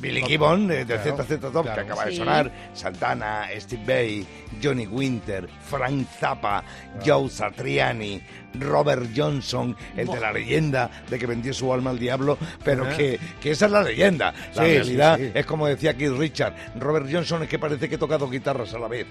Billy 0.00 0.22
Gibbon 0.22 0.68
de, 0.68 0.84
de 0.84 0.96
Claro, 0.96 1.24
ZZ 1.24 1.40
Top, 1.40 1.62
claro. 1.62 1.74
que 1.74 1.80
acaba 1.80 2.04
de 2.04 2.16
sonar, 2.16 2.52
Santana, 2.72 3.48
Steve 3.58 3.82
Bay, 3.84 4.26
Johnny 4.62 4.86
Winter, 4.86 5.48
Frank 5.68 6.06
Zappa, 6.20 6.62
Joe 7.04 7.28
Satriani, 7.28 8.22
Robert 8.54 9.10
Johnson, 9.16 9.76
el 9.96 10.06
de 10.08 10.20
la 10.20 10.32
leyenda 10.32 10.90
de 11.08 11.18
que 11.18 11.26
vendió 11.26 11.52
su 11.54 11.72
alma 11.72 11.90
al 11.90 11.98
diablo, 11.98 12.38
pero 12.64 12.88
que, 12.96 13.18
que 13.40 13.52
esa 13.52 13.66
es 13.66 13.72
la 13.72 13.82
leyenda. 13.82 14.32
La 14.54 14.64
Sí, 14.64 14.70
realidad 14.70 15.18
sí. 15.18 15.30
es 15.34 15.46
como 15.46 15.66
decía 15.66 15.94
Keith 15.96 16.12
Richard, 16.16 16.54
Robert 16.78 17.06
Johnson 17.10 17.42
es 17.42 17.48
que 17.48 17.58
parece 17.58 17.88
que 17.88 17.98
toca 17.98 18.18
dos 18.18 18.30
guitarras 18.30 18.72
a 18.74 18.78
la 18.78 18.88
vez. 18.88 19.06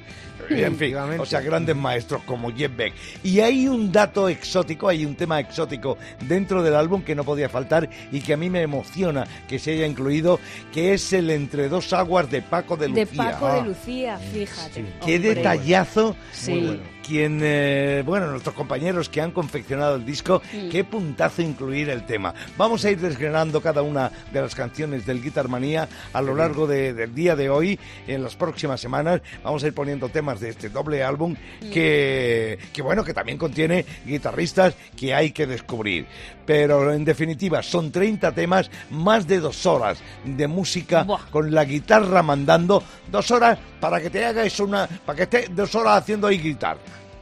En 0.49 0.75
fin, 0.75 0.95
o 0.95 1.25
sea, 1.25 1.41
grandes 1.41 1.75
maestros 1.75 2.21
como 2.25 2.51
Jeff 2.53 2.75
Beck. 2.75 2.93
Y 3.23 3.39
hay 3.39 3.67
un 3.67 3.91
dato 3.91 4.27
exótico, 4.29 4.89
hay 4.89 5.05
un 5.05 5.15
tema 5.15 5.39
exótico 5.39 5.97
dentro 6.27 6.61
del 6.63 6.75
álbum 6.75 7.01
que 7.03 7.15
no 7.15 7.23
podía 7.23 7.47
faltar 7.49 7.89
y 8.11 8.19
que 8.21 8.33
a 8.33 8.37
mí 8.37 8.49
me 8.49 8.61
emociona 8.61 9.25
que 9.47 9.59
se 9.59 9.71
haya 9.73 9.85
incluido, 9.85 10.39
que 10.73 10.93
es 10.93 11.13
el 11.13 11.29
Entre 11.29 11.69
dos 11.69 11.93
aguas 11.93 12.29
de 12.29 12.41
Paco 12.41 12.75
de 12.77 12.87
De 12.89 13.01
Lucía. 13.05 13.31
Paco 13.31 13.47
Ah, 13.47 13.55
de 13.55 13.61
Lucía, 13.69 14.17
fíjate. 14.17 14.85
Qué 15.05 15.15
Hombre. 15.15 15.35
detallazo. 15.35 16.15
Sí. 16.31 16.51
Muy 16.51 16.59
bueno. 16.67 16.81
Quien, 17.05 17.39
eh, 17.41 18.03
bueno, 18.05 18.27
nuestros 18.27 18.53
compañeros 18.55 19.09
que 19.09 19.21
han 19.21 19.30
confeccionado 19.33 19.95
el 19.95 20.05
disco, 20.05 20.41
qué 20.71 20.83
puntazo 20.83 21.41
incluir 21.41 21.89
el 21.89 22.05
tema. 22.05 22.33
Vamos 22.57 22.83
a 22.85 22.91
ir 22.91 22.99
desgranando 22.99 23.61
cada 23.61 23.81
una 23.81 24.11
de 24.31 24.41
las 24.41 24.55
canciones 24.55 25.05
del 25.05 25.21
Guitar 25.21 25.47
Manía 25.47 25.87
a 26.13 26.21
lo 26.21 26.35
largo 26.35 26.67
de- 26.67 26.93
del 26.93 27.13
día 27.15 27.35
de 27.35 27.49
hoy, 27.49 27.79
en 28.07 28.23
las 28.23 28.35
próximas 28.35 28.79
semanas. 28.81 29.21
Vamos 29.43 29.63
a 29.63 29.67
ir 29.67 29.73
poniendo 29.73 30.09
temas 30.09 30.39
de 30.39 30.49
este 30.49 30.69
doble 30.69 31.03
álbum 31.03 31.35
que, 31.73 32.59
que, 32.73 32.81
bueno, 32.81 33.03
que 33.03 33.13
también 33.13 33.37
contiene 33.37 33.85
guitarristas 34.05 34.75
que 34.95 35.13
hay 35.13 35.31
que 35.31 35.47
descubrir. 35.47 36.05
Pero 36.45 36.91
en 36.93 37.05
definitiva, 37.05 37.61
son 37.63 37.91
30 37.91 38.31
temas, 38.33 38.69
más 38.89 39.27
de 39.27 39.39
dos 39.39 39.65
horas 39.65 39.99
de 40.25 40.47
música 40.47 41.05
con 41.29 41.51
la 41.53 41.65
guitarra 41.65 42.23
mandando, 42.23 42.83
dos 43.11 43.31
horas 43.31 43.57
para 43.79 44.01
que 44.01 44.09
te 44.09 44.25
hagas 44.25 44.59
una, 44.59 44.87
para 45.05 45.15
que 45.17 45.23
estés 45.23 45.55
dos 45.55 45.73
horas 45.75 45.99
haciendo 46.01 46.27
ahí 46.27 46.37
guitar. 46.39 46.77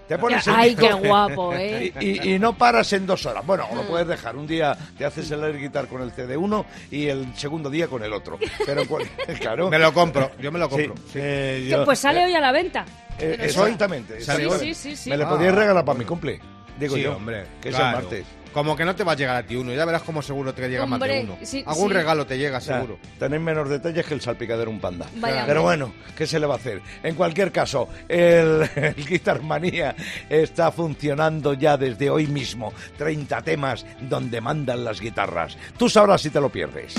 Te 0.10 0.18
pones 0.18 0.46
el 0.48 0.54
Ay, 0.56 0.76
qué 0.76 0.92
guapo, 0.92 1.54
¿eh? 1.54 1.94
y, 2.02 2.06
y- 2.30 2.34
y 2.34 2.40
no 2.40 2.58
paras 2.58 2.92
en 2.94 3.06
dos 3.06 3.26
horas. 3.28 3.46
Bueno, 3.46 3.66
lo 3.76 3.84
puedes 3.84 4.08
dejar. 4.08 4.36
Un 4.36 4.48
día 4.48 4.76
te 4.98 5.06
haces 5.06 5.30
el 5.32 5.44
air 5.44 5.58
guitar 5.58 5.88
con 5.88 6.02
el 6.02 6.12
CD1 6.12 6.66
y 6.92 7.06
el 7.08 7.34
segundo 7.36 7.70
día 7.70 7.88
con 7.88 8.04
el 8.04 8.12
otro. 8.12 8.38
Pero 8.66 8.84
claro. 9.40 9.70
Me 9.70 9.78
lo 9.80 9.94
compro, 9.94 10.32
yo 10.42 10.52
me 10.52 10.60
lo 10.60 10.68
compro. 10.68 10.96
Sí, 11.14 11.20
eh, 11.22 11.68
yo- 11.70 11.86
Pues 11.86 12.00
sale 12.00 12.26
hoy 12.26 12.34
a 12.34 12.42
la 12.42 12.52
venta. 12.52 12.86
eh, 13.20 13.38
exactamente. 13.40 14.20
Sale 14.22 14.46
Sí, 14.46 14.50
hoy. 14.50 14.60
sí, 14.60 14.74
sí, 14.74 14.96
sí. 14.96 15.10
Me 15.12 15.18
lo 15.18 15.28
Ah, 15.28 15.30
podías 15.30 15.54
regalar 15.54 15.86
para 15.86 15.98
mi 16.00 16.06
cumple. 16.06 16.42
Digo 16.80 16.96
sí, 16.96 17.04
yo. 17.04 17.16
hombre. 17.16 17.46
Que 17.62 17.70
es 17.70 17.76
el 17.76 17.82
martes. 17.82 18.26
Como 18.54 18.76
que 18.76 18.84
no 18.84 18.96
te 18.96 19.04
va 19.04 19.12
a 19.12 19.16
llegar 19.16 19.36
a 19.36 19.44
ti 19.44 19.56
uno, 19.56 19.74
ya 19.74 19.86
verás 19.86 20.02
como 20.04 20.22
seguro 20.22 20.54
te 20.54 20.68
llega 20.68 20.86
más 20.86 21.00
de 21.00 21.22
uno. 21.22 21.38
sí, 21.44 21.64
Algún 21.68 21.90
sí. 21.90 21.94
regalo 21.94 22.26
te 22.26 22.38
llega, 22.38 22.58
O 22.58 22.62
sea, 22.62 22.78
seguro. 22.78 23.00
tenéis 23.20 23.42
menos 23.42 23.70
detalles 23.70 24.06
que 24.06 24.14
el 24.16 24.22
salpicadero 24.22 24.72
un 24.72 24.80
panda. 24.80 25.06
Vaya 25.18 25.46
Pero 25.46 25.62
bueno, 25.62 25.94
¿qué 26.18 26.26
se 26.26 26.40
le 26.40 26.48
va 26.48 26.56
a 26.56 26.58
hacer? 26.58 26.82
En 27.04 27.16
cualquier 27.16 27.52
caso, 27.52 27.90
el, 28.08 28.68
el 28.76 28.96
Guitar 29.06 29.42
Manía 29.44 29.96
está 30.30 30.72
funcionando 30.72 31.54
ya 31.54 31.78
desde 31.78 32.10
hoy 32.10 32.28
mismo. 32.28 32.74
30 32.98 33.42
temas 33.44 33.86
donde 34.02 34.42
mandan 34.42 34.84
las 34.84 35.00
guitarras. 35.00 35.56
Tú 35.78 35.88
sabrás 35.90 36.22
si 36.22 36.30
te 36.30 36.42
lo 36.42 36.50
pierdes. 36.50 36.96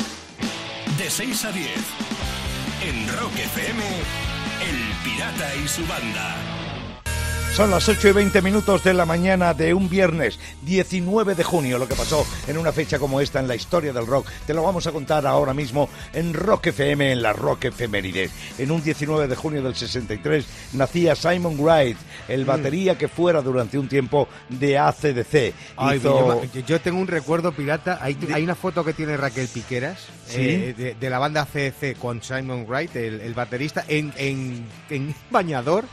De 0.98 1.10
6 1.10 1.44
a 1.46 1.52
10. 1.52 1.66
En 2.82 3.08
Rock 3.18 3.34
FM, 3.36 3.82
El 3.82 5.04
Pirata 5.04 5.54
y 5.56 5.68
su 5.68 5.86
banda. 5.86 6.36
Son 7.54 7.70
las 7.70 7.86
8 7.90 8.08
y 8.08 8.12
20 8.12 8.40
minutos 8.40 8.84
de 8.84 8.94
la 8.94 9.04
mañana 9.04 9.52
de 9.52 9.74
un 9.74 9.90
viernes 9.90 10.38
19 10.62 11.34
de 11.34 11.44
junio. 11.44 11.78
Lo 11.78 11.86
que 11.88 11.94
pasó 11.94 12.24
en 12.46 12.56
una 12.56 12.72
fecha 12.72 12.98
como 12.98 13.20
esta 13.20 13.38
en 13.40 13.48
la 13.48 13.54
historia 13.54 13.92
del 13.92 14.06
rock, 14.06 14.26
te 14.46 14.54
lo 14.54 14.62
vamos 14.62 14.86
a 14.86 14.92
contar 14.92 15.26
ahora 15.26 15.52
mismo 15.52 15.90
en 16.14 16.32
Rock 16.32 16.68
FM, 16.68 17.12
en 17.12 17.20
la 17.20 17.34
Rock 17.34 17.66
Efemérides. 17.66 18.30
En 18.56 18.70
un 18.70 18.82
19 18.82 19.26
de 19.28 19.36
junio 19.36 19.62
del 19.62 19.74
63 19.74 20.46
nacía 20.72 21.14
Simon 21.14 21.58
Wright, 21.60 21.98
el 22.28 22.46
batería 22.46 22.96
que 22.96 23.08
fuera 23.08 23.42
durante 23.42 23.78
un 23.78 23.88
tiempo 23.88 24.26
de 24.48 24.78
ACDC. 24.78 25.52
Ay, 25.76 25.98
Hizo- 25.98 26.42
yo, 26.54 26.60
yo 26.60 26.80
tengo 26.80 26.98
un 26.98 27.08
recuerdo 27.08 27.52
pirata. 27.52 27.98
Hay, 28.00 28.16
hay 28.32 28.42
una 28.44 28.54
foto 28.54 28.84
que 28.84 28.94
tiene 28.94 29.16
Raquel 29.18 29.48
Piqueras 29.48 29.98
Sí. 30.26 30.36
eh, 30.40 30.74
de, 30.78 30.94
de 30.94 31.10
la 31.10 31.18
banda 31.18 31.44
CC 31.44 31.94
con 31.96 32.22
Simon 32.22 32.64
Wright, 32.66 32.94
el, 32.96 33.20
el 33.20 33.34
baterista, 33.34 33.84
en, 33.88 34.14
en, 34.16 34.64
en 34.88 35.14
bañador. 35.30 35.84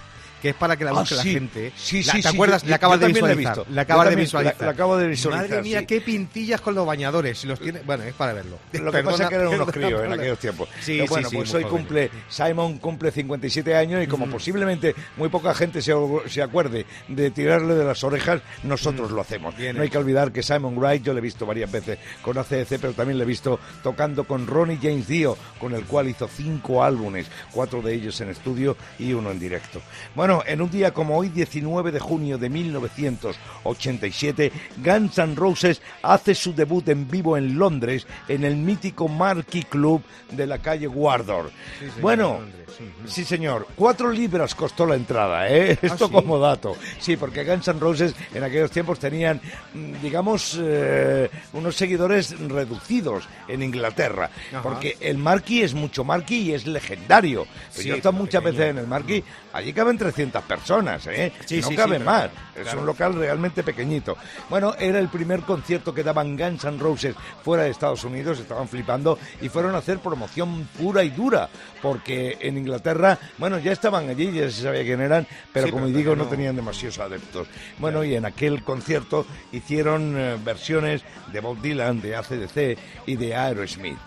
Que 0.42 0.50
es 0.50 0.56
para 0.56 0.76
que 0.78 0.84
la 0.86 0.92
Ah, 0.92 1.00
busque 1.00 1.16
sí. 1.16 1.16
la 1.16 1.24
gente. 1.24 1.72
Sí, 1.76 2.04
La- 2.04 2.14
sí, 2.14 2.22
¿Te 2.22 2.30
sí, 2.30 2.36
acuerdas? 2.36 2.62
yo- 2.64 2.70
Le 2.70 2.76
acabas 2.76 3.00
de 3.00 3.08
la 3.08 3.14
visualizar. 3.14 3.66
Le 3.70 3.82
acabas 3.82 4.10
de 4.10 4.16
visualizar. 4.16 4.56
la- 4.60 4.66
la 4.68 4.72
acabo 4.72 4.98
de 4.98 5.08
visualizar, 5.08 5.50
Madre 5.50 5.62
mía, 5.64 5.86
qué 5.86 6.02
pintillas 6.02 6.62
con 6.62 6.76
los 6.76 6.86
bañadores. 6.86 7.44
Los 7.46 7.60
tiene, 7.60 7.82
bueno, 7.86 8.04
es 8.04 8.14
para 8.14 8.34
verlo. 8.34 8.58
Lo 8.74 8.92
que 8.92 9.04
pasa 9.04 9.24
es 9.24 9.30
que 9.30 9.36
eran 9.36 9.48
unos 9.48 9.66
Perdona, 9.68 9.88
críos 9.88 10.06
en 10.06 10.14
aquellos 10.14 10.40
tiempos. 10.40 10.70
Sí, 10.82 10.98
Pero 11.00 11.08
bueno, 11.10 11.30
pues 11.32 11.54
hoy 11.54 11.64
cumple, 11.64 12.12
Simon 12.30 12.78
cumple 12.78 13.12
57 13.12 13.76
años 13.76 14.04
y 14.04 14.08
como 14.08 14.28
posiblemente 14.28 14.94
muy 15.16 15.30
poca 15.30 15.54
gente 15.56 15.82
se, 15.82 15.94
se 16.28 16.42
acuerde 16.42 16.86
de 17.08 17.32
tirarle 17.32 17.74
de 17.76 17.84
las 17.86 18.04
orejas, 18.04 18.42
nosotros 18.64 19.12
lo 19.12 19.22
hacemos. 19.22 19.56
Bien 19.58 19.76
no 19.76 19.82
hay 19.84 19.90
que 19.90 19.98
olvidar 19.98 20.32
que 20.32 20.44
Simon 20.44 20.78
Wright 20.78 21.04
yo 21.04 21.14
le 21.14 21.20
he 21.20 21.22
visto 21.22 21.46
varias 21.46 21.72
veces 21.72 21.98
con 22.22 22.38
ACDC, 22.38 22.80
pero 22.80 22.94
también 22.94 23.18
le 23.18 23.24
he 23.24 23.28
visto 23.28 23.60
tocando 23.82 24.24
con 24.26 24.46
Ronnie 24.46 24.78
James 24.82 25.08
Dio, 25.08 25.38
con 25.60 25.74
el 25.74 25.84
cual 25.86 26.08
hizo 26.10 26.28
cinco 26.28 26.84
álbumes, 26.84 27.28
cuatro 27.52 27.82
de 27.82 27.94
ellos 27.94 28.20
en 28.22 28.30
estudio 28.30 28.76
y 29.00 29.14
uno 29.14 29.32
en 29.32 29.40
directo. 29.40 29.82
Bueno, 30.16 30.27
en 30.46 30.62
un 30.62 30.70
día 30.70 30.94
como 30.94 31.18
hoy, 31.18 31.30
19 31.30 31.94
de 31.94 32.00
junio 32.00 32.38
de 32.38 32.50
1987, 32.50 34.52
Guns 34.84 35.18
N' 35.20 35.36
Roses 35.36 35.82
hace 36.02 36.36
su 36.36 36.54
debut 36.54 36.86
en 36.90 37.10
vivo 37.10 37.38
en 37.38 37.58
Londres 37.58 38.06
en 38.28 38.44
el 38.44 38.58
mítico 38.58 39.08
Marquee 39.08 39.64
Club 39.64 40.02
de 40.32 40.46
la 40.46 40.58
calle 40.58 40.90
Wardour. 40.90 41.50
señor, 41.80 42.02
bueno, 42.02 42.40
Londres, 42.42 42.67
sí. 43.08 43.26
señor, 43.26 43.68
cuatro 43.76 44.12
libras 44.12 44.54
costó 44.56 44.86
la 44.86 44.96
entrada, 44.96 45.48
¿eh? 45.50 45.78
Esto 45.82 46.08
¿sí? 46.08 46.14
como 46.14 46.40
dato. 46.40 46.76
Sí, 47.00 47.18
porque 47.18 47.44
Guns 47.44 47.68
N' 47.68 47.80
Roses 47.80 48.14
en 48.34 48.44
aquellos 48.44 48.72
tiempos 48.72 49.00
tenían, 49.00 49.42
mm, 49.74 49.94
digamos, 50.02 50.58
eh, 50.62 51.30
unos 51.54 51.76
seguidores 51.76 52.38
reducidos 52.40 53.28
en 53.48 53.64
Inglaterra. 53.64 54.30
Ajá. 54.52 54.62
Porque 54.62 54.98
el 55.00 55.18
Marquee 55.18 55.64
es 55.64 55.74
mucho 55.74 56.04
Marquee 56.04 56.40
y 56.42 56.54
es 56.54 56.66
legendario. 56.68 57.46
Pero 57.46 57.82
Sí, 57.84 57.88
yo 57.88 57.94
he 57.96 57.98
estado 57.98 58.14
muchas 58.14 58.42
pequeño. 58.44 58.58
veces 58.60 58.72
en 58.72 58.78
el 58.80 58.88
Marquee, 58.88 59.24
allí 59.54 59.74
caben 59.74 59.98
300 59.98 60.44
personas, 60.44 61.08
¿eh? 61.08 61.32
Sí, 61.46 61.62
no 61.62 61.70
cabe 61.76 62.00
más. 62.00 62.30
claro, 62.54 62.70
Es 62.70 62.74
un 62.76 62.86
local 62.86 63.14
realmente 63.16 63.64
pequeñito. 63.64 64.18
Bueno, 64.50 64.74
era 64.80 65.00
el 65.00 65.08
primer 65.10 65.42
concierto 65.42 65.94
que 65.94 66.04
daban 66.04 66.38
Guns 66.38 66.64
N' 66.66 66.78
Roses 66.80 67.16
fuera 67.44 67.64
de 67.64 67.70
Estados 67.70 68.04
Unidos, 68.04 68.40
estaban 68.40 68.68
flipando 68.68 69.18
y 69.42 69.50
fueron 69.50 69.76
a 69.76 69.80
hacer 69.80 70.00
promoción 70.00 70.68
pura 70.78 71.04
y 71.04 71.10
dura, 71.10 71.50
porque 71.82 72.38
en 72.42 72.57
Inglaterra, 72.58 73.18
bueno, 73.38 73.60
ya 73.60 73.72
estaban 73.72 74.10
allí, 74.10 74.32
ya 74.32 74.50
se 74.50 74.64
sabía 74.64 74.84
quién 74.84 75.02
eran, 75.02 75.26
pero 75.54 75.68
Sí, 75.68 75.72
como 75.72 75.86
pero 75.86 75.98
digo, 75.98 76.16
no- 76.16 76.24
no 76.26 76.30
tenían 76.30 76.56
demasiados 76.56 77.00
adeptos. 77.00 77.48
Bueno, 77.80 78.04
y 78.04 78.16
en 78.16 78.26
aquel 78.26 78.64
concierto 78.64 79.26
hicieron 79.52 80.16
eh, 80.18 80.38
versiones 80.44 81.04
de 81.32 81.40
Bob 81.40 81.62
Dylan, 81.62 82.02
de 82.02 82.16
ACDC 82.16 82.78
y 83.06 83.16
de 83.16 83.36
Aerosmith. 83.36 83.98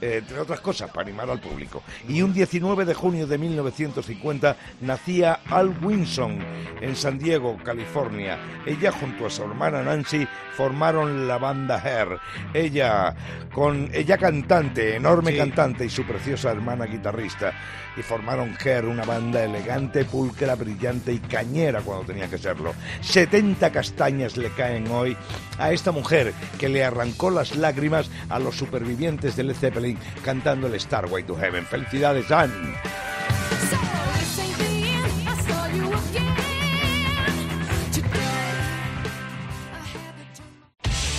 Eh, 0.00 0.18
entre 0.18 0.38
otras 0.40 0.60
cosas, 0.60 0.90
para 0.90 1.06
animar 1.08 1.28
al 1.30 1.40
público. 1.40 1.82
Y 2.08 2.22
un 2.22 2.32
19 2.32 2.84
de 2.84 2.94
junio 2.94 3.26
de 3.26 3.38
1950 3.38 4.56
nacía 4.80 5.40
Al 5.50 5.68
Winson 5.82 6.38
en 6.80 6.96
San 6.96 7.18
Diego, 7.18 7.56
California. 7.64 8.38
Ella 8.66 8.92
junto 8.92 9.26
a 9.26 9.30
su 9.30 9.42
hermana 9.42 9.82
Nancy 9.82 10.26
formaron 10.56 11.28
la 11.28 11.38
banda 11.38 11.80
Hair. 11.82 12.18
Ella 12.52 13.14
con 13.52 13.90
ella 13.92 14.18
cantante, 14.18 14.96
enorme 14.96 15.32
Sí. 15.32 15.38
cantante 15.38 15.84
y 15.84 15.90
su 15.90 16.04
preciosa 16.04 16.50
hermana 16.50 16.86
guitarrista 16.86 17.52
y 17.96 18.02
formaron 18.02 18.56
Hair, 18.64 18.86
una 18.86 19.04
banda 19.04 19.44
elegante, 19.44 20.04
pulcra, 20.04 20.54
brillante 20.54 21.12
y 21.12 21.18
cañera 21.18 21.80
cuando 21.80 22.04
tenía 22.06 22.28
que 22.28 22.38
serlo. 22.38 22.74
70 23.00 23.70
castañas 23.72 24.36
le 24.36 24.50
caen 24.50 24.88
hoy 24.90 25.16
a 25.58 25.72
esta 25.72 25.90
mujer 25.92 26.32
que 26.58 26.68
le 26.68 26.84
arrancó 26.84 27.30
las 27.30 27.56
lágrimas 27.56 28.10
a 28.28 28.38
los 28.38 28.56
supervivientes 28.56 29.36
de 29.36 29.44
Led 29.44 29.56
Zeppelin 29.88 29.98
cantando 30.24 30.66
el 30.66 30.78
Starway 30.78 31.24
to 31.24 31.36
Heaven. 31.36 31.64
Felicidades, 31.64 32.30
Anne. 32.30 32.74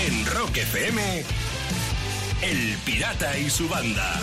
En 0.05 0.25
Rock 0.25 0.57
FM, 0.57 1.23
El 2.41 2.77
Pirata 2.85 3.37
y 3.37 3.49
su 3.49 3.67
banda. 3.67 4.19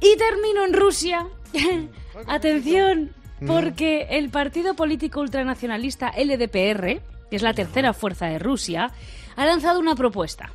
Y 0.00 0.16
termino 0.16 0.64
en 0.64 0.72
Rusia. 0.74 1.26
Atención, 2.26 3.14
porque 3.46 4.06
el 4.10 4.30
partido 4.30 4.74
político 4.74 5.20
ultranacionalista 5.20 6.12
LDPR, 6.16 7.00
que 7.30 7.36
es 7.36 7.42
la 7.42 7.54
tercera 7.54 7.92
fuerza 7.92 8.26
de 8.26 8.38
Rusia, 8.38 8.90
ha 9.36 9.46
lanzado 9.46 9.78
una 9.78 9.94
propuesta. 9.94 10.52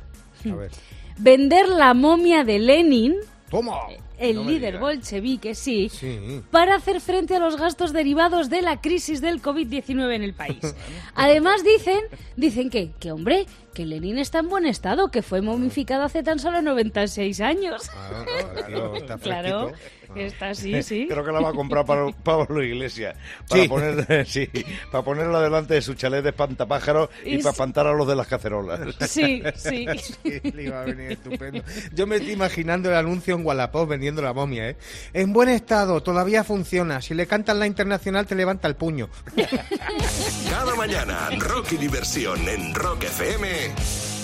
A 0.50 0.54
ver. 0.54 0.70
Vender 1.18 1.68
la 1.68 1.94
momia 1.94 2.44
de 2.44 2.58
Lenin, 2.58 3.14
¡Toma! 3.50 3.78
el 4.18 4.36
No 4.36 4.44
líder 4.44 4.78
bolchevique, 4.78 5.54
sí, 5.54 5.88
Sí. 5.90 6.40
para 6.50 6.74
hacer 6.76 7.00
frente 7.00 7.36
a 7.36 7.38
los 7.38 7.56
gastos 7.56 7.92
derivados 7.92 8.48
de 8.50 8.62
la 8.62 8.80
crisis 8.80 9.20
del 9.20 9.40
COVID-19 9.42 10.14
en 10.14 10.22
el 10.22 10.34
país. 10.34 10.58
Además 11.14 11.62
dicen, 11.64 12.00
dicen 12.36 12.70
que, 12.70 12.92
que 12.98 13.12
hombre, 13.12 13.46
que 13.74 13.84
Lenin 13.86 14.18
está 14.18 14.38
en 14.40 14.48
buen 14.48 14.64
estado, 14.66 15.10
que 15.10 15.22
fue 15.22 15.42
momificado 15.42 16.02
hace 16.02 16.22
tan 16.22 16.38
solo 16.38 16.62
96 16.62 17.40
años. 17.40 17.82
Ah, 17.94 18.24
claro, 18.66 18.96
está 18.96 19.18
Claro. 19.18 19.72
está 20.16 20.50
así, 20.50 20.82
sí. 20.82 21.06
Creo 21.10 21.24
que 21.24 21.32
la 21.32 21.40
va 21.40 21.50
a 21.50 21.52
comprar 21.52 21.84
para 21.84 22.10
Pablo 22.22 22.62
Iglesias. 22.62 23.16
Para, 23.48 23.62
Sí. 23.62 23.68
poner, 23.68 24.26
sí, 24.26 24.48
para 24.90 25.04
ponerla 25.04 25.40
delante 25.40 25.74
de 25.74 25.82
su 25.82 25.94
chalet 25.94 26.22
de 26.22 26.30
espantapájaros 26.30 27.08
y, 27.24 27.34
Y 27.34 27.38
para 27.38 27.50
espantar 27.52 27.86
a 27.86 27.92
los 27.92 28.06
de 28.06 28.16
las 28.16 28.26
cacerolas. 28.26 28.80
Sí, 29.08 29.42
sí. 29.56 29.86
Sí, 30.22 30.40
le 30.52 30.62
iba 30.64 30.82
a 30.82 30.84
venir 30.84 31.12
estupendo. 31.12 31.62
Yo 31.92 32.06
me 32.06 32.16
estoy 32.16 32.32
imaginando 32.32 32.88
el 32.90 32.96
anuncio 32.96 33.34
en 33.34 33.44
Wallapop 33.44 33.88
vendiendo 33.88 34.22
la 34.22 34.32
momia, 34.32 34.70
¿eh? 34.70 34.76
En 35.12 35.32
buen 35.32 35.48
estado, 35.48 36.02
todavía 36.02 36.44
funciona. 36.44 37.00
Si 37.00 37.14
le 37.14 37.26
cantan 37.26 37.58
la 37.58 37.66
internacional, 37.66 38.26
te 38.26 38.34
levanta 38.34 38.68
el 38.68 38.76
puño. 38.76 39.08
Cada 40.50 40.74
mañana, 40.74 41.28
rock 41.38 41.72
y 41.72 41.76
diversión 41.76 42.48
en 42.48 42.74
Rock 42.74 43.04
FM 43.04 43.46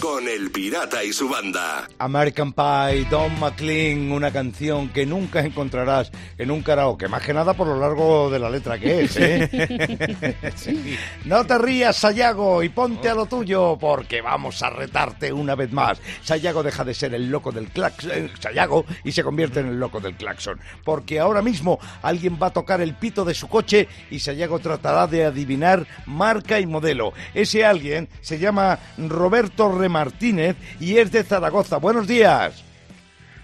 con 0.02 0.26
El 0.26 0.50
Pirata 0.50 1.04
y 1.04 1.12
su 1.12 1.28
banda. 1.28 1.88
American 2.00 2.52
Pie, 2.52 3.06
Don 3.08 3.38
McLean, 3.38 4.10
una 4.10 4.32
canción 4.32 4.88
que 4.88 5.06
nunca 5.06 5.38
encontrarás 5.38 6.10
en 6.36 6.50
un 6.50 6.60
karaoke, 6.60 7.06
más 7.06 7.22
que 7.22 7.32
nada 7.32 7.54
por 7.54 7.68
lo 7.68 7.78
largo 7.78 8.28
de 8.28 8.40
la 8.40 8.50
letra 8.50 8.80
que 8.80 9.02
es, 9.02 9.16
¿eh? 9.16 10.98
No 11.24 11.46
te 11.46 11.56
rías, 11.56 11.96
Sayago, 11.96 12.64
y 12.64 12.70
ponte 12.70 13.10
a 13.10 13.14
lo 13.14 13.26
tuyo, 13.26 13.78
porque 13.78 14.20
vamos 14.20 14.60
a 14.64 14.70
retarte 14.70 15.32
una 15.32 15.54
vez 15.54 15.70
más. 15.70 16.00
Sayago 16.24 16.64
deja 16.64 16.82
de 16.82 16.94
ser 16.94 17.14
el 17.14 17.30
loco 17.30 17.52
del 17.52 17.68
claxon, 17.68 18.28
Sayago, 18.40 18.84
y 19.04 19.12
se 19.12 19.22
convierte 19.22 19.60
en 19.60 19.68
el 19.68 19.78
loco 19.78 20.00
del 20.00 20.16
claxon, 20.16 20.58
porque 20.82 21.20
ahora 21.20 21.42
mismo 21.42 21.78
alguien 22.02 22.40
va 22.42 22.48
a 22.48 22.52
tocar 22.52 22.80
el 22.80 22.94
pito 22.94 23.24
de 23.24 23.34
su 23.34 23.46
coche 23.48 23.86
y 24.10 24.18
Sayago 24.18 24.58
tratará 24.58 25.06
de 25.06 25.26
adivinar 25.26 25.86
marca 26.06 26.58
y 26.58 26.66
modelo. 26.66 27.12
Ese 27.34 27.64
alguien 27.64 28.08
se 28.20 28.40
llama 28.40 28.80
Roberto 28.98 29.70
Remartínez 29.96 30.56
y 30.80 30.96
es 30.96 31.12
de 31.12 31.22
Zaragoza. 31.22 31.76
Buenos 31.76 32.06
días. 32.06 32.64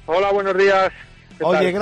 Hola, 0.07 0.33
buenos 0.33 0.57
días. 0.57 0.91
¿Qué 1.37 1.45
Oye, 1.45 1.79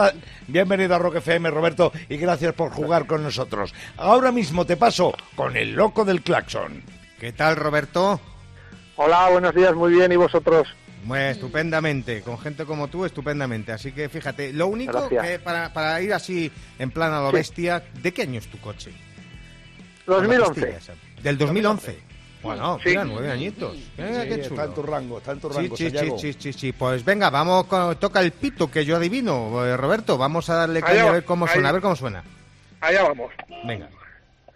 bienvenido 0.49 0.97
a 0.97 0.99
Rock 0.99 1.17
FM, 1.17 1.49
Roberto, 1.51 1.93
y 2.09 2.17
gracias 2.17 2.53
por 2.53 2.71
jugar 2.73 3.07
con 3.07 3.23
nosotros. 3.23 3.73
Ahora 3.97 4.33
mismo 4.33 4.67
te 4.67 4.77
paso 4.77 5.15
con 5.37 5.57
el 5.57 5.73
loco 5.73 6.05
del 6.05 6.23
claxon. 6.23 6.83
¿Qué 7.21 7.33
tal, 7.33 7.55
Roberto? 7.57 8.21
Hola, 8.97 9.29
buenos 9.31 9.55
días, 9.55 9.73
muy 9.75 9.93
bien, 9.95 10.11
¿y 10.13 10.17
vosotros? 10.17 10.67
Pues 11.07 11.37
estupendamente, 11.37 12.21
con 12.23 12.37
gente 12.39 12.65
como 12.65 12.89
tú, 12.89 13.05
estupendamente. 13.05 13.71
Así 13.71 13.93
que 13.93 14.09
fíjate, 14.09 14.53
lo 14.53 14.67
único 14.67 15.09
que 15.09 15.39
para, 15.39 15.73
para 15.73 16.03
ir 16.03 16.13
así 16.13 16.51
en 16.81 16.91
plan 16.91 17.13
a 17.13 17.21
lo 17.21 17.31
Sí. 17.31 17.37
bestia, 17.37 17.85
¿de 18.03 18.13
qué 18.13 18.23
año 18.23 18.41
es 18.41 18.49
tu 18.49 18.59
coche? 18.59 18.91
Con 20.05 20.17
la 20.17 20.23
2011. 20.23 20.61
pastilla 20.61 20.79
esa. 20.79 20.93
Del 21.23 21.39
2011. 21.39 21.99
Bueno, 22.47 22.79
Sí. 22.83 22.89
mira, 22.91 23.05
nueve 23.05 23.31
añitos. 23.31 23.77
Venga, 23.97 24.23
Sí, 24.23 24.29
qué 24.29 24.35
está 24.35 24.49
chulo. 24.49 24.65
en 24.65 24.75
tu 24.75 24.83
rango, 24.83 25.19
está 25.19 25.33
en 25.33 25.41
tu 25.41 25.49
Sí, 25.51 25.57
rango, 25.57 25.77
sí, 25.77 25.91
sí, 25.91 26.11
sí, 26.19 26.33
sí, 26.39 26.53
sí. 26.53 26.73
Pues 26.73 27.05
venga, 27.05 27.31
vamos, 27.31 27.67
con, 27.67 27.97
toca 27.97 28.21
el 28.21 28.33
pito 28.33 28.71
que 28.71 28.85
yo 28.85 28.97
adivino, 28.97 29.65
eh, 29.65 29.77
Roberto. 29.77 30.17
Vamos 30.19 30.49
a 30.51 30.55
darle 30.55 30.79
Allá 30.79 30.87
caña 30.87 31.09
a 31.09 31.13
ver 31.13 31.25
cómo 31.25 31.47
ahí. 31.47 31.53
suena, 31.53 31.69
a 31.69 31.73
ver 31.73 31.83
cómo 31.83 31.97
suena. 31.97 32.25
Allá 32.81 33.03
vamos. 33.03 33.33
Venga. 33.67 33.89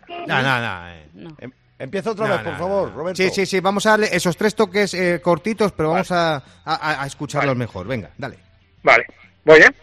No, 0.09 0.43
no, 0.43 0.61
no. 0.61 0.89
eh. 0.89 1.09
No. 1.15 1.37
Em- 1.39 1.53
Empieza 1.79 2.11
otra 2.11 2.27
No, 2.29 2.35
vez, 2.35 2.43
por 2.43 2.53
no, 2.53 2.59
favor, 2.59 2.89
no. 2.91 2.95
Roberto. 2.97 3.23
Sí, 3.23 3.31
sí, 3.31 3.47
sí, 3.47 3.59
vamos 3.61 3.87
a 3.87 3.91
darle 3.93 4.09
esos 4.15 4.37
tres 4.37 4.55
toques 4.55 4.93
eh, 4.93 5.19
cortitos, 5.23 5.73
pero 5.73 5.91
vamos 5.93 6.11
a, 6.13 6.37
a- 6.37 6.43
a- 6.65 7.03
a 7.03 7.07
escucharlos 7.07 7.57
mejor. 7.57 7.87
Venga, 7.87 8.11
dale. 8.19 8.39
Vale, 8.83 9.07
voy, 9.45 9.61
¿eh? 9.61 9.75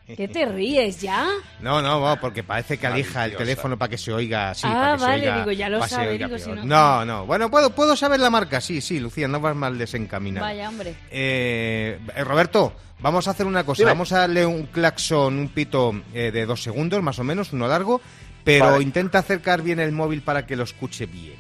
¿Qué 0.07 0.29
te 0.29 0.45
ríes 0.45 1.01
ya? 1.01 1.27
No, 1.61 1.81
no, 1.81 2.01
no, 2.07 2.21
porque 2.21 2.43
parece 2.43 2.77
que 2.77 2.87
alija 2.87 3.25
el 3.27 3.37
teléfono 3.37 3.79
para 3.79 3.89
que 3.89 3.97
se 3.99 4.13
oiga 4.13 4.51
así. 4.51 4.67
Ah, 4.69 4.73
para 4.73 4.93
que 4.95 4.99
se 4.99 5.05
vale, 5.07 5.23
oiga- 5.23 5.39
digo, 5.39 5.53
ya 5.53 5.69
lo 5.69 5.87
sabe, 5.89 6.19
digo, 6.19 6.39
si 6.39 6.51
no- 6.51 6.65
No, 6.65 7.05
no, 7.05 7.25
bueno, 7.27 7.51
puedo, 7.51 7.71
puedo 7.71 7.97
saber 7.97 8.21
la 8.21 8.29
marca, 8.29 8.61
sí, 8.61 8.81
sí, 8.81 9.01
Lucía, 9.01 9.29
no 9.29 9.41
vas 9.41 9.55
mal 9.57 9.79
desencaminada. 9.79 10.47
Vaya, 10.47 10.69
hombre. 10.69 10.95
Eh, 11.11 11.99
eh, 12.15 12.25
Roberto, 12.25 12.75
vamos 13.01 13.27
a 13.29 13.31
hacer 13.31 13.47
una 13.47 13.65
cosa. 13.65 13.83
Dime. 13.83 13.93
Vamos 13.93 14.13
a 14.13 14.19
darle 14.19 14.45
un 14.45 14.67
claxon, 14.67 15.39
un 15.39 15.49
pito 15.49 15.95
eh, 16.13 16.31
de 16.33 16.47
dos 16.47 16.63
segundos, 16.63 17.01
más 17.03 17.19
o 17.19 17.25
menos, 17.25 17.53
uno 17.53 17.67
largo, 17.69 18.01
pero 18.45 18.73
Vale. 18.73 18.83
intenta 18.83 19.21
acercar 19.21 19.63
bien 19.63 19.79
el 19.81 19.93
móvil 19.93 20.21
para 20.23 20.45
que 20.47 20.57
lo 20.57 20.65
escuche 20.65 21.07
bien. 21.07 21.37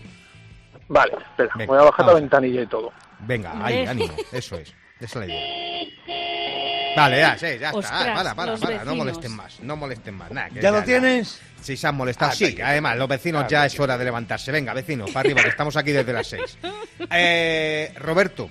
Vale, 0.89 1.13
espera, 1.31 1.51
Venga, 1.57 1.73
voy 1.73 1.79
a 1.81 1.85
bajar 1.85 2.07
la 2.07 2.15
ventanilla 2.15 2.63
y 2.63 2.67
todo. 2.67 2.93
Venga, 3.21 3.53
ahí, 3.65 3.85
ánimo, 3.87 4.15
eso 4.33 4.57
es. 4.57 4.73
Esa 5.03 5.23
es 5.23 5.29
la 5.29 5.35
idea. 5.35 5.87
Vale, 6.95 7.19
ya, 7.19 7.39
sí, 7.39 7.47
ya 7.47 7.53
está. 7.55 7.73
Ostras, 7.73 8.03
Ah, 8.07 8.13
para, 8.15 8.35
para, 8.35 8.57
para, 8.57 8.85
no 8.85 8.95
molesten 8.97 9.33
más, 9.33 9.61
no 9.61 9.77
molesten 9.77 10.15
más. 10.15 10.29
Que 10.53 10.61
¿Ya 10.61 10.71
lo 10.71 10.83
tienes? 10.85 11.41
Sí, 11.63 11.75
se 11.77 11.87
han 11.87 11.95
molestado. 11.95 12.33
Ah, 12.33 12.35
sí, 12.35 12.57
además, 12.63 12.97
los 12.99 13.09
vecinos 13.09 13.45
Ah, 13.45 13.49
ya 13.49 13.67
es 13.67 13.81
hora 13.81 13.97
de 13.97 14.05
levantarse. 14.05 14.53
Venga, 14.53 14.75
vecinos, 14.75 15.11
para 15.11 15.21
arriba, 15.21 15.43
que 15.43 15.49
estamos 15.49 15.75
aquí 15.77 15.91
desde 15.93 16.13
las 16.13 16.27
seis. 16.27 16.59
Eh, 17.11 17.95
Roberto, 17.99 18.51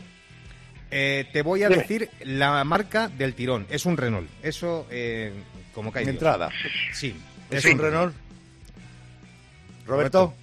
eh, 0.90 1.30
te 1.32 1.42
voy 1.44 1.62
a 1.64 1.70
Dime. 1.70 1.82
decir 1.84 2.10
la 2.22 2.64
marca 2.64 3.10
del 3.10 3.36
tirón. 3.36 3.68
Es 3.70 3.86
un 3.86 3.96
Renault. 3.96 4.28
Eso, 4.42 4.88
eh, 4.90 5.34
como 5.76 5.92
cae 5.92 6.04
entrada. 6.10 6.50
Sí. 6.94 7.16
¿Es 7.52 7.64
un 7.66 7.78
Renault? 7.78 8.16
¿Roberto? 9.86 10.34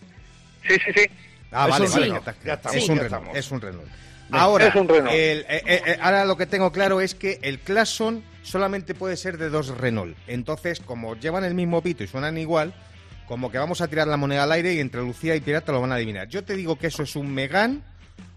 Sí, 0.66 0.75
sí, 0.85 0.92
sí. 0.94 1.11
Ah, 1.51 1.66
vale, 1.66 1.88
vale, 1.88 2.09
ya 2.11 2.16
está. 2.18 2.35
Ya 2.44 2.55
estamos, 2.55 2.77
es 2.77 2.87
ya 2.87 2.92
Renault. 2.94 3.07
estamos. 3.12 3.37
Es 3.37 3.51
un 3.51 3.61
Renault. 3.61 3.88
Ahora, 4.30 4.66
Es 4.68 4.74
un 4.74 4.88
Renault. 4.88 5.10
el- 5.14 5.40
eh, 5.40 5.46
eh, 5.48 5.82
eh, 5.86 5.98
ahora 6.00 6.24
lo 6.24 6.36
que 6.36 6.46
tengo 6.46 6.70
claro 6.72 7.00
es 7.00 7.14
que 7.14 7.38
el 7.42 7.58
Claxon 7.60 8.22
solamente 8.42 8.94
puede 8.94 9.16
ser 9.16 9.38
de 9.38 9.48
dos 9.50 9.68
Renault. 9.78 10.16
Entonces, 10.26 10.80
como 10.80 11.14
llevan 11.16 11.44
el 11.44 11.54
mismo 11.54 11.80
pito 11.82 12.04
y 12.04 12.06
suenan 12.06 12.36
igual, 12.38 12.74
como 13.26 13.50
que 13.50 13.58
vamos 13.58 13.80
a 13.80 13.88
tirar 13.88 14.06
la 14.06 14.16
moneda 14.16 14.42
al 14.44 14.52
aire 14.52 14.74
y 14.74 14.80
entre 14.80 15.02
Lucía 15.02 15.34
y 15.36 15.40
Pirata 15.40 15.72
lo 15.72 15.80
van 15.80 15.92
a 15.92 15.96
adivinar. 15.96 16.28
Yo 16.28 16.44
te 16.44 16.54
digo 16.54 16.76
que 16.76 16.86
eso 16.88 17.02
es 17.02 17.14
un 17.16 17.32
Megan 17.32 17.82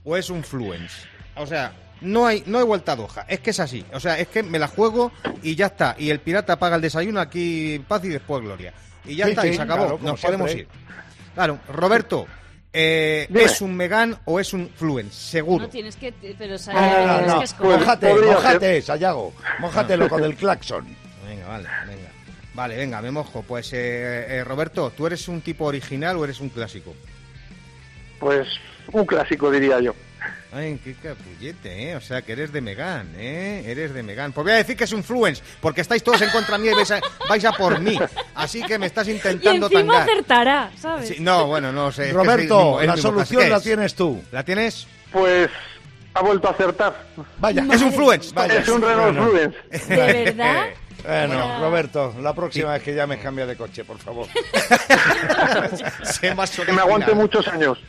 o 0.04 0.18
es 0.18 0.30
un 0.30 0.44
Fluence. 0.44 0.96
O 1.36 1.46
sea, 1.48 1.74
no 2.02 2.26
hay, 2.26 2.44
no 2.46 2.58
hay 2.60 2.66
vuelta 2.66 2.96
de 2.96 3.04
hoja. 3.04 3.26
Es 3.30 3.40
que 3.40 3.52
es 3.52 3.60
así. 3.60 3.86
O 3.94 4.00
sea, 4.00 4.20
es 4.20 4.28
que 4.28 4.44
me 4.44 4.60
la 4.60 4.68
juego 4.68 5.12
y 5.44 5.56
ya 5.56 5.68
está. 5.68 5.96
Y 5.98 6.10
el 6.10 6.20
pirata 6.20 6.58
paga 6.60 6.76
el 6.76 6.82
desayuno 6.82 7.20
aquí, 7.22 7.82
paz 7.88 8.04
y 8.04 8.10
después 8.10 8.42
gloria. 8.44 8.74
Y 9.06 9.16
ya 9.16 9.26
Sí, 9.26 9.32
está, 9.32 9.42
sí, 9.44 9.48
y 9.50 9.54
se 9.56 9.62
acabó. 9.62 9.84
claro, 9.98 10.00
Nos 10.04 10.20
podemos 10.22 10.52
siempre. 10.52 10.76
ir. 10.76 10.82
Claro, 11.36 11.60
Roberto, 11.70 12.28
eh. 12.74 13.28
¿es 13.34 13.62
un 13.62 13.76
Megan 13.76 14.18
o 14.26 14.40
es 14.40 14.54
un 14.54 14.70
Fluence? 14.70 15.14
Seguro. 15.14 15.66
No 15.66 15.70
tienes 15.70 15.96
que... 15.96 16.14
Pero, 16.38 16.58
Sayago, 16.58 16.82
no, 16.82 17.08
no, 17.08 17.14
tienes 17.14 17.34
no. 17.34 17.40
que 17.40 17.46
escoger. 17.46 17.80
Mójate, 17.80 18.10
Podría 18.10 18.34
mójate, 18.34 18.82
Sayago. 18.82 19.34
Mójatelo 19.60 20.10
con 20.10 20.24
el 20.24 20.36
claxon. 20.36 20.96
Venga, 21.28 21.48
vale, 21.48 21.68
venga. 21.88 22.10
Vale, 22.54 22.78
venga, 22.78 23.02
me 23.02 23.12
mojo. 23.12 23.44
Pues, 23.44 23.72
eh, 23.74 24.38
eh, 24.38 24.44
Roberto, 24.44 24.92
¿tú 24.96 25.08
eres 25.08 25.28
un 25.28 25.42
tipo 25.42 25.66
original 25.66 26.18
o 26.18 26.24
eres 26.24 26.40
un 26.40 26.50
clásico? 26.50 26.94
Pues 28.20 28.48
un 28.92 29.06
clásico 29.06 29.50
diría 29.50 29.80
yo. 29.80 29.94
Ay, 30.54 30.80
qué 30.84 30.94
capullete, 30.96 31.92
¿eh? 31.92 31.96
O 31.96 32.02
sea, 32.02 32.22
que 32.24 32.34
eres 32.34 32.52
de 32.52 32.60
Megan, 32.60 33.08
¿eh? 33.18 33.64
Eres 33.66 33.94
de 33.94 34.04
Megan. 34.04 34.34
Pues 34.34 34.44
voy 34.44 34.52
a 34.54 34.58
decir 34.58 34.76
que 34.76 34.84
es 34.84 34.92
un 34.92 35.02
Fluence, 35.04 35.42
porque 35.62 35.80
estáis 35.80 36.04
todos 36.04 36.22
en 36.22 36.30
contra 36.30 36.58
mía 36.58 36.72
y 36.72 36.76
vais 36.76 36.92
a, 36.92 37.00
vais 37.30 37.46
a 37.46 37.54
por 37.54 37.80
mí. 37.80 37.98
Así 38.36 38.62
que 38.64 38.78
me 38.78 38.88
estás 38.88 39.08
Y 39.08 39.12
intentando 39.12 39.68
encima 39.68 39.94
tangar. 39.94 40.10
acertará, 40.10 40.72
¿sabes? 40.78 41.08
Sí, 41.08 41.16
no, 41.20 41.48
bueno, 41.48 41.72
no 41.72 41.92
sé. 41.92 42.10
es 42.10 42.10
que 42.10 42.10
es 42.10 42.10
el 42.10 42.16
Roberto, 42.28 42.56
mismo- 42.58 42.76
es 42.78 42.82
el 42.82 42.88
la 42.88 42.96
mismo 42.96 43.10
solución 43.12 43.50
la 43.50 43.60
tienes 43.62 43.96
tú. 43.96 44.22
¿La 44.32 44.44
tienes? 44.44 44.88
Pues 45.14 45.50
ha 46.14 46.22
vuelto 46.22 46.48
a 46.50 46.52
acertar. 46.52 47.06
Vaya. 47.38 47.66
Es 47.72 47.82
un 47.82 47.94
Fluence. 47.94 48.34
Vaya. 48.34 48.60
Es 48.60 48.68
un 48.68 48.82
Renault 48.82 49.18
Bueno. 49.18 49.30
Fluence. 49.32 49.88
¿De 49.88 50.24
verdad? 50.26 50.66
Bueno, 51.04 51.34
Hola. 51.46 51.60
Roberto, 51.60 52.14
la 52.22 52.34
próxima 52.34 52.74
vez 52.74 52.84
que 52.84 52.94
llames 52.94 53.20
cambia 53.22 53.46
de 53.46 53.56
coche, 53.56 53.84
por 53.84 53.98
favor. 53.98 54.28
Sé 56.04 56.36
más 56.36 56.52
Que 56.52 56.72
me 56.72 56.82
aguante 56.82 57.14
muchos 57.14 57.48
años. 57.48 57.80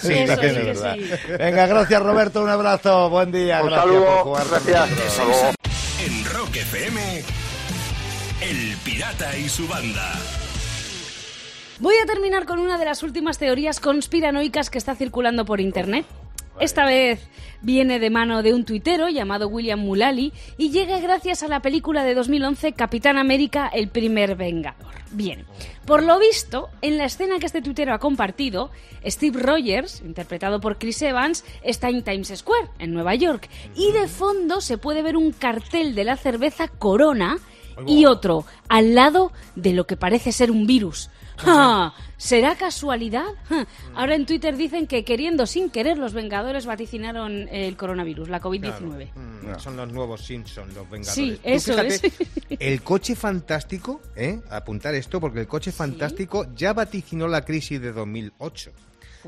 Sí, 0.00 0.12
Eso 0.12 0.40
es 0.40 0.52
sí 0.52 0.62
verdad. 0.62 0.96
sí. 0.96 1.10
Venga, 1.38 1.66
gracias 1.66 2.02
Roberto, 2.02 2.42
un 2.42 2.50
abrazo, 2.50 3.10
buen 3.10 3.32
día, 3.32 3.60
Un 3.62 3.68
gracias 3.70 3.84
saludo, 3.90 4.06
por 4.06 4.22
jugar 4.22 4.46
gracias. 4.50 5.18
En 6.06 6.24
Rock 6.32 6.56
FM, 6.56 7.22
El 8.42 8.76
Pirata 8.84 9.36
y 9.36 9.48
su 9.48 9.66
banda. 9.66 10.12
Voy 11.80 11.96
a 12.02 12.06
terminar 12.06 12.44
con 12.46 12.60
una 12.60 12.78
de 12.78 12.84
las 12.84 13.02
últimas 13.02 13.38
teorías 13.38 13.80
conspiranoicas 13.80 14.70
que 14.70 14.78
está 14.78 14.94
circulando 14.94 15.44
por 15.44 15.60
internet. 15.60 16.06
Esta 16.60 16.86
vez 16.86 17.20
viene 17.62 17.98
de 17.98 18.10
mano 18.10 18.42
de 18.42 18.54
un 18.54 18.64
tuitero 18.64 19.08
llamado 19.08 19.48
William 19.48 19.80
Mulally 19.80 20.32
y 20.56 20.70
llega 20.70 21.00
gracias 21.00 21.42
a 21.42 21.48
la 21.48 21.60
película 21.60 22.04
de 22.04 22.14
2011 22.14 22.72
Capitán 22.74 23.18
América, 23.18 23.68
el 23.72 23.88
primer 23.88 24.36
Vengador. 24.36 24.94
Bien, 25.10 25.44
por 25.84 26.02
lo 26.02 26.18
visto, 26.18 26.68
en 26.80 26.98
la 26.98 27.04
escena 27.04 27.38
que 27.38 27.46
este 27.46 27.62
tuitero 27.62 27.92
ha 27.92 27.98
compartido, 27.98 28.70
Steve 29.04 29.40
Rogers, 29.40 30.00
interpretado 30.00 30.60
por 30.60 30.78
Chris 30.78 31.02
Evans, 31.02 31.44
está 31.62 31.88
en 31.88 32.02
Times 32.02 32.32
Square, 32.34 32.68
en 32.78 32.92
Nueva 32.92 33.14
York, 33.14 33.48
y 33.74 33.92
de 33.92 34.08
fondo 34.08 34.60
se 34.60 34.78
puede 34.78 35.02
ver 35.02 35.16
un 35.16 35.32
cartel 35.32 35.94
de 35.94 36.04
la 36.04 36.16
cerveza 36.16 36.68
Corona 36.68 37.38
y 37.86 38.06
otro 38.06 38.44
al 38.68 38.94
lado 38.94 39.32
de 39.56 39.72
lo 39.72 39.86
que 39.86 39.96
parece 39.96 40.32
ser 40.32 40.50
un 40.50 40.66
virus. 40.66 41.10
¿Será 42.16 42.54
casualidad? 42.56 43.26
Ahora 43.94 44.14
en 44.14 44.24
Twitter 44.24 44.56
dicen 44.56 44.86
que 44.86 45.04
queriendo 45.04 45.46
sin 45.46 45.68
querer 45.68 45.98
los 45.98 46.12
Vengadores 46.14 46.64
vaticinaron 46.64 47.48
el 47.50 47.76
coronavirus, 47.76 48.28
la 48.28 48.40
COVID-19. 48.40 49.10
Mm, 49.14 49.58
Son 49.58 49.76
los 49.76 49.92
nuevos 49.92 50.24
Simpsons, 50.24 50.74
los 50.74 50.88
Vengadores. 50.88 51.14
Sí, 51.14 51.32
Tú 51.32 51.40
eso 51.44 51.72
fíjate, 51.72 52.06
es. 52.06 52.12
El 52.60 52.82
coche 52.82 53.14
fantástico, 53.14 54.00
¿eh? 54.16 54.40
Apuntar 54.50 54.94
esto, 54.94 55.20
porque 55.20 55.40
el 55.40 55.46
coche 55.48 55.72
fantástico 55.72 56.46
ya 56.54 56.72
vaticinó 56.72 57.26
la 57.26 57.44
crisis 57.44 57.80
de 57.80 57.92
2008. 57.92 58.70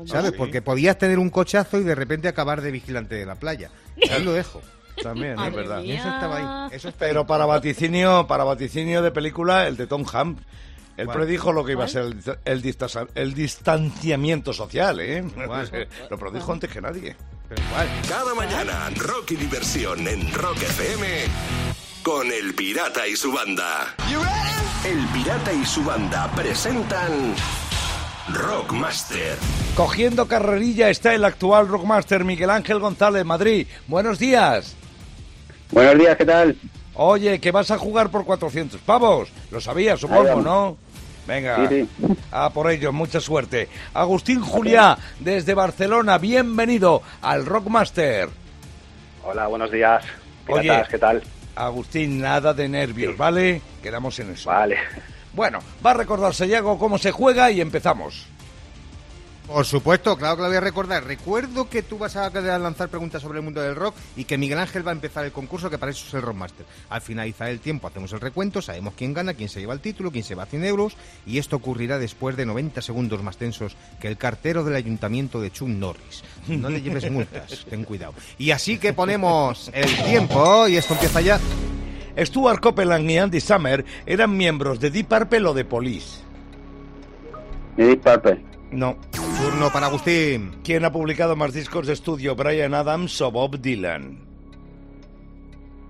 ¿Sabes? 0.05 0.31
Porque 0.31 0.61
podías 0.61 0.97
tener 0.97 1.19
un 1.19 1.29
cochazo 1.29 1.79
y 1.79 1.83
de 1.83 1.95
repente 1.95 2.27
acabar 2.27 2.61
de 2.61 2.71
vigilante 2.71 3.15
de 3.15 3.25
la 3.25 3.35
playa. 3.35 3.69
Ahí 4.11 4.23
lo 4.23 4.33
dejo. 4.33 4.61
También, 5.03 5.39
es 5.39 5.53
verdad. 5.53 5.81
Y 5.83 5.91
eso 5.91 6.07
estaba 6.07 6.65
ahí. 6.67 6.75
Eso 6.75 6.89
está 6.89 7.05
ahí. 7.05 7.09
Pero 7.11 7.27
para 7.27 7.45
vaticinio, 7.45 8.25
para 8.27 8.43
vaticinio 8.43 9.01
de 9.01 9.11
película, 9.11 9.67
el 9.67 9.77
de 9.77 9.87
Tom 9.87 10.03
Hanks. 10.11 10.41
Él 10.97 11.05
¿Cuál? 11.05 11.17
predijo 11.19 11.53
lo 11.53 11.63
que 11.63 11.73
iba 11.73 11.85
a 11.85 11.87
ser 11.87 12.03
el, 12.03 12.19
el 12.43 12.61
distasa- 12.61 13.07
el 13.15 13.33
distanciamiento 13.35 14.51
social, 14.51 14.99
¿eh? 14.99 15.23
¿Cuál? 15.45 15.87
Lo 16.09 16.17
predijo 16.17 16.51
antes 16.53 16.71
que 16.71 16.81
nadie. 16.81 17.15
Pero. 17.47 17.61
Cada 18.09 18.33
mañana, 18.33 18.89
Rock 18.95 19.31
y 19.31 19.35
Diversión 19.35 20.07
en 20.07 20.33
Rock 20.33 20.57
FM 20.63 21.07
con 22.03 22.31
El 22.31 22.53
Pirata 22.55 23.05
y 23.07 23.15
su 23.15 23.31
banda. 23.31 23.95
El 24.85 25.05
Pirata 25.09 25.53
y 25.53 25.63
su 25.65 25.83
banda 25.83 26.31
presentan 26.35 27.35
Rockmaster. 28.33 29.37
Cogiendo 29.75 30.27
carrerilla 30.27 30.89
está 30.89 31.13
el 31.13 31.23
actual 31.23 31.67
rockmaster 31.67 32.25
Miguel 32.25 32.49
Ángel 32.49 32.79
González, 32.79 33.23
Madrid. 33.23 33.67
Buenos 33.87 34.19
días. 34.19 34.75
Buenos 35.71 35.97
días, 35.97 36.17
¿qué 36.17 36.25
tal? 36.25 36.57
Oye, 36.95 37.39
que 37.39 37.51
vas 37.51 37.69
a 37.71 37.77
jugar 37.77 38.09
por 38.09 38.25
400 38.25 38.81
pavos. 38.81 39.29
Lo 39.51 39.61
sabías, 39.61 39.99
supongo. 39.99 40.41
¿no? 40.41 40.77
Venga. 41.27 41.67
Sí, 41.67 41.87
Ah, 42.31 42.49
por 42.53 42.71
ello, 42.71 42.93
mucha 42.93 43.19
suerte. 43.19 43.67
Agustín 43.93 44.41
Juliá, 44.41 44.97
desde 45.19 45.53
Barcelona, 45.53 46.17
bienvenido 46.17 47.01
al 47.21 47.45
Rockmaster. 47.45 48.29
Hola, 49.23 49.47
buenos 49.47 49.69
días. 49.71 50.03
Oye. 50.47 50.83
¿qué 50.89 50.97
tal? 50.97 51.21
Agustín, 51.55 52.21
nada 52.21 52.53
de 52.53 52.69
nervios, 52.69 53.17
¿vale? 53.17 53.61
Quedamos 53.83 54.17
en 54.19 54.31
eso. 54.31 54.49
Vale. 54.49 54.77
Bueno, 55.33 55.59
va 55.85 55.91
a 55.91 55.95
recordar 55.95 56.33
Sayago 56.33 56.79
cómo 56.79 56.97
se 56.97 57.11
juega 57.11 57.51
y 57.51 57.59
empezamos. 57.59 58.27
Por 59.47 59.65
supuesto, 59.65 60.17
claro 60.17 60.35
que 60.35 60.41
lo 60.41 60.47
voy 60.49 60.57
a 60.57 60.61
recordar. 60.61 61.05
Recuerdo 61.05 61.69
que 61.69 61.81
tú 61.81 61.97
vas 61.97 62.17
a 62.17 62.29
lanzar 62.59 62.89
preguntas 62.89 63.21
sobre 63.21 63.39
el 63.39 63.45
mundo 63.45 63.61
del 63.61 63.75
rock 63.75 63.95
y 64.17 64.25
que 64.25 64.37
Miguel 64.37 64.59
Ángel 64.59 64.85
va 64.85 64.91
a 64.91 64.93
empezar 64.93 65.23
el 65.23 65.31
concurso, 65.31 65.69
que 65.69 65.77
para 65.77 65.91
eso 65.91 66.05
es 66.05 66.13
el 66.13 66.21
Rockmaster. 66.21 66.65
Al 66.89 66.99
finalizar 66.99 67.47
el 67.47 67.61
tiempo 67.61 67.87
hacemos 67.87 68.11
el 68.11 68.19
recuento, 68.19 68.61
sabemos 68.61 68.93
quién 68.97 69.13
gana, 69.13 69.33
quién 69.33 69.47
se 69.47 69.61
lleva 69.61 69.73
el 69.73 69.79
título, 69.79 70.11
quién 70.11 70.25
se 70.25 70.35
va 70.35 70.43
a 70.43 70.47
100 70.47 70.65
euros 70.65 70.97
y 71.25 71.37
esto 71.37 71.55
ocurrirá 71.55 71.97
después 71.97 72.35
de 72.35 72.45
90 72.45 72.81
segundos 72.81 73.23
más 73.23 73.37
tensos 73.37 73.77
que 74.01 74.09
el 74.09 74.17
cartero 74.17 74.65
del 74.65 74.75
ayuntamiento 74.75 75.39
de 75.39 75.49
Chuck 75.49 75.69
Norris. 75.69 76.23
No 76.47 76.69
le 76.69 76.81
lleves 76.81 77.09
multas, 77.09 77.65
ten 77.69 77.85
cuidado. 77.85 78.15
Y 78.37 78.51
así 78.51 78.77
que 78.77 78.91
ponemos 78.91 79.71
el 79.73 79.95
tiempo 80.03 80.67
y 80.67 80.75
esto 80.75 80.93
empieza 80.93 81.21
ya. 81.21 81.39
Stuart 82.17 82.59
Copeland 82.59 83.09
y 83.09 83.17
Andy 83.17 83.39
Summer 83.39 83.85
eran 84.05 84.35
miembros 84.35 84.79
de 84.81 84.91
Deep 84.91 85.07
Purple 85.07 85.45
o 85.47 85.53
de 85.53 85.63
Police. 85.63 86.19
Deep 87.77 88.01
Purple. 88.01 88.43
No. 88.71 88.97
Turno 89.37 89.71
para 89.71 89.85
Agustín. 89.85 90.51
¿Quién 90.63 90.83
ha 90.83 90.91
publicado 90.91 91.35
más 91.35 91.53
discos 91.53 91.85
de 91.85 91.93
estudio, 91.93 92.35
Brian 92.35 92.73
Adams 92.73 93.21
o 93.21 93.31
Bob 93.31 93.59
Dylan? 93.59 94.19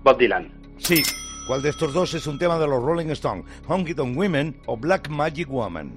Bob 0.04 0.18
Dylan. 0.18 0.52
Sí. 0.76 1.02
¿Cuál 1.46 1.62
de 1.62 1.70
estos 1.70 1.94
dos 1.94 2.12
es 2.12 2.26
un 2.26 2.38
tema 2.38 2.58
de 2.58 2.68
los 2.68 2.82
Rolling 2.82 3.08
Stones? 3.08 3.46
Honky 3.66 3.94
Tonk 3.94 4.16
Women 4.16 4.60
o 4.66 4.76
Black 4.76 5.08
Magic 5.08 5.48
Woman? 5.48 5.90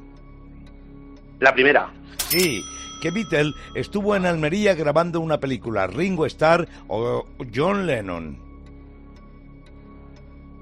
La 1.41 1.53
primera. 1.53 1.91
Sí. 2.29 2.63
¿Qué 3.01 3.11
Beatle 3.11 3.51
estuvo 3.75 4.15
en 4.15 4.25
Almería 4.25 4.73
grabando 4.73 5.19
una 5.19 5.39
película? 5.39 5.87
¿Ringo 5.87 6.25
Starr 6.27 6.67
o 6.87 7.25
John 7.53 7.85
Lennon? 7.85 8.37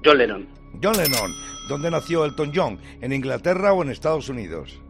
John 0.04 0.18
Lennon. 0.18 0.48
John 0.82 0.96
Lennon. 0.96 1.32
¿Dónde 1.68 1.88
nació 1.88 2.24
Elton 2.24 2.50
John? 2.52 2.78
¿En 3.00 3.12
Inglaterra 3.12 3.72
o 3.72 3.82
en 3.82 3.90
Estados 3.90 4.28
Unidos? 4.28 4.80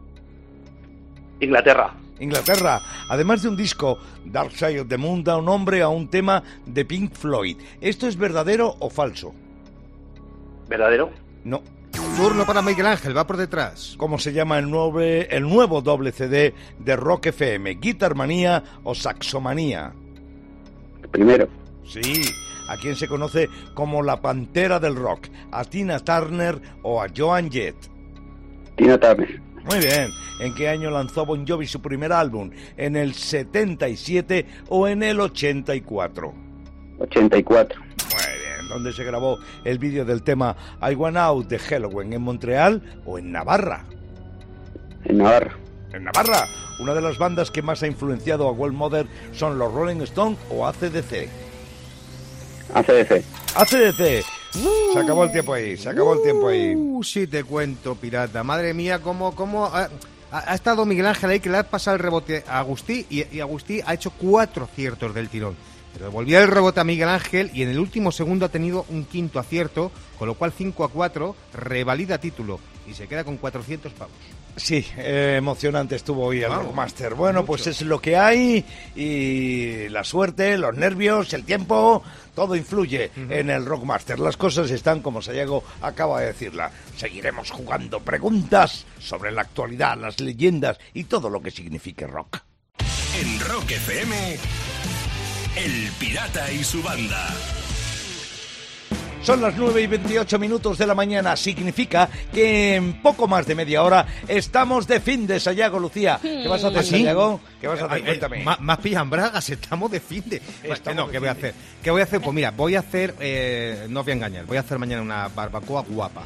Inglaterra. 1.41 1.93
Inglaterra, 2.19 2.81
además 3.09 3.41
de 3.41 3.49
un 3.49 3.57
disco, 3.57 3.97
Dark 4.25 4.51
Side 4.51 4.81
of 4.81 4.87
the 4.87 4.97
Moon 4.97 5.23
da 5.23 5.37
un 5.37 5.45
nombre 5.45 5.81
a 5.81 5.89
un 5.89 6.07
tema 6.07 6.43
de 6.65 6.85
Pink 6.85 7.13
Floyd. 7.15 7.57
¿Esto 7.81 8.07
es 8.07 8.15
verdadero 8.15 8.75
o 8.79 8.89
falso? 8.89 9.33
¿Verdadero? 10.69 11.09
No. 11.43 11.63
Turno 12.15 12.45
para 12.45 12.61
Miguel 12.61 12.85
Ángel, 12.85 13.17
va 13.17 13.25
por 13.25 13.37
detrás. 13.37 13.95
¿Cómo 13.97 14.19
se 14.19 14.31
llama 14.31 14.59
el 14.59 14.69
nuevo, 14.69 15.01
el 15.01 15.41
nuevo 15.41 15.81
doble 15.81 16.11
CD 16.11 16.53
de 16.77 16.95
Rock 16.95 17.27
FM? 17.27 17.71
¿Guitarmanía 17.75 18.63
o 18.83 18.93
Saxomanía? 18.93 19.91
Primero. 21.11 21.47
Sí. 21.83 22.23
¿A 22.69 22.77
quién 22.77 22.95
se 22.95 23.07
conoce 23.07 23.49
como 23.73 24.03
la 24.03 24.21
pantera 24.21 24.79
del 24.79 24.95
rock? 24.95 25.27
¿A 25.51 25.65
Tina 25.65 25.99
Turner 25.99 26.61
o 26.83 27.01
a 27.01 27.07
Joan 27.15 27.51
Jett? 27.51 27.75
Tina 28.77 28.97
Turner. 28.97 29.41
Muy 29.65 29.79
bien. 29.79 30.11
¿En 30.39 30.55
qué 30.55 30.69
año 30.69 30.89
lanzó 30.89 31.25
Bon 31.25 31.47
Jovi 31.47 31.67
su 31.67 31.81
primer 31.81 32.11
álbum? 32.11 32.51
¿En 32.77 32.95
el 32.95 33.13
77 33.13 34.45
o 34.69 34.87
en 34.87 35.03
el 35.03 35.19
84? 35.19 36.33
84. 36.99 37.81
Muy 37.81 38.39
bien. 38.39 38.67
¿Dónde 38.69 38.93
se 38.93 39.03
grabó 39.03 39.37
el 39.63 39.77
vídeo 39.77 40.05
del 40.05 40.23
tema 40.23 40.55
I 40.81 40.95
Want 40.95 41.17
Out 41.17 41.47
de 41.47 41.59
Halloween? 41.59 42.13
¿En 42.13 42.21
Montreal 42.21 43.01
o 43.05 43.17
en 43.17 43.31
Navarra? 43.31 43.85
En 45.05 45.17
Navarra. 45.17 45.57
En 45.93 46.03
Navarra. 46.05 46.47
Una 46.79 46.93
de 46.93 47.01
las 47.01 47.17
bandas 47.17 47.51
que 47.51 47.61
más 47.61 47.83
ha 47.83 47.87
influenciado 47.87 48.47
a 48.47 48.51
World 48.51 48.75
Mother 48.75 49.05
son 49.33 49.59
los 49.59 49.73
Rolling 49.73 50.01
Stones 50.01 50.39
o 50.49 50.65
ACDC. 50.65 51.27
ACDC. 52.73 53.23
ACDC. 53.55 54.40
Se 54.51 54.99
acabó 54.99 55.23
el 55.23 55.31
tiempo 55.31 55.53
ahí, 55.53 55.77
se 55.77 55.89
acabó 55.89 56.13
el 56.13 56.21
tiempo 56.21 56.47
ahí. 56.49 56.75
Uh, 56.75 57.03
sí 57.03 57.27
te 57.27 57.43
cuento, 57.43 57.95
pirata. 57.95 58.43
Madre 58.43 58.73
mía, 58.73 58.99
cómo, 58.99 59.33
cómo 59.33 59.65
ha, 59.65 59.89
estado 60.53 60.85
Miguel 60.85 61.07
Ángel 61.07 61.29
ahí 61.29 61.39
que 61.39 61.49
le 61.49 61.59
ha 61.59 61.63
pasado 61.63 61.95
el 61.95 62.03
rebote 62.03 62.43
a 62.47 62.59
Agustí 62.59 63.05
y, 63.09 63.25
y 63.35 63.39
Agustí 63.39 63.81
ha 63.85 63.93
hecho 63.93 64.11
cuatro 64.11 64.65
aciertos 64.65 65.13
del 65.13 65.29
tirón. 65.29 65.55
Pero 65.93 66.05
devolvía 66.05 66.41
el 66.41 66.47
rebote 66.47 66.79
a 66.79 66.83
Miguel 66.83 67.09
Ángel 67.09 67.51
y 67.53 67.63
en 67.63 67.69
el 67.69 67.79
último 67.79 68.11
segundo 68.11 68.45
ha 68.45 68.49
tenido 68.49 68.85
un 68.89 69.05
quinto 69.05 69.39
acierto, 69.39 69.91
con 70.17 70.27
lo 70.27 70.35
cual 70.35 70.53
5 70.57 70.83
a 70.83 70.89
4 70.89 71.35
revalida 71.53 72.17
título 72.17 72.59
y 72.91 72.93
se 72.93 73.07
queda 73.07 73.23
con 73.23 73.37
400 73.37 73.91
pavos. 73.93 74.13
Sí, 74.57 74.85
eh, 74.97 75.35
emocionante 75.37 75.95
estuvo 75.95 76.25
hoy 76.25 76.43
el 76.43 76.49
Wow, 76.49 76.63
Rockmaster. 76.63 77.15
Bueno, 77.15 77.39
mucho. 77.39 77.47
pues 77.47 77.67
es 77.67 77.81
lo 77.83 78.01
que 78.01 78.17
hay 78.17 78.65
y 78.95 79.87
la 79.89 80.03
suerte, 80.03 80.57
los 80.57 80.75
nervios, 80.75 81.33
el 81.33 81.45
tiempo, 81.45 82.03
todo 82.35 82.55
influye 82.55 83.11
en 83.15 83.49
el 83.49 83.65
Rockmaster. 83.65 84.19
Las 84.19 84.35
cosas 84.35 84.69
están 84.69 85.01
como 85.01 85.21
Sayago 85.21 85.63
acaba 85.81 86.19
de 86.19 86.27
decirla. 86.27 86.69
Seguiremos 86.97 87.49
jugando 87.49 88.01
preguntas 88.01 88.85
sobre 88.99 89.31
la 89.31 89.41
actualidad, 89.41 89.97
las 89.97 90.19
leyendas 90.19 90.77
y 90.93 91.05
todo 91.05 91.29
lo 91.29 91.41
que 91.41 91.49
signifique 91.51 92.05
rock. 92.05 92.39
En 93.21 93.39
Rock 93.39 93.71
FM, 93.71 94.37
El 95.55 95.91
Pirata 95.97 96.51
y 96.51 96.63
su 96.63 96.83
banda. 96.83 97.27
Son 99.23 99.39
las 99.39 99.55
9 99.55 99.83
y 99.83 99.87
28 99.87 100.39
minutos 100.39 100.79
de 100.79 100.87
la 100.87 100.95
mañana. 100.95 101.35
Significa 101.35 102.09
que 102.33 102.75
en 102.75 103.01
poco 103.03 103.27
más 103.27 103.45
de 103.45 103.53
media 103.53 103.83
hora 103.83 104.05
estamos 104.27 104.87
de 104.87 104.99
fin 104.99 105.27
de 105.27 105.39
Sayago, 105.39 105.77
Lucía. 105.79 106.19
¿Qué 106.21 106.47
vas 106.47 106.63
a 106.63 106.67
hacer, 106.69 106.79
¿Ah, 106.79 106.83
sí? 106.83 106.89
Sayago? 106.89 107.39
¿Qué 107.59 107.67
vas 107.67 107.81
a 107.81 107.85
hacer? 107.85 107.97
Ay, 107.97 108.03
Cuéntame. 108.03 108.43
Más 108.59 108.77
pillan 108.79 109.09
bragas, 109.11 109.47
estamos 109.51 109.91
de 109.91 109.99
fin 109.99 110.23
de. 110.25 110.41
Estamos 110.63 110.95
no, 111.05 111.11
¿qué 111.11 111.19
voy 111.19 111.27
a 111.27 111.33
hacer? 111.33 111.53
¿Qué 111.83 111.91
voy 111.91 112.01
a 112.01 112.05
hacer? 112.05 112.19
Pues 112.19 112.33
mira, 112.33 112.49
voy 112.51 112.75
a 112.75 112.79
hacer. 112.79 113.13
eh, 113.19 113.85
no 113.89 113.99
os 113.99 114.05
voy 114.07 114.11
a 114.11 114.15
engañar, 114.15 114.45
voy 114.45 114.57
a 114.57 114.61
hacer 114.61 114.79
mañana 114.79 115.03
una 115.03 115.27
barbacoa 115.27 115.83
guapa. 115.87 116.23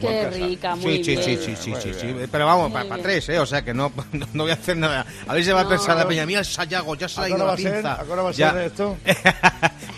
Qué 0.00 0.30
rica, 0.30 0.76
muy 0.76 1.02
Sí, 1.02 1.16
sí, 1.16 1.22
sí, 1.22 1.30
bien. 1.36 1.40
sí, 1.42 1.56
sí, 1.56 1.74
sí, 1.82 1.94
sí. 1.98 2.06
bien. 2.12 2.28
Pero 2.30 2.46
vamos, 2.46 2.70
para 2.72 3.02
tres, 3.02 3.28
¿eh? 3.30 3.38
O 3.38 3.46
sea 3.46 3.62
que 3.62 3.72
no, 3.74 3.92
no, 4.12 4.26
no 4.32 4.42
voy 4.44 4.52
a 4.52 4.54
hacer 4.54 4.76
nada. 4.76 5.04
A 5.26 5.34
ver 5.34 5.44
si 5.44 5.50
va 5.50 5.62
a 5.62 5.68
pensar 5.68 5.96
la 5.96 6.06
peña. 6.06 6.26
Mira 6.26 6.40
el 6.40 6.44
Sayago, 6.46 6.94
ya 6.94 7.08
se 7.08 7.20
le 7.20 7.22
¿A 7.22 7.26
ha 7.26 7.30
ido 7.30 7.46
la 7.46 7.56
pinza. 7.56 7.94
¿A 7.94 8.04
va 8.04 8.28
a 8.28 8.32
Ya. 8.32 8.52
ser 8.52 8.62
esto? 8.62 8.96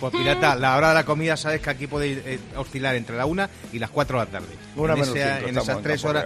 Pues 0.02 0.14
pirata, 0.14 0.57
la 0.57 0.76
hora 0.76 0.88
de 0.88 0.94
la 0.94 1.05
comida 1.05 1.37
sabes 1.37 1.61
que 1.61 1.70
aquí 1.70 1.87
podéis 1.87 2.18
eh, 2.26 2.40
oscilar 2.57 2.96
entre 2.96 3.16
la 3.16 3.24
una 3.24 3.48
y 3.72 3.78
las 3.78 3.88
cuatro 3.88 4.18
de 4.18 4.24
la 4.24 4.31
tarde. 4.33 4.48
Una 4.74 4.94
en 4.94 5.00
menos 5.00 5.14
en 5.16 5.57
esas 5.59 5.81
tres 5.81 6.05
horas. 6.05 6.24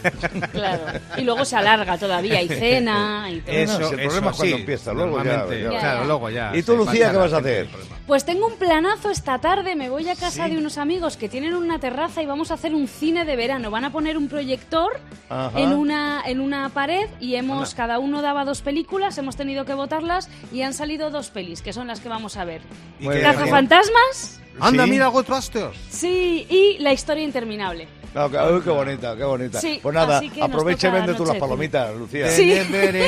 Claro. 0.52 0.82
Y 1.18 1.22
luego 1.22 1.44
se 1.44 1.56
alarga 1.56 1.98
todavía, 1.98 2.40
y 2.40 2.48
cena 2.48 3.26
y 3.30 3.40
todo. 3.40 3.54
Eso, 3.54 3.80
No, 3.80 3.88
si 3.88 3.94
el 3.94 4.00
eso, 4.00 4.08
problema 4.08 4.30
es 4.30 4.36
cuando 4.38 4.56
sí, 4.56 4.60
empieza, 4.60 4.92
luego 4.94 5.22
ya- 5.22 5.44
Claro, 5.46 6.04
luego 6.06 6.30
ya. 6.30 6.52
¿Y 6.56 6.62
tú, 6.62 6.74
Lucía, 6.76 7.10
qué 7.10 7.16
vas 7.18 7.32
a 7.34 7.36
hacer? 7.38 7.68
Pues 8.08 8.24
tengo 8.24 8.46
un 8.46 8.54
planazo 8.54 9.10
esta 9.10 9.38
tarde, 9.38 9.76
me 9.76 9.90
voy 9.90 10.08
a 10.08 10.16
casa 10.16 10.48
de 10.48 10.56
unos 10.56 10.78
amigos 10.78 11.18
que 11.18 11.28
tienen 11.28 11.54
una 11.54 11.78
terraza 11.78 12.22
y 12.22 12.26
vamos 12.26 12.50
a 12.50 12.54
hacer 12.54 12.74
un 12.74 12.88
cine 12.88 13.26
de 13.26 13.36
verano. 13.36 13.70
Van 13.70 13.84
a 13.84 13.92
poner 13.92 14.16
un 14.16 14.28
proyector 14.28 14.98
Ajá. 15.28 15.60
en 15.60 15.74
una, 15.74 16.22
en 16.24 16.40
una 16.40 16.70
pared 16.70 17.06
y 17.20 17.34
hemos, 17.34 17.74
cada 17.74 17.98
uno 17.98 18.22
daba 18.22 18.46
dos 18.46 18.62
películas, 18.62 19.18
hemos 19.18 19.36
tenido 19.36 19.66
que 19.66 19.74
votarlas 19.74 20.30
y 20.50 20.62
han 20.62 20.72
salido 20.72 21.10
dos 21.10 21.28
pelis, 21.28 21.60
que 21.60 21.74
son 21.74 21.86
las 21.86 22.00
que 22.00 22.08
vamos 22.08 22.38
a 22.38 22.46
ver. 22.46 22.62
¿Y 22.98 23.04
Muy 23.04 23.14
qué- 23.14 23.20
bien. 23.20 23.32
¿Cazafantasmas? 23.34 24.40
Anda, 24.58 24.84
Sí. 24.84 24.90
mira 24.90 25.08
Ghostbusters. 25.08 25.76
Sí, 25.90 26.46
y 26.48 26.78
La 26.78 26.94
historia 26.94 27.22
interminable. 27.22 27.88
No, 28.14 28.30
que- 28.30 28.38
uy, 28.38 28.62
qué 28.62 28.70
bonita, 28.70 29.14
qué 29.18 29.24
bonita. 29.24 29.60
Sí, 29.60 29.80
pues 29.82 29.94
nada, 29.94 30.22
aprovecha 30.40 30.88
y 30.88 30.92
vende 30.92 31.12
tú 31.12 31.26
las 31.26 31.36
palomitas, 31.36 31.94
Lucía. 31.94 32.30
Sí. 32.30 32.52
Story, 32.52 33.00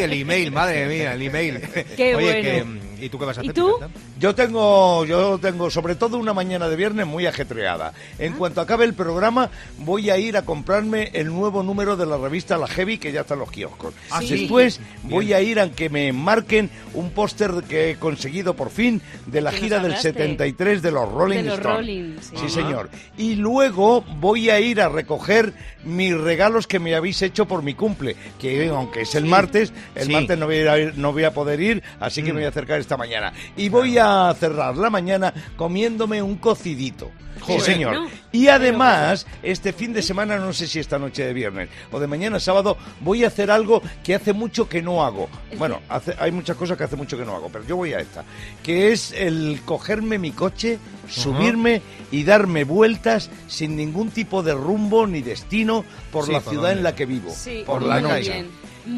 el 0.00 0.12
email, 0.14 0.50
madre 0.52 0.86
mía, 0.86 1.12
el 1.12 1.20
email. 1.20 1.60
Qué 1.96 2.16
Oye, 2.16 2.24
bueno. 2.24 2.42
que, 2.42 2.85
¿y 3.00 3.08
tú 3.08 3.18
qué 3.18 3.24
vas 3.24 3.38
a 3.38 3.42
¿Y 3.44 3.48
hacer? 3.48 3.54
tú? 3.54 3.74
pirata? 3.76 3.92
Yo 4.18 4.34
tengo, 4.34 5.04
yo 5.04 5.38
tengo 5.38 5.70
sobre 5.70 5.94
todo 5.94 6.16
una 6.18 6.32
mañana 6.32 6.68
de 6.68 6.76
viernes 6.76 7.06
muy 7.06 7.26
ajetreada. 7.26 7.92
En 8.18 8.32
Ah. 8.32 8.36
cuanto 8.38 8.60
acabe 8.60 8.84
el 8.84 8.94
programa, 8.94 9.50
voy 9.78 10.10
a 10.10 10.18
ir 10.18 10.36
a 10.36 10.42
comprarme 10.42 11.10
el 11.14 11.28
nuevo 11.28 11.62
número 11.62 11.96
de 11.96 12.06
la 12.06 12.16
revista 12.16 12.56
La 12.58 12.66
Heavy 12.66 12.98
que 12.98 13.12
ya 13.12 13.22
está 13.22 13.34
en 13.34 13.40
los 13.40 13.50
kioscos. 13.50 13.94
Ah, 14.10 14.20
sí. 14.22 14.40
Después 14.40 14.78
Bien. 15.02 15.10
voy 15.10 15.32
a 15.32 15.40
ir 15.40 15.60
a 15.60 15.70
que 15.70 15.88
me 15.90 16.12
marquen 16.12 16.70
un 16.94 17.10
póster 17.10 17.50
que 17.68 17.90
he 17.90 17.96
conseguido 17.96 18.54
por 18.54 18.70
fin 18.70 19.00
de 19.26 19.40
la 19.40 19.52
gira 19.52 19.76
del 19.78 19.86
hablaste. 19.92 20.12
73 20.12 20.82
de 20.82 20.90
los 20.92 21.10
Rolling 21.12 21.36
De 21.38 21.42
los 21.44 21.54
Stones. 21.58 21.76
Rolling, 21.78 22.16
sí. 22.20 22.48
Señor. 22.48 22.90
Y 23.18 23.34
luego 23.36 24.02
voy 24.18 24.50
a 24.50 24.60
ir 24.60 24.80
a 24.80 24.88
recoger 24.88 25.52
mis 25.84 26.16
regalos 26.16 26.66
que 26.66 26.78
me 26.78 26.94
habéis 26.94 27.20
hecho 27.22 27.46
por 27.46 27.62
mi 27.62 27.74
cumple, 27.74 28.16
que 28.38 28.68
aunque 28.68 29.02
es 29.02 29.14
el 29.14 29.24
martes, 29.26 29.72
el 29.94 30.06
Sí. 30.06 30.12
martes 30.12 30.38
no 30.38 30.46
voy, 30.46 30.56
a 30.58 30.78
ir, 30.78 30.98
no 30.98 31.12
voy 31.12 31.24
a 31.24 31.32
poder 31.34 31.60
ir, 31.60 31.82
así 32.00 32.22
que 32.22 32.28
me 32.32 32.40
voy 32.40 32.44
a 32.44 32.48
acercar 32.48 32.80
esta 32.86 32.96
mañana. 32.96 33.32
Y 33.56 33.68
voy 33.68 33.98
a 33.98 34.34
cerrar 34.38 34.76
la 34.76 34.88
mañana 34.90 35.34
comiéndome 35.56 36.22
un 36.22 36.36
cocidito. 36.36 37.10
Sí, 37.46 37.60
señor. 37.60 38.08
Y 38.32 38.48
además, 38.48 39.26
este 39.42 39.72
fin 39.74 39.92
de 39.92 40.00
semana, 40.02 40.36
no 40.38 40.52
sé 40.54 40.66
si 40.66 40.78
esta 40.80 40.98
noche 40.98 41.22
de 41.26 41.34
viernes 41.34 41.68
o 41.92 42.00
de 42.00 42.06
mañana 42.06 42.40
sábado, 42.40 42.78
voy 43.00 43.24
a 43.24 43.26
hacer 43.28 43.50
algo 43.50 43.82
que 44.02 44.14
hace 44.14 44.32
mucho 44.32 44.68
que 44.68 44.80
no 44.80 45.04
hago. 45.04 45.28
Bueno, 45.58 45.80
hace- 45.88 46.16
hay 46.18 46.32
muchas 46.32 46.56
cosas 46.56 46.78
que 46.78 46.84
hace 46.84 46.96
mucho 46.96 47.18
que 47.18 47.24
no 47.26 47.36
hago, 47.36 47.50
pero 47.52 47.64
yo 47.66 47.76
voy 47.76 47.92
a 47.92 48.00
esta, 48.00 48.24
que 48.62 48.90
es 48.92 49.12
el 49.12 49.60
cogerme 49.66 50.18
mi 50.18 50.30
coche, 50.32 50.78
subirme 51.08 51.82
y 52.10 52.24
darme 52.24 52.64
vueltas 52.64 53.30
sin 53.48 53.76
ningún 53.76 54.10
tipo 54.10 54.42
de 54.42 54.54
rumbo 54.54 55.06
ni 55.06 55.20
destino 55.20 55.84
por 56.10 56.24
Sí, 56.26 56.32
la 56.32 56.40
ciudad 56.40 56.72
en 56.72 56.82
la 56.82 56.94
que 56.94 57.04
vivo, 57.06 57.32
Sí, 57.36 57.62
por 57.66 57.82
la 57.82 58.00
noche. 58.00 58.46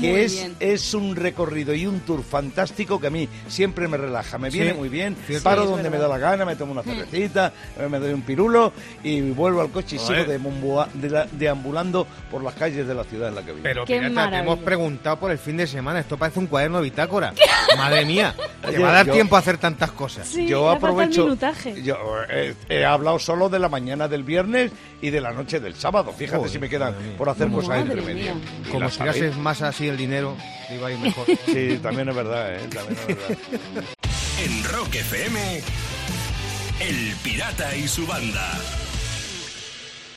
Que 0.01 0.25
es, 0.25 0.35
bien. 0.35 0.57
es 0.61 0.95
un 0.95 1.17
recorrido 1.17 1.75
y 1.75 1.87
un 1.87 2.01
tour 2.01 2.23
fantástico 2.23 3.01
que 3.01 3.07
a 3.07 3.11
mí 3.11 3.29
siempre 3.49 3.89
me 3.89 3.97
relaja, 3.97 4.39
me 4.39 4.51
Sí, 4.51 4.59
viene 4.59 4.75
muy 4.75 4.89
bien, 4.89 5.17
cierto. 5.27 5.45
paro 5.45 5.65
donde 5.67 5.89
me 5.91 5.99
da 5.99 6.09
la 6.09 6.19
gana, 6.19 6.45
me 6.45 6.57
tomo 6.57 6.73
una 6.73 6.83
cervecita, 6.83 7.53
eh, 7.79 7.89
me 7.89 7.99
doy 7.99 8.13
un 8.13 8.23
pirulo 8.23 8.73
y 9.03 9.21
vuelvo 9.21 9.61
al 9.61 9.71
coche 9.71 9.97
y 9.97 9.99
sigo 9.99 10.25
deambua- 10.25 10.89
de 10.95 11.11
la- 11.11 11.27
deambulando 11.33 12.07
por 12.31 12.43
las 12.43 12.55
calles 12.55 12.87
de 12.87 12.95
la 12.95 13.05
ciudad 13.05 13.29
en 13.29 13.35
la 13.35 13.43
que 13.43 13.53
vivo. 13.53 13.63
Pero 13.63 13.85
Qué 13.85 13.99
pirata, 14.01 14.31
te 14.31 14.37
hemos 14.39 14.59
preguntado 14.61 15.19
por 15.19 15.31
el 15.31 15.39
fin 15.39 15.57
de 15.57 15.67
semana. 15.67 16.01
Esto 16.01 16.17
parece 16.17 16.39
un 16.39 16.47
cuaderno 16.47 16.79
de 16.79 16.85
bitácora. 16.85 17.33
Madre 17.77 18.05
mía. 18.05 18.35
¿Te 18.63 18.69
Oye, 18.69 18.79
va 18.79 18.91
a 18.91 18.93
dar 18.93 19.07
yo- 19.07 19.13
tiempo 19.15 19.37
a 19.37 19.39
hacer 19.39 19.59
tantas 19.59 19.91
cosas? 19.93 20.27
Sí, 20.29 20.47
yo 20.47 20.71
aprovecho. 20.71 21.37
Yo 21.83 21.97
eh, 22.29 22.55
he 22.69 22.85
hablado 22.85 23.19
solo 23.19 23.49
de 23.49 23.59
la 23.59 23.69
mañana 23.69 24.09
del 24.09 24.23
viernes 24.23 24.73
y 25.01 25.11
de 25.11 25.21
la 25.21 25.33
noche 25.33 25.61
del 25.61 25.75
sábado. 25.75 26.13
Fíjate 26.13 26.39
Joder, 26.39 26.51
si 26.51 26.59
me 26.59 26.69
quedan 26.69 26.95
por 27.17 27.29
hacer 27.29 27.49
cosas 27.51 27.79
entre 27.81 28.03
medio. 28.03 28.33
Como 28.69 28.81
las 28.81 28.95
si 28.95 29.03
haces 29.03 29.37
más 29.37 29.63
así 29.79 29.87
el 29.87 29.97
dinero, 29.97 30.37
iba 30.75 30.89
a 30.89 30.91
ir 30.91 30.99
mejor. 30.99 31.25
Sí, 31.47 31.79
también 31.81 32.09
es 32.09 32.15
verdad, 32.17 32.57
¿eh? 32.57 32.67
También 32.69 32.99
es 32.99 33.07
verdad. 33.07 33.39
En 34.45 34.65
Rock 34.65 34.95
FM, 34.97 35.63
El 36.81 37.15
Pirata 37.23 37.77
y 37.77 37.87
su 37.87 38.05
banda. 38.05 38.59